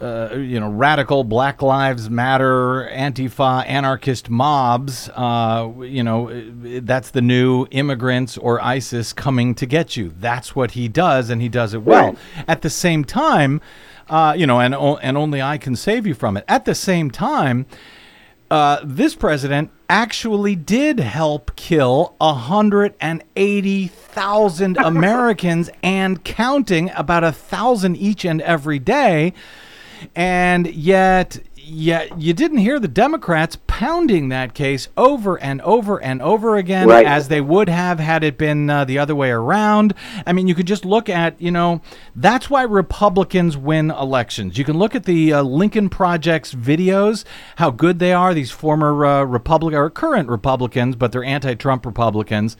uh, 0.00 0.30
you 0.34 0.58
know, 0.58 0.70
radical 0.70 1.24
Black 1.24 1.60
Lives 1.60 2.08
Matter, 2.08 2.88
Antifa, 2.92 3.66
anarchist 3.66 4.30
mobs. 4.30 5.10
Uh, 5.14 5.70
you 5.80 6.02
know, 6.02 6.30
that's 6.80 7.10
the 7.10 7.20
new 7.22 7.66
immigrants 7.70 8.38
or 8.38 8.62
ISIS 8.62 9.12
coming 9.12 9.54
to 9.56 9.66
get 9.66 9.96
you. 9.96 10.12
That's 10.18 10.56
what 10.56 10.72
he 10.72 10.88
does, 10.88 11.28
and 11.30 11.42
he 11.42 11.48
does 11.48 11.74
it 11.74 11.82
well. 11.82 12.06
Right. 12.06 12.18
At 12.48 12.62
the 12.62 12.70
same 12.70 13.04
time, 13.04 13.60
uh, 14.08 14.34
you 14.36 14.46
know, 14.46 14.60
and 14.60 14.74
and 14.74 15.16
only 15.16 15.42
I 15.42 15.58
can 15.58 15.76
save 15.76 16.06
you 16.06 16.14
from 16.14 16.36
it. 16.36 16.44
At 16.48 16.64
the 16.64 16.74
same 16.74 17.10
time 17.10 17.66
uh, 18.50 18.80
this 18.84 19.14
president 19.14 19.70
actually 19.88 20.56
did 20.56 20.98
help 21.00 21.56
kill 21.56 22.14
180,000 22.18 24.76
Americans 24.78 25.70
and 25.82 26.22
counting, 26.24 26.90
about 26.96 27.24
a 27.24 27.32
thousand 27.32 27.96
each 27.96 28.24
and 28.24 28.40
every 28.42 28.78
day. 28.78 29.32
And 30.14 30.66
yet, 30.66 31.38
yet 31.68 32.20
you 32.20 32.32
didn't 32.32 32.58
hear 32.58 32.78
the 32.78 32.88
Democrats 32.88 33.58
pounding 33.66 34.28
that 34.28 34.54
case 34.54 34.88
over 34.96 35.36
and 35.40 35.60
over 35.62 36.00
and 36.00 36.22
over 36.22 36.56
again, 36.56 36.88
Right. 36.88 37.04
as 37.04 37.28
they 37.28 37.40
would 37.40 37.68
have 37.68 37.98
had 37.98 38.22
it 38.22 38.38
been 38.38 38.70
uh, 38.70 38.84
the 38.84 38.98
other 38.98 39.14
way 39.14 39.30
around. 39.30 39.92
I 40.26 40.32
mean, 40.32 40.46
you 40.46 40.54
could 40.54 40.66
just 40.66 40.84
look 40.84 41.08
at, 41.08 41.40
you 41.40 41.50
know, 41.50 41.80
that's 42.14 42.48
why 42.48 42.62
Republicans 42.62 43.56
win 43.56 43.90
elections. 43.90 44.56
You 44.58 44.64
can 44.64 44.78
look 44.78 44.94
at 44.94 45.04
the 45.04 45.32
uh, 45.32 45.42
Lincoln 45.42 45.88
Project's 45.88 46.54
videos, 46.54 47.24
how 47.56 47.70
good 47.70 47.98
they 47.98 48.12
are, 48.12 48.32
these 48.32 48.50
former 48.50 49.04
uh, 49.04 49.24
Republican 49.24 49.78
or 49.78 49.90
current 49.90 50.28
Republicans, 50.28 50.94
but 50.96 51.10
they're 51.12 51.24
anti 51.24 51.54
Trump 51.54 51.84
Republicans. 51.84 52.56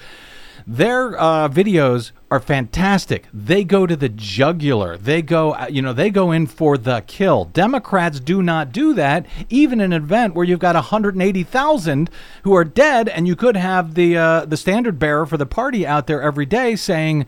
Their 0.69 1.17
uh, 1.17 1.49
videos 1.49 2.11
are 2.29 2.41
fantastic. 2.41 3.29
They 3.33 3.62
go 3.62 3.87
to 3.87 3.95
the 3.95 4.09
jugular. 4.09 4.97
They 4.97 5.23
go, 5.23 5.53
uh, 5.53 5.69
you 5.71 5.81
know, 5.81 5.93
they 5.93 6.11
go 6.11 6.33
in 6.33 6.49
for 6.49 6.77
the 6.77 7.05
kill. 7.07 7.45
Democrats 7.45 8.19
do 8.19 8.43
not 8.43 8.73
do 8.73 8.93
that, 8.95 9.27
even 9.49 9.81
in 9.81 9.93
an 9.93 10.03
event 10.03 10.35
where 10.35 10.45
you've 10.45 10.59
got 10.59 10.75
180,000 10.75 12.11
who 12.43 12.53
are 12.53 12.64
dead, 12.64 13.09
and 13.09 13.29
you 13.29 13.37
could 13.37 13.57
have 13.57 13.95
the 13.95 14.17
uh, 14.17 14.45
the 14.45 14.57
standard 14.57 14.99
bearer 14.99 15.25
for 15.25 15.37
the 15.37 15.47
party 15.47 15.87
out 15.87 16.09
there 16.09 16.21
every 16.21 16.47
day 16.47 16.75
saying, 16.75 17.27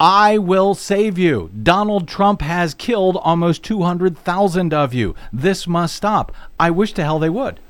"I 0.00 0.38
will 0.38 0.74
save 0.74 1.18
you." 1.18 1.50
Donald 1.62 2.08
Trump 2.08 2.40
has 2.40 2.72
killed 2.72 3.18
almost 3.18 3.62
200,000 3.62 4.72
of 4.72 4.94
you. 4.94 5.14
This 5.30 5.66
must 5.66 5.94
stop. 5.94 6.34
I 6.58 6.70
wish 6.70 6.94
to 6.94 7.04
hell 7.04 7.18
they 7.18 7.28
would. 7.28 7.60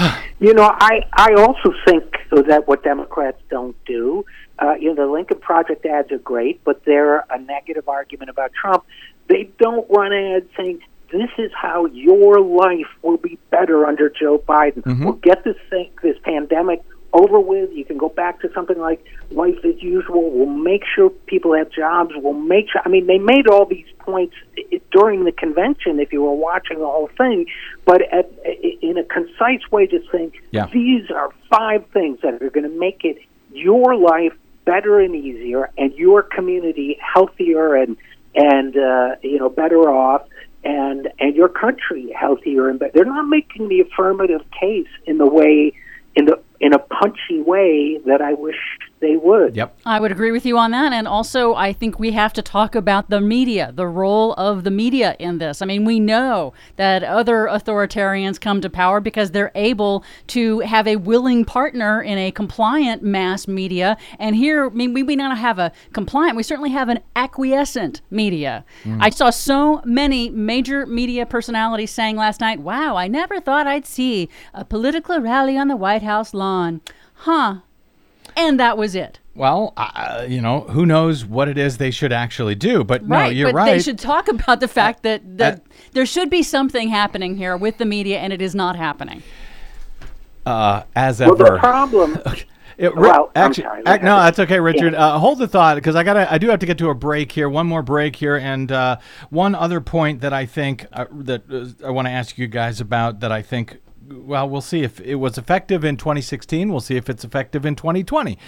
You 0.42 0.54
know, 0.54 0.70
I 0.72 1.02
I 1.12 1.34
also 1.34 1.74
think 1.86 2.16
that 2.30 2.66
what 2.66 2.82
Democrats 2.82 3.36
don't 3.50 3.76
do, 3.84 4.24
uh, 4.58 4.72
you 4.80 4.88
know, 4.88 4.94
the 4.94 5.12
Lincoln 5.12 5.38
Project 5.38 5.84
ads 5.84 6.10
are 6.12 6.18
great, 6.18 6.64
but 6.64 6.82
they're 6.86 7.26
a 7.28 7.38
negative 7.38 7.86
argument 7.90 8.30
about 8.30 8.50
Trump. 8.54 8.84
They 9.28 9.50
don't 9.58 9.86
run 9.90 10.14
ads 10.14 10.46
saying 10.56 10.80
this 11.12 11.28
is 11.36 11.50
how 11.54 11.84
your 11.86 12.40
life 12.40 12.88
will 13.02 13.18
be 13.18 13.38
better 13.50 13.84
under 13.84 14.08
Joe 14.08 14.38
Biden. 14.38 14.82
Mhm. 14.82 15.04
We'll 15.04 15.12
get 15.14 15.44
this 15.44 15.58
thing, 15.68 15.90
this 16.02 16.16
pandemic 16.22 16.82
over 17.12 17.40
with. 17.40 17.70
You 17.72 17.84
can 17.84 17.98
go 17.98 18.08
back 18.08 18.40
to 18.40 18.52
something 18.52 18.78
like 18.78 19.04
life 19.30 19.58
as 19.64 19.82
usual. 19.82 20.30
We'll 20.30 20.46
make 20.46 20.82
sure 20.94 21.10
people 21.10 21.54
have 21.54 21.70
jobs. 21.70 22.12
We'll 22.16 22.32
make 22.34 22.70
sure. 22.70 22.82
I 22.84 22.88
mean, 22.88 23.06
they 23.06 23.18
made 23.18 23.48
all 23.48 23.66
these 23.66 23.86
points 23.98 24.34
during 24.92 25.24
the 25.24 25.32
convention. 25.32 26.00
If 26.00 26.12
you 26.12 26.22
were 26.22 26.34
watching 26.34 26.78
the 26.78 26.86
whole 26.86 27.10
thing, 27.16 27.46
but 27.84 28.02
at, 28.12 28.30
in 28.82 28.98
a 28.98 29.04
concise 29.04 29.70
way, 29.70 29.86
just 29.86 30.10
saying 30.12 30.32
Yeah. 30.52 30.66
these 30.72 31.10
are 31.10 31.30
five 31.48 31.84
things 31.92 32.20
that 32.22 32.42
are 32.42 32.50
going 32.50 32.70
to 32.70 32.78
make 32.78 33.04
it 33.04 33.18
your 33.52 33.96
life 33.96 34.32
better 34.64 35.00
and 35.00 35.14
easier, 35.16 35.70
and 35.76 35.92
your 35.94 36.22
community 36.22 36.98
healthier 37.00 37.74
and 37.74 37.96
and 38.34 38.76
uh, 38.76 39.16
you 39.22 39.38
know 39.38 39.48
better 39.48 39.90
off, 39.90 40.22
and 40.62 41.08
and 41.18 41.34
your 41.34 41.48
country 41.48 42.12
healthier 42.14 42.68
and 42.68 42.78
better. 42.78 42.92
They're 42.94 43.04
not 43.04 43.26
making 43.28 43.68
the 43.68 43.80
affirmative 43.80 44.42
case 44.60 44.86
in 45.06 45.18
the 45.18 45.26
way 45.26 45.72
in 46.14 46.26
the 46.26 46.40
in 46.60 46.72
a 46.72 46.78
punchy 46.78 47.40
way 47.40 47.98
that 48.06 48.20
I 48.20 48.34
wish 48.34 48.60
they 49.00 49.16
would. 49.16 49.56
Yep. 49.56 49.78
I 49.84 49.98
would 49.98 50.12
agree 50.12 50.30
with 50.30 50.46
you 50.46 50.58
on 50.58 50.70
that. 50.70 50.92
And 50.92 51.08
also, 51.08 51.54
I 51.54 51.72
think 51.72 51.98
we 51.98 52.12
have 52.12 52.32
to 52.34 52.42
talk 52.42 52.74
about 52.74 53.10
the 53.10 53.20
media, 53.20 53.72
the 53.74 53.86
role 53.86 54.34
of 54.34 54.64
the 54.64 54.70
media 54.70 55.16
in 55.18 55.38
this. 55.38 55.62
I 55.62 55.66
mean, 55.66 55.84
we 55.84 55.98
know 55.98 56.52
that 56.76 57.02
other 57.02 57.46
authoritarians 57.46 58.40
come 58.40 58.60
to 58.60 58.70
power 58.70 59.00
because 59.00 59.30
they're 59.30 59.52
able 59.54 60.04
to 60.28 60.60
have 60.60 60.86
a 60.86 60.96
willing 60.96 61.44
partner 61.44 62.02
in 62.02 62.18
a 62.18 62.30
compliant 62.30 63.02
mass 63.02 63.48
media. 63.48 63.96
And 64.18 64.36
here, 64.36 64.66
I 64.66 64.70
mean, 64.70 64.92
we 64.92 65.02
may 65.02 65.16
not 65.16 65.38
have 65.38 65.58
a 65.58 65.72
compliant, 65.92 66.36
we 66.36 66.42
certainly 66.42 66.70
have 66.70 66.88
an 66.88 67.00
acquiescent 67.16 68.02
media. 68.10 68.64
Mm. 68.84 68.98
I 69.00 69.10
saw 69.10 69.30
so 69.30 69.80
many 69.84 70.28
major 70.30 70.86
media 70.86 71.26
personalities 71.26 71.90
saying 71.90 72.16
last 72.16 72.40
night, 72.40 72.60
wow, 72.60 72.96
I 72.96 73.08
never 73.08 73.40
thought 73.40 73.66
I'd 73.66 73.86
see 73.86 74.28
a 74.52 74.64
political 74.64 75.18
rally 75.20 75.56
on 75.56 75.68
the 75.68 75.76
White 75.76 76.02
House 76.02 76.34
lawn. 76.34 76.80
Huh. 77.14 77.60
And 78.36 78.58
that 78.60 78.76
was 78.78 78.94
it. 78.94 79.18
Well, 79.34 79.72
uh, 79.76 80.26
you 80.28 80.40
know, 80.40 80.60
who 80.62 80.84
knows 80.84 81.24
what 81.24 81.48
it 81.48 81.56
is 81.56 81.78
they 81.78 81.90
should 81.90 82.12
actually 82.12 82.54
do? 82.54 82.84
But 82.84 83.06
no, 83.06 83.26
you're 83.26 83.48
but 83.48 83.54
right. 83.54 83.70
they 83.72 83.78
should 83.80 83.98
talk 83.98 84.28
about 84.28 84.60
the 84.60 84.68
fact 84.68 85.02
that, 85.04 85.38
that 85.38 85.62
there 85.92 86.04
should 86.04 86.28
be 86.30 86.42
something 86.42 86.88
happening 86.88 87.36
here 87.36 87.56
with 87.56 87.78
the 87.78 87.84
media, 87.86 88.18
and 88.18 88.32
it 88.32 88.42
is 88.42 88.54
not 88.54 88.76
happening. 88.76 89.22
uh, 90.46 90.82
as 90.96 91.20
Well, 91.20 91.30
ever. 91.34 91.44
the 91.54 91.58
problem. 91.58 92.18
It, 92.78 92.96
Well, 92.96 93.30
I'm 93.36 93.50
actually, 93.50 93.64
sorry, 93.64 93.82
ac- 93.86 94.02
no, 94.04 94.16
that's 94.22 94.38
okay, 94.38 94.58
Richard. 94.58 94.94
Yeah. 94.94 95.04
Uh, 95.08 95.18
hold 95.18 95.38
the 95.38 95.46
thought 95.46 95.74
because 95.74 95.94
I 95.96 96.02
gotta, 96.02 96.32
I 96.32 96.38
do 96.38 96.48
have 96.48 96.60
to 96.60 96.66
get 96.66 96.78
to 96.78 96.88
a 96.88 96.94
break 96.94 97.30
here. 97.30 97.46
One 97.46 97.66
more 97.66 97.82
break 97.82 98.16
here, 98.16 98.36
and 98.38 98.72
uh, 98.72 98.96
one 99.28 99.54
other 99.54 99.82
point 99.82 100.22
that 100.22 100.32
I 100.32 100.46
think 100.46 100.86
uh, 100.94 101.04
that 101.10 101.42
uh, 101.52 101.86
I 101.86 101.90
want 101.90 102.06
to 102.06 102.10
ask 102.10 102.38
you 102.38 102.46
guys 102.46 102.80
about 102.80 103.20
that 103.20 103.30
I 103.30 103.42
think. 103.42 103.80
Well, 104.12 104.48
we'll 104.48 104.60
see 104.60 104.82
if 104.82 105.00
it 105.00 105.16
was 105.16 105.38
effective 105.38 105.84
in 105.84 105.96
2016. 105.96 106.68
We'll 106.68 106.80
see 106.80 106.96
if 106.96 107.08
it's 107.08 107.24
effective 107.24 107.64
in 107.64 107.76
2020. 107.76 108.38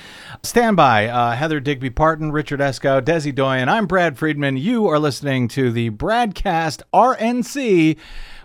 Stand 0.43 0.77
by. 0.77 1.07
Uh, 1.07 1.37
Heather 1.37 1.61
Digby 1.61 1.91
Parton, 1.91 2.33
Richard 2.33 2.59
Eskow, 2.59 3.01
Desi 3.01 3.33
Doyen. 3.33 3.69
I'm 3.69 3.87
Brad 3.87 4.19
Friedman. 4.19 4.57
You 4.57 4.89
are 4.89 4.99
listening 4.99 5.47
to 5.49 5.71
the 5.71 5.91
Bradcast 5.91 6.83
RNC 6.93 7.97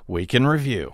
Week 0.06 0.34
in 0.36 0.46
Review. 0.46 0.94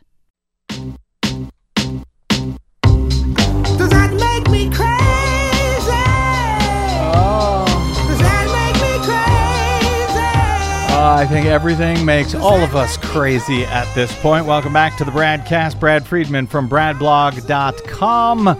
I 11.21 11.27
think 11.27 11.45
everything 11.45 12.03
makes 12.03 12.33
all 12.33 12.61
of 12.61 12.75
us 12.75 12.97
crazy 12.97 13.63
at 13.63 13.93
this 13.93 14.11
point. 14.21 14.47
Welcome 14.47 14.73
back 14.73 14.97
to 14.97 15.05
the 15.05 15.11
Bradcast. 15.11 15.79
Brad 15.79 16.03
Friedman 16.07 16.47
from 16.47 16.67
BradBlog.com. 16.67 18.59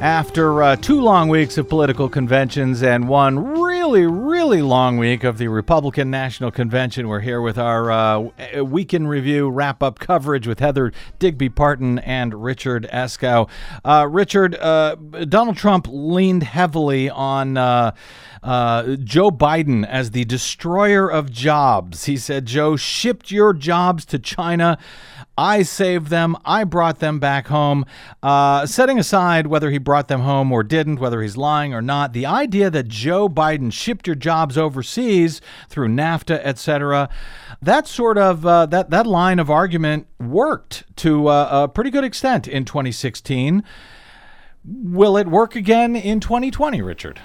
After 0.00 0.62
uh, 0.62 0.76
two 0.76 0.98
long 1.02 1.28
weeks 1.28 1.58
of 1.58 1.68
political 1.68 2.08
conventions 2.08 2.82
and 2.82 3.06
one 3.06 3.60
really, 3.60 4.06
really 4.06 4.62
long 4.62 4.96
week 4.96 5.24
of 5.24 5.36
the 5.36 5.48
Republican 5.48 6.10
National 6.10 6.50
Convention, 6.50 7.06
we're 7.06 7.20
here 7.20 7.42
with 7.42 7.58
our 7.58 7.90
uh, 7.90 8.30
week 8.62 8.94
in 8.94 9.06
review 9.06 9.50
wrap 9.50 9.82
up 9.82 9.98
coverage 9.98 10.46
with 10.46 10.58
Heather 10.58 10.94
Digby 11.18 11.50
Parton 11.50 11.98
and 11.98 12.42
Richard 12.42 12.88
Eskow. 12.90 13.50
Uh, 13.84 14.08
Richard, 14.10 14.54
uh, 14.54 14.94
Donald 15.28 15.58
Trump 15.58 15.86
leaned 15.90 16.44
heavily 16.44 17.10
on. 17.10 17.58
Uh, 17.58 17.92
uh, 18.42 18.96
Joe 18.96 19.30
Biden 19.30 19.86
as 19.86 20.12
the 20.12 20.24
destroyer 20.24 21.10
of 21.10 21.30
jobs. 21.30 22.06
He 22.06 22.16
said, 22.16 22.46
Joe 22.46 22.74
shipped 22.74 23.30
your 23.30 23.52
jobs 23.52 24.06
to 24.06 24.18
China. 24.18 24.78
I 25.40 25.62
saved 25.62 26.08
them. 26.08 26.36
I 26.44 26.64
brought 26.64 26.98
them 26.98 27.18
back 27.18 27.46
home. 27.46 27.86
Uh, 28.22 28.66
setting 28.66 28.98
aside 28.98 29.46
whether 29.46 29.70
he 29.70 29.78
brought 29.78 30.08
them 30.08 30.20
home 30.20 30.52
or 30.52 30.62
didn't, 30.62 31.00
whether 31.00 31.22
he's 31.22 31.34
lying 31.34 31.72
or 31.72 31.80
not, 31.80 32.12
the 32.12 32.26
idea 32.26 32.68
that 32.68 32.88
Joe 32.88 33.26
Biden 33.26 33.72
shipped 33.72 34.06
your 34.06 34.16
jobs 34.16 34.58
overseas 34.58 35.40
through 35.70 35.88
NAFTA, 35.88 36.38
etc., 36.44 37.08
that 37.62 37.86
sort 37.86 38.18
of 38.18 38.44
uh, 38.44 38.66
that 38.66 38.90
that 38.90 39.06
line 39.06 39.38
of 39.38 39.48
argument 39.48 40.06
worked 40.18 40.84
to 40.96 41.28
uh, 41.28 41.48
a 41.64 41.68
pretty 41.68 41.90
good 41.90 42.04
extent 42.04 42.46
in 42.46 42.66
2016. 42.66 43.64
Will 44.62 45.16
it 45.16 45.26
work 45.26 45.56
again 45.56 45.96
in 45.96 46.20
2020, 46.20 46.82
Richard? 46.82 47.18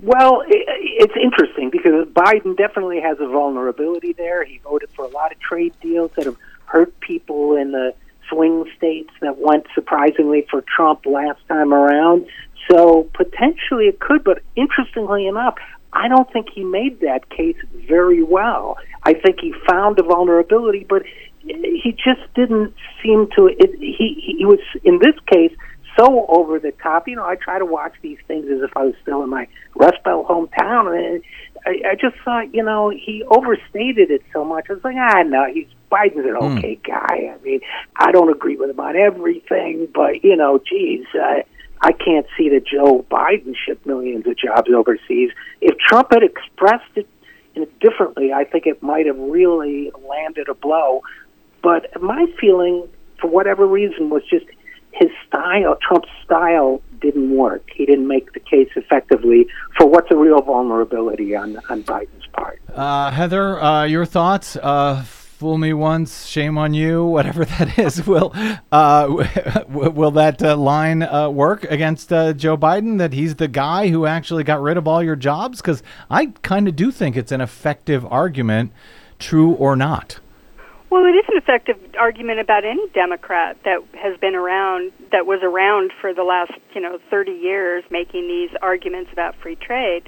Well, 0.00 0.44
it's 0.46 1.14
interesting 1.20 1.70
because 1.70 2.06
Biden 2.06 2.56
definitely 2.56 3.00
has 3.00 3.18
a 3.18 3.26
vulnerability 3.26 4.12
there. 4.12 4.44
He 4.44 4.58
voted 4.58 4.90
for 4.90 5.04
a 5.04 5.08
lot 5.08 5.32
of 5.32 5.40
trade 5.40 5.74
deals 5.80 6.12
that 6.14 6.26
have 6.26 6.36
hurt 6.70 6.98
people 7.00 7.56
in 7.56 7.72
the 7.72 7.94
swing 8.28 8.64
states 8.76 9.10
that 9.20 9.38
went 9.38 9.66
surprisingly 9.74 10.46
for 10.50 10.62
Trump 10.62 11.06
last 11.06 11.40
time 11.48 11.72
around. 11.72 12.26
So 12.70 13.08
potentially 13.14 13.86
it 13.86 14.00
could, 14.00 14.24
but 14.24 14.42
interestingly 14.54 15.26
enough, 15.26 15.54
I 15.92 16.08
don't 16.08 16.30
think 16.32 16.48
he 16.54 16.64
made 16.64 17.00
that 17.00 17.30
case 17.30 17.56
very 17.88 18.22
well. 18.22 18.76
I 19.02 19.14
think 19.14 19.40
he 19.40 19.54
found 19.66 19.98
a 19.98 20.02
vulnerability, 20.02 20.84
but 20.88 21.02
he 21.40 21.92
just 21.92 22.20
didn't 22.34 22.74
seem 23.02 23.28
to. 23.36 23.46
It, 23.46 23.78
he 23.80 24.34
he 24.38 24.44
was 24.44 24.60
in 24.84 24.98
this 24.98 25.14
case 25.32 25.56
so 25.98 26.26
over 26.28 26.58
the 26.58 26.72
top. 26.82 27.08
You 27.08 27.16
know, 27.16 27.24
I 27.24 27.36
try 27.36 27.58
to 27.58 27.64
watch 27.64 27.94
these 28.02 28.18
things 28.26 28.46
as 28.50 28.62
if 28.62 28.76
I 28.76 28.84
was 28.84 28.94
still 29.02 29.22
in 29.22 29.30
my 29.30 29.48
Rust 29.74 30.02
Belt 30.04 30.28
hometown, 30.28 30.96
and 30.96 31.22
I, 31.66 31.90
I 31.90 31.94
just 31.94 32.16
thought, 32.24 32.54
you 32.54 32.62
know, 32.62 32.90
he 32.90 33.24
overstated 33.28 34.10
it 34.10 34.22
so 34.32 34.44
much. 34.44 34.66
I 34.68 34.74
was 34.74 34.84
like, 34.84 34.96
ah, 34.98 35.22
no, 35.22 35.46
he's 35.52 35.68
Biden's 35.90 36.26
an 36.26 36.36
Hmm. 36.36 36.58
okay 36.58 36.78
guy. 36.84 37.34
I 37.34 37.36
mean, 37.44 37.60
I 37.96 38.12
don't 38.12 38.30
agree 38.30 38.56
with 38.56 38.70
him 38.70 38.80
on 38.80 38.96
everything, 38.96 39.88
but 39.94 40.22
you 40.24 40.36
know, 40.36 40.58
geez, 40.68 41.04
I, 41.14 41.44
I 41.80 41.92
can't 41.92 42.26
see 42.36 42.48
that 42.50 42.66
Joe 42.66 43.04
Biden 43.10 43.54
shipped 43.56 43.86
millions 43.86 44.26
of 44.26 44.36
jobs 44.36 44.70
overseas. 44.74 45.30
If 45.60 45.78
Trump 45.78 46.08
had 46.12 46.22
expressed 46.22 46.90
it 46.96 47.08
in 47.54 47.66
differently, 47.80 48.32
I 48.32 48.44
think 48.44 48.66
it 48.66 48.82
might 48.82 49.06
have 49.06 49.18
really 49.18 49.90
landed 50.08 50.48
a 50.48 50.54
blow. 50.54 51.02
But 51.62 52.00
my 52.02 52.26
feeling, 52.40 52.88
for 53.20 53.28
whatever 53.28 53.66
reason, 53.66 54.10
was 54.10 54.22
just 54.30 54.46
his 54.92 55.10
style, 55.26 55.76
Trump's 55.80 56.08
style, 56.24 56.82
didn't 57.00 57.30
work. 57.36 57.62
He 57.72 57.86
didn't 57.86 58.08
make 58.08 58.32
the 58.32 58.40
case 58.40 58.68
effectively 58.74 59.46
for 59.76 59.86
what's 59.86 60.10
a 60.10 60.16
real 60.16 60.40
vulnerability 60.42 61.36
on 61.36 61.56
on 61.68 61.82
Biden's 61.84 62.26
part. 62.32 62.60
Uh, 62.74 63.10
Heather, 63.12 63.60
uh, 63.62 63.84
your 63.84 64.04
thoughts? 64.04 64.56
Uh, 64.56 65.04
fool 65.38 65.56
me 65.56 65.72
once, 65.72 66.26
shame 66.26 66.58
on 66.58 66.74
you. 66.74 67.04
Whatever 67.04 67.44
that 67.58 67.78
is, 67.78 68.04
will 68.04 68.32
uh, 68.72 69.06
will 69.68 70.10
that 70.10 70.42
uh, 70.42 70.56
line 70.56 71.04
uh, 71.04 71.30
work 71.30 71.62
against 71.64 72.12
uh, 72.12 72.32
Joe 72.32 72.56
Biden? 72.56 72.98
That 72.98 73.12
he's 73.12 73.36
the 73.36 73.46
guy 73.46 73.88
who 73.88 74.04
actually 74.04 74.42
got 74.42 74.60
rid 74.60 74.76
of 74.76 74.88
all 74.88 75.00
your 75.00 75.14
jobs? 75.14 75.60
Because 75.60 75.82
I 76.10 76.32
kind 76.42 76.66
of 76.66 76.74
do 76.74 76.90
think 76.90 77.16
it's 77.16 77.30
an 77.30 77.40
effective 77.40 78.04
argument, 78.06 78.72
true 79.20 79.52
or 79.52 79.76
not. 79.76 80.18
Well, 80.90 81.04
it 81.04 81.10
is 81.10 81.24
an 81.28 81.36
effective 81.36 81.76
argument 82.00 82.40
about 82.40 82.64
any 82.64 82.88
Democrat 82.88 83.58
that 83.64 83.84
has 83.92 84.18
been 84.18 84.34
around, 84.34 84.90
that 85.12 85.26
was 85.26 85.40
around 85.42 85.92
for 86.00 86.14
the 86.14 86.24
last, 86.24 86.52
you 86.74 86.80
know, 86.80 86.98
30 87.10 87.30
years, 87.30 87.84
making 87.90 88.26
these 88.26 88.50
arguments 88.62 89.12
about 89.12 89.36
free 89.36 89.54
trade. 89.54 90.02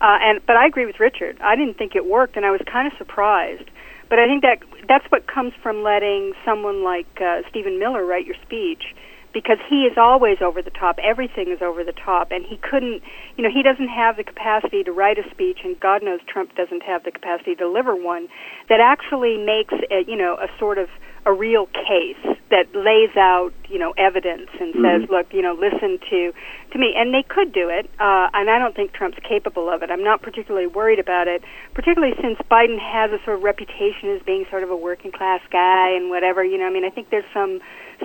Uh, 0.00 0.18
and 0.20 0.46
but 0.46 0.56
I 0.56 0.66
agree 0.66 0.86
with 0.86 1.00
Richard. 1.00 1.40
I 1.40 1.56
didn't 1.56 1.78
think 1.78 1.96
it 1.96 2.04
worked, 2.04 2.36
and 2.36 2.46
I 2.46 2.50
was 2.50 2.60
kind 2.70 2.86
of 2.86 2.96
surprised. 2.98 3.68
But 4.08 4.18
I 4.18 4.26
think 4.26 4.42
that 4.42 4.58
that's 4.88 5.04
what 5.10 5.26
comes 5.26 5.52
from 5.62 5.82
letting 5.82 6.32
someone 6.44 6.84
like 6.84 7.06
uh, 7.20 7.42
Stephen 7.50 7.78
Miller 7.78 8.04
write 8.04 8.24
your 8.24 8.36
speech, 8.42 8.94
because 9.32 9.58
he 9.68 9.82
is 9.82 9.98
always 9.98 10.38
over 10.40 10.62
the 10.62 10.70
top. 10.70 10.98
Everything 11.02 11.50
is 11.50 11.60
over 11.60 11.84
the 11.84 11.92
top, 11.92 12.30
and 12.30 12.44
he 12.46 12.56
couldn't. 12.56 13.02
You 13.36 13.44
know, 13.44 13.50
he 13.52 13.62
doesn't 13.62 13.88
have 13.88 14.16
the 14.16 14.24
capacity 14.24 14.82
to 14.84 14.92
write 14.92 15.18
a 15.18 15.28
speech, 15.30 15.58
and 15.64 15.78
God 15.78 16.02
knows 16.02 16.20
Trump 16.26 16.54
doesn't 16.56 16.82
have 16.84 17.04
the 17.04 17.10
capacity 17.10 17.54
to 17.54 17.64
deliver 17.64 17.94
one 17.94 18.28
that 18.68 18.80
actually 18.80 19.36
makes 19.36 19.74
a, 19.90 20.04
you 20.06 20.16
know 20.16 20.36
a 20.36 20.48
sort 20.58 20.78
of 20.78 20.88
a 21.26 21.32
real 21.32 21.66
case 21.66 22.38
that 22.50 22.66
lays 22.74 23.14
out 23.16 23.52
you 23.68 23.78
know 23.78 23.92
evidence 23.98 24.48
and 24.60 24.72
says, 24.74 25.02
Mhm. 25.02 25.10
look, 25.10 25.26
you 25.34 25.42
know, 25.42 25.52
listen 25.52 25.98
to 26.10 26.32
to 26.70 26.78
me, 26.78 26.94
and 26.94 27.12
they 27.12 27.22
could 27.22 27.52
do 27.52 27.68
it, 27.68 27.90
uh, 27.98 28.28
and 28.32 28.48
I 28.48 28.58
don't 28.58 28.74
think 28.74 28.92
Trump's 28.92 29.18
capable 29.20 29.68
of 29.68 29.82
it. 29.82 29.90
I'm 29.90 30.04
not 30.04 30.22
particularly 30.22 30.66
worried 30.66 30.98
about 30.98 31.26
it, 31.28 31.42
particularly 31.74 32.14
since 32.20 32.38
Biden 32.50 32.78
has 32.78 33.12
a 33.12 33.18
sort 33.24 33.36
of 33.38 33.42
reputation 33.42 34.10
as 34.10 34.22
being 34.22 34.46
sort 34.50 34.62
of 34.62 34.70
a 34.70 34.76
working 34.76 35.10
class 35.12 35.40
guy 35.50 35.90
and 35.90 36.10
whatever. 36.10 36.44
You 36.44 36.58
know, 36.58 36.66
I 36.66 36.70
mean, 36.70 36.84
I 36.84 36.90
think 36.90 37.10
there's 37.10 37.28
some 37.34 37.60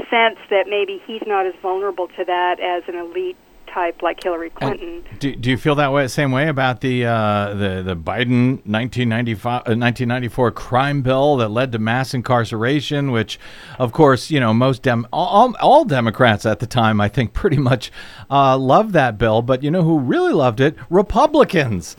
sense 0.09 0.39
that 0.49 0.67
maybe 0.67 1.01
he's 1.05 1.25
not 1.27 1.45
as 1.45 1.53
vulnerable 1.61 2.07
to 2.07 2.25
that 2.25 2.59
as 2.59 2.83
an 2.87 2.95
elite 2.95 3.37
type 3.73 4.01
like 4.01 4.21
Hillary 4.23 4.49
Clinton. 4.49 5.03
Do, 5.19 5.35
do 5.35 5.49
you 5.49 5.57
feel 5.57 5.75
that 5.75 5.91
way, 5.91 6.07
same 6.07 6.31
way 6.31 6.47
about 6.47 6.81
the 6.81 7.05
uh, 7.05 7.53
the 7.53 7.81
the 7.83 7.95
Biden 7.95 8.65
1995 8.65 9.45
uh, 9.45 9.75
1994 9.75 10.51
crime 10.51 11.01
bill 11.01 11.37
that 11.37 11.49
led 11.49 11.71
to 11.71 11.79
mass 11.79 12.13
incarceration, 12.13 13.11
which, 13.11 13.39
of 13.79 13.91
course, 13.91 14.29
you 14.29 14.39
know 14.39 14.53
most 14.53 14.83
dem 14.83 15.07
all, 15.13 15.55
all 15.59 15.85
Democrats 15.85 16.45
at 16.45 16.59
the 16.59 16.67
time, 16.67 16.99
I 16.99 17.07
think, 17.07 17.33
pretty 17.33 17.57
much 17.57 17.91
uh, 18.29 18.57
loved 18.57 18.93
that 18.93 19.17
bill. 19.17 19.41
But 19.41 19.63
you 19.63 19.71
know 19.71 19.83
who 19.83 19.99
really 19.99 20.33
loved 20.33 20.59
it? 20.59 20.75
Republicans. 20.89 21.95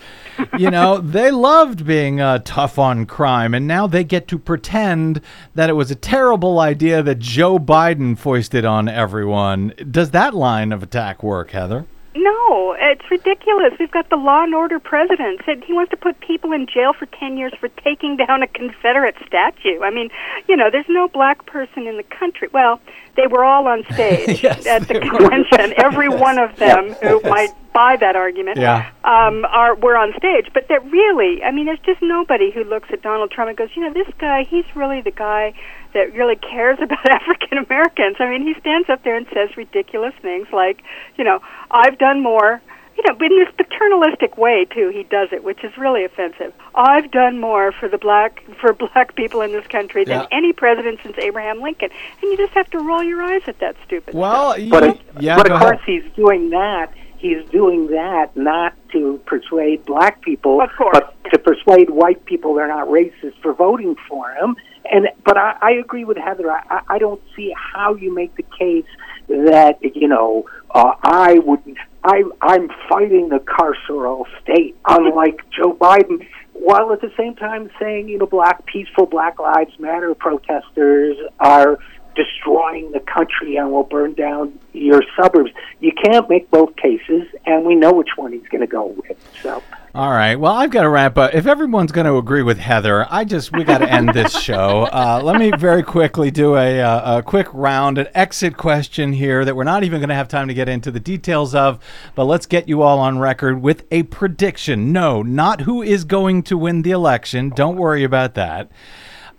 you 0.58 0.70
know 0.70 0.98
they 1.02 1.30
loved 1.30 1.86
being 1.86 2.20
uh, 2.20 2.40
tough 2.44 2.78
on 2.78 3.06
crime, 3.06 3.54
and 3.54 3.66
now 3.66 3.86
they 3.86 4.04
get 4.04 4.28
to 4.28 4.38
pretend 4.38 5.20
that 5.54 5.70
it 5.70 5.74
was 5.74 5.90
a 5.90 5.96
terrible 5.96 6.60
idea 6.60 7.02
that 7.02 7.18
Joe 7.18 7.58
Biden 7.58 8.18
foisted 8.18 8.64
on 8.64 8.88
everyone. 8.88 9.72
Does 9.90 10.10
that 10.10 10.34
line 10.34 10.72
of 10.72 10.82
attack 10.82 11.22
work, 11.22 11.50
Heather? 11.62 11.86
No, 12.14 12.76
it's 12.78 13.10
ridiculous. 13.10 13.72
We've 13.80 13.90
got 13.90 14.10
the 14.10 14.16
law 14.16 14.42
and 14.44 14.54
order 14.54 14.78
president. 14.78 15.40
Said 15.46 15.64
he 15.64 15.72
wants 15.72 15.90
to 15.92 15.96
put 15.96 16.20
people 16.20 16.52
in 16.52 16.66
jail 16.66 16.92
for 16.92 17.06
10 17.06 17.38
years 17.38 17.52
for 17.58 17.68
taking 17.68 18.16
down 18.18 18.42
a 18.42 18.46
Confederate 18.48 19.14
statue. 19.26 19.80
I 19.82 19.90
mean, 19.90 20.10
you 20.46 20.54
know, 20.56 20.68
there's 20.70 20.88
no 20.90 21.08
black 21.08 21.46
person 21.46 21.86
in 21.86 21.96
the 21.96 22.02
country. 22.02 22.48
Well, 22.52 22.80
they 23.16 23.26
were 23.28 23.44
all 23.44 23.66
on 23.66 23.84
stage 23.94 24.42
Yes, 24.42 24.66
at 24.66 24.88
the 24.88 24.94
they 24.94 25.00
were. 25.08 25.18
convention. 25.20 25.72
Every 25.78 26.10
one 26.10 26.38
of 26.38 26.54
them 26.56 26.92
who 27.00 27.20
Yes. 27.24 27.30
might 27.30 27.50
buy 27.72 27.96
that 27.96 28.14
argument 28.14 28.58
Yeah. 28.58 28.90
um, 29.04 29.46
are 29.46 29.74
were 29.74 29.96
on 29.96 30.12
stage. 30.18 30.48
But 30.52 30.68
that 30.68 30.84
really, 30.90 31.42
I 31.42 31.50
mean, 31.50 31.64
there's 31.64 31.78
just 31.80 32.02
nobody 32.02 32.50
who 32.50 32.64
looks 32.64 32.90
at 32.92 33.00
Donald 33.00 33.30
Trump 33.30 33.48
and 33.48 33.56
goes, 33.56 33.70
you 33.74 33.82
know, 33.82 33.92
this 33.92 34.12
guy, 34.18 34.44
he's 34.44 34.66
really 34.76 35.00
the 35.00 35.12
guy 35.12 35.54
that 35.94 36.12
really 36.14 36.36
cares 36.36 36.78
about 36.82 37.08
African 37.10 37.58
Americans. 37.58 38.16
I 38.18 38.28
mean, 38.30 38.42
he 38.46 38.54
stands 38.60 38.88
up 38.88 39.02
there 39.04 39.16
and 39.16 39.26
says 39.32 39.56
ridiculous 39.56 40.14
things 40.22 40.48
like, 40.52 40.82
you 41.16 41.24
know, 41.24 41.40
I've 41.70 41.98
done 41.98 42.22
more. 42.22 42.60
You 42.94 43.02
know, 43.08 43.16
in 43.24 43.38
this 43.38 43.48
paternalistic 43.56 44.36
way 44.36 44.66
too, 44.66 44.90
he 44.90 45.04
does 45.04 45.28
it, 45.32 45.42
which 45.42 45.64
is 45.64 45.72
really 45.78 46.04
offensive. 46.04 46.52
I've 46.74 47.10
done 47.10 47.40
more 47.40 47.72
for 47.72 47.88
the 47.88 47.96
black 47.96 48.44
for 48.60 48.74
black 48.74 49.14
people 49.16 49.40
in 49.40 49.50
this 49.52 49.66
country 49.66 50.04
than 50.04 50.20
Yeah. 50.20 50.26
any 50.30 50.52
president 50.52 51.00
since 51.02 51.16
Abraham 51.16 51.62
Lincoln, 51.62 51.88
and 52.20 52.30
you 52.30 52.36
just 52.36 52.52
have 52.52 52.68
to 52.70 52.78
roll 52.80 53.02
your 53.02 53.22
eyes 53.22 53.40
at 53.46 53.58
that 53.60 53.76
stupid. 53.86 54.12
Well, 54.14 54.52
stuff. 54.56 54.68
But, 54.68 55.22
yeah, 55.22 55.36
but 55.36 55.46
go 55.48 55.54
of 55.54 55.62
ahead. 55.62 55.72
course, 55.78 55.82
he's 55.86 56.04
doing 56.14 56.50
that. 56.50 56.92
He's 57.22 57.48
doing 57.50 57.86
that 57.88 58.36
not 58.36 58.74
to 58.90 59.20
persuade 59.26 59.84
black 59.86 60.20
people, 60.22 60.60
Of 60.60 60.70
course. 60.76 60.90
but 60.98 61.14
to 61.30 61.38
persuade 61.38 61.88
white 61.88 62.24
people 62.24 62.54
they're 62.54 62.66
not 62.66 62.88
racist 62.88 63.40
for 63.40 63.52
voting 63.54 63.94
for 64.08 64.32
him. 64.32 64.56
And 64.90 65.06
but 65.24 65.36
I, 65.36 65.56
I 65.62 65.70
agree 65.84 66.04
with 66.04 66.16
Heather. 66.16 66.50
I, 66.50 66.62
I- 66.68 66.82
I 66.94 66.98
don't 66.98 67.22
see 67.36 67.54
how 67.56 67.94
you 67.94 68.12
make 68.12 68.34
the 68.34 68.42
case 68.42 68.84
that 69.28 69.78
you 69.94 70.08
know 70.08 70.46
uh, 70.72 70.94
I 71.04 71.38
would. 71.46 71.60
I 72.02 72.24
I'm 72.40 72.68
fighting 72.88 73.28
the 73.28 73.38
carceral 73.38 74.24
state, 74.42 74.74
unlike 74.88 75.38
Joe 75.56 75.74
Biden, 75.74 76.26
while 76.54 76.92
at 76.92 77.00
the 77.00 77.12
same 77.16 77.36
time 77.36 77.70
saying 77.78 78.08
you 78.08 78.18
know 78.18 78.26
black 78.26 78.66
peaceful 78.66 79.06
Black 79.06 79.38
Lives 79.38 79.78
Matter 79.78 80.12
protesters 80.16 81.16
are 81.38 81.78
destroying 82.14 82.92
the 82.92 83.00
country 83.00 83.56
and 83.56 83.72
will 83.72 83.84
burn 83.84 84.14
down 84.14 84.58
your 84.72 85.02
suburbs. 85.16 85.50
You 85.80 85.92
can't 85.92 86.28
make 86.28 86.50
both 86.50 86.76
cases, 86.76 87.26
and 87.46 87.64
we 87.64 87.74
know 87.74 87.92
which 87.92 88.10
one 88.16 88.32
he's 88.32 88.46
going 88.48 88.60
to 88.60 88.66
go 88.66 88.86
with. 88.86 89.16
So. 89.42 89.62
All 89.94 90.10
right. 90.10 90.36
Well, 90.36 90.52
I've 90.52 90.70
got 90.70 90.82
to 90.82 90.88
wrap 90.88 91.18
up. 91.18 91.34
If 91.34 91.46
everyone's 91.46 91.92
going 91.92 92.06
to 92.06 92.16
agree 92.16 92.42
with 92.42 92.56
Heather, 92.56 93.06
I 93.10 93.24
just 93.24 93.52
we 93.52 93.62
got 93.62 93.78
to 93.78 93.92
end 93.92 94.10
this 94.14 94.32
show. 94.38 94.88
Uh, 95.02 95.20
let 95.22 95.38
me 95.38 95.50
very 95.58 95.82
quickly 95.82 96.30
do 96.30 96.54
a, 96.54 96.80
uh, 96.80 97.18
a 97.18 97.22
quick 97.22 97.48
round, 97.52 97.98
an 97.98 98.06
exit 98.14 98.56
question 98.56 99.12
here 99.12 99.44
that 99.44 99.56
we're 99.56 99.64
not 99.64 99.84
even 99.84 100.00
going 100.00 100.10
to 100.10 100.14
have 100.14 100.28
time 100.28 100.48
to 100.48 100.54
get 100.54 100.68
into 100.68 100.90
the 100.90 101.00
details 101.00 101.54
of. 101.54 101.82
But 102.14 102.24
let's 102.24 102.46
get 102.46 102.68
you 102.68 102.82
all 102.82 102.98
on 102.98 103.18
record 103.18 103.62
with 103.62 103.84
a 103.90 104.04
prediction. 104.04 104.92
No, 104.92 105.22
not 105.22 105.62
who 105.62 105.82
is 105.82 106.04
going 106.04 106.42
to 106.44 106.58
win 106.58 106.82
the 106.82 106.90
election. 106.90 107.50
Don't 107.50 107.76
worry 107.76 108.04
about 108.04 108.34
that. 108.34 108.70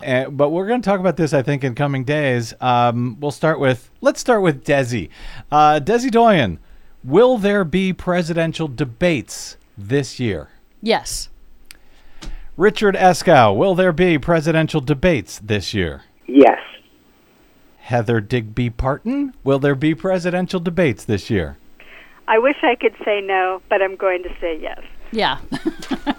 Uh, 0.03 0.29
but 0.29 0.49
we're 0.49 0.67
going 0.67 0.81
to 0.81 0.85
talk 0.85 0.99
about 0.99 1.17
this, 1.17 1.33
I 1.33 1.41
think, 1.41 1.63
in 1.63 1.75
coming 1.75 2.03
days. 2.03 2.53
Um, 2.61 3.17
we'll 3.19 3.31
start 3.31 3.59
with 3.59 3.89
let's 4.01 4.19
start 4.19 4.41
with 4.41 4.65
Desi. 4.65 5.09
Uh, 5.51 5.79
Desi 5.79 6.11
Doyen, 6.11 6.59
will 7.03 7.37
there 7.37 7.63
be 7.63 7.93
presidential 7.93 8.67
debates 8.67 9.57
this 9.77 10.19
year? 10.19 10.49
Yes. 10.81 11.29
Richard 12.55 12.95
Eskow, 12.95 13.55
will 13.55 13.73
there 13.73 13.91
be 13.91 14.19
presidential 14.19 14.81
debates 14.81 15.39
this 15.39 15.73
year? 15.73 16.03
Yes. 16.27 16.59
Heather 17.79 18.21
Digby 18.21 18.69
Parton, 18.69 19.33
will 19.43 19.59
there 19.59 19.75
be 19.75 19.95
presidential 19.95 20.59
debates 20.59 21.03
this 21.03 21.29
year? 21.29 21.57
I 22.27 22.37
wish 22.37 22.57
I 22.61 22.75
could 22.75 22.95
say 23.03 23.21
no, 23.21 23.61
but 23.69 23.81
I'm 23.81 23.95
going 23.95 24.23
to 24.23 24.29
say 24.39 24.57
yes. 24.61 24.81
Yeah. 25.13 25.37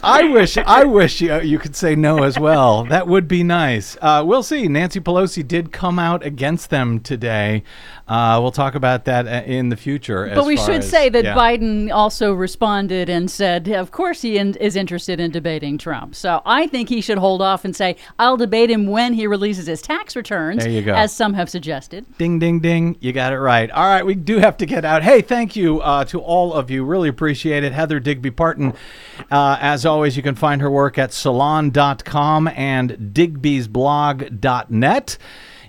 I 0.04 0.28
wish 0.28 0.56
I 0.56 0.84
wish 0.84 1.20
you, 1.20 1.40
you 1.40 1.58
could 1.58 1.74
say 1.74 1.96
no 1.96 2.22
as 2.22 2.38
well. 2.38 2.84
That 2.84 3.08
would 3.08 3.26
be 3.26 3.42
nice. 3.42 3.96
Uh, 4.00 4.22
we'll 4.24 4.42
see. 4.42 4.68
Nancy 4.68 5.00
Pelosi 5.00 5.46
did 5.46 5.72
come 5.72 5.98
out 5.98 6.24
against 6.24 6.70
them 6.70 7.00
today. 7.00 7.64
Uh, 8.06 8.38
we'll 8.42 8.52
talk 8.52 8.74
about 8.74 9.06
that 9.06 9.26
uh, 9.26 9.50
in 9.50 9.70
the 9.70 9.76
future. 9.76 10.26
But 10.28 10.40
as 10.40 10.44
we 10.46 10.58
should 10.58 10.82
as- 10.82 10.90
say 10.90 11.08
that 11.08 11.24
yeah. 11.24 11.34
Biden 11.34 11.90
also 11.90 12.34
responded 12.34 13.08
and 13.08 13.30
said, 13.30 13.66
of 13.68 13.92
course, 13.92 14.20
he 14.20 14.36
in, 14.36 14.54
is 14.56 14.76
interested 14.76 15.20
in 15.20 15.30
debating 15.30 15.78
Trump. 15.78 16.14
So 16.14 16.42
I 16.44 16.66
think 16.66 16.90
he 16.90 17.00
should 17.00 17.16
hold 17.16 17.40
off 17.40 17.64
and 17.64 17.74
say, 17.74 17.96
I'll 18.18 18.36
debate 18.36 18.70
him 18.70 18.88
when 18.88 19.14
he 19.14 19.26
releases 19.26 19.66
his 19.66 19.80
tax 19.80 20.16
returns, 20.16 20.64
There 20.64 20.70
you 20.72 20.82
go. 20.82 20.92
as 20.92 21.14
some 21.14 21.32
have 21.32 21.48
suggested. 21.48 22.04
Ding, 22.18 22.38
ding, 22.38 22.60
ding. 22.60 22.98
You 23.00 23.14
got 23.14 23.32
it 23.32 23.38
right. 23.38 23.70
All 23.70 23.88
right, 23.88 24.04
we 24.04 24.14
do 24.14 24.38
have 24.38 24.58
to 24.58 24.66
get 24.66 24.84
out. 24.84 25.02
Hey, 25.02 25.22
thank 25.22 25.56
you 25.56 25.80
uh, 25.80 26.04
to 26.06 26.20
all 26.20 26.52
of 26.52 26.70
you. 26.70 26.84
Really 26.84 27.08
appreciate 27.08 27.64
it. 27.64 27.72
Heather 27.72 28.00
Digby 28.00 28.32
Parton, 28.32 28.74
uh, 29.30 29.56
as 29.60 29.86
always, 29.86 30.14
you 30.14 30.22
can 30.22 30.34
find 30.34 30.60
her 30.60 30.70
work 30.70 30.98
at 30.98 31.14
salon.com 31.14 32.48
and 32.48 32.90
digbysblog.net. 33.14 35.16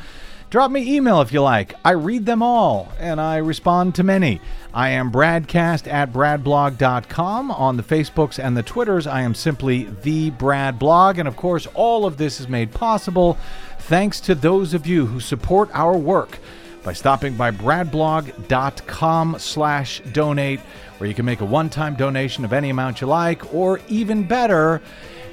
Drop 0.52 0.70
me 0.70 0.96
email 0.96 1.22
if 1.22 1.32
you 1.32 1.42
like. 1.42 1.76
I 1.86 1.92
read 1.92 2.26
them 2.26 2.44
all 2.44 2.92
and 3.00 3.22
I 3.22 3.38
respond 3.38 3.96
to 3.96 4.04
many. 4.04 4.42
I 4.74 4.90
am 4.90 5.10
Bradcast 5.10 5.90
at 5.90 6.12
bradblog.com. 6.12 7.52
On 7.52 7.78
the 7.78 7.84
Facebooks 7.84 8.38
and 8.38 8.58
the 8.58 8.64
Twitters, 8.64 9.08
I 9.08 9.22
am 9.22 9.34
simply 9.34 9.86
the 10.02 10.32
Brad 10.32 10.78
Blog. 10.78 11.20
And 11.20 11.28
of 11.28 11.38
course, 11.38 11.68
all 11.74 12.06
of 12.06 12.18
this 12.18 12.42
is 12.42 12.50
made 12.50 12.74
possible 12.74 13.38
thanks 13.80 14.20
to 14.22 14.36
those 14.36 14.74
of 14.74 14.86
you 14.86 15.06
who 15.06 15.22
support 15.22 15.70
our 15.74 15.96
work 15.96 16.40
by 16.84 16.92
stopping 16.92 17.36
by 17.36 17.52
bradblog.com 17.52 19.38
slash 19.40 20.02
donate, 20.12 20.60
where 21.02 21.08
you 21.08 21.16
can 21.16 21.26
make 21.26 21.42
a 21.42 21.46
one-time 21.46 21.96
donation 21.96 22.46
of 22.46 22.54
any 22.54 22.70
amount 22.70 23.02
you 23.02 23.08
like, 23.08 23.56
or 23.56 23.80
even 23.88 24.24
better, 24.24 24.80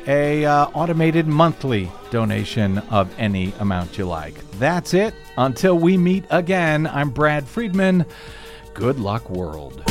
a 0.06 0.42
uh, 0.46 0.64
automated 0.68 1.26
monthly 1.26 1.92
donation 2.10 2.78
of 2.88 3.14
any 3.18 3.52
amount 3.58 3.98
you 3.98 4.06
like. 4.06 4.50
That's 4.52 4.94
it. 4.94 5.12
Until 5.36 5.78
we 5.78 5.98
meet 5.98 6.24
again, 6.30 6.86
I'm 6.86 7.10
Brad 7.10 7.46
Friedman. 7.46 8.06
Good 8.72 8.98
luck, 8.98 9.28
world. 9.28 9.84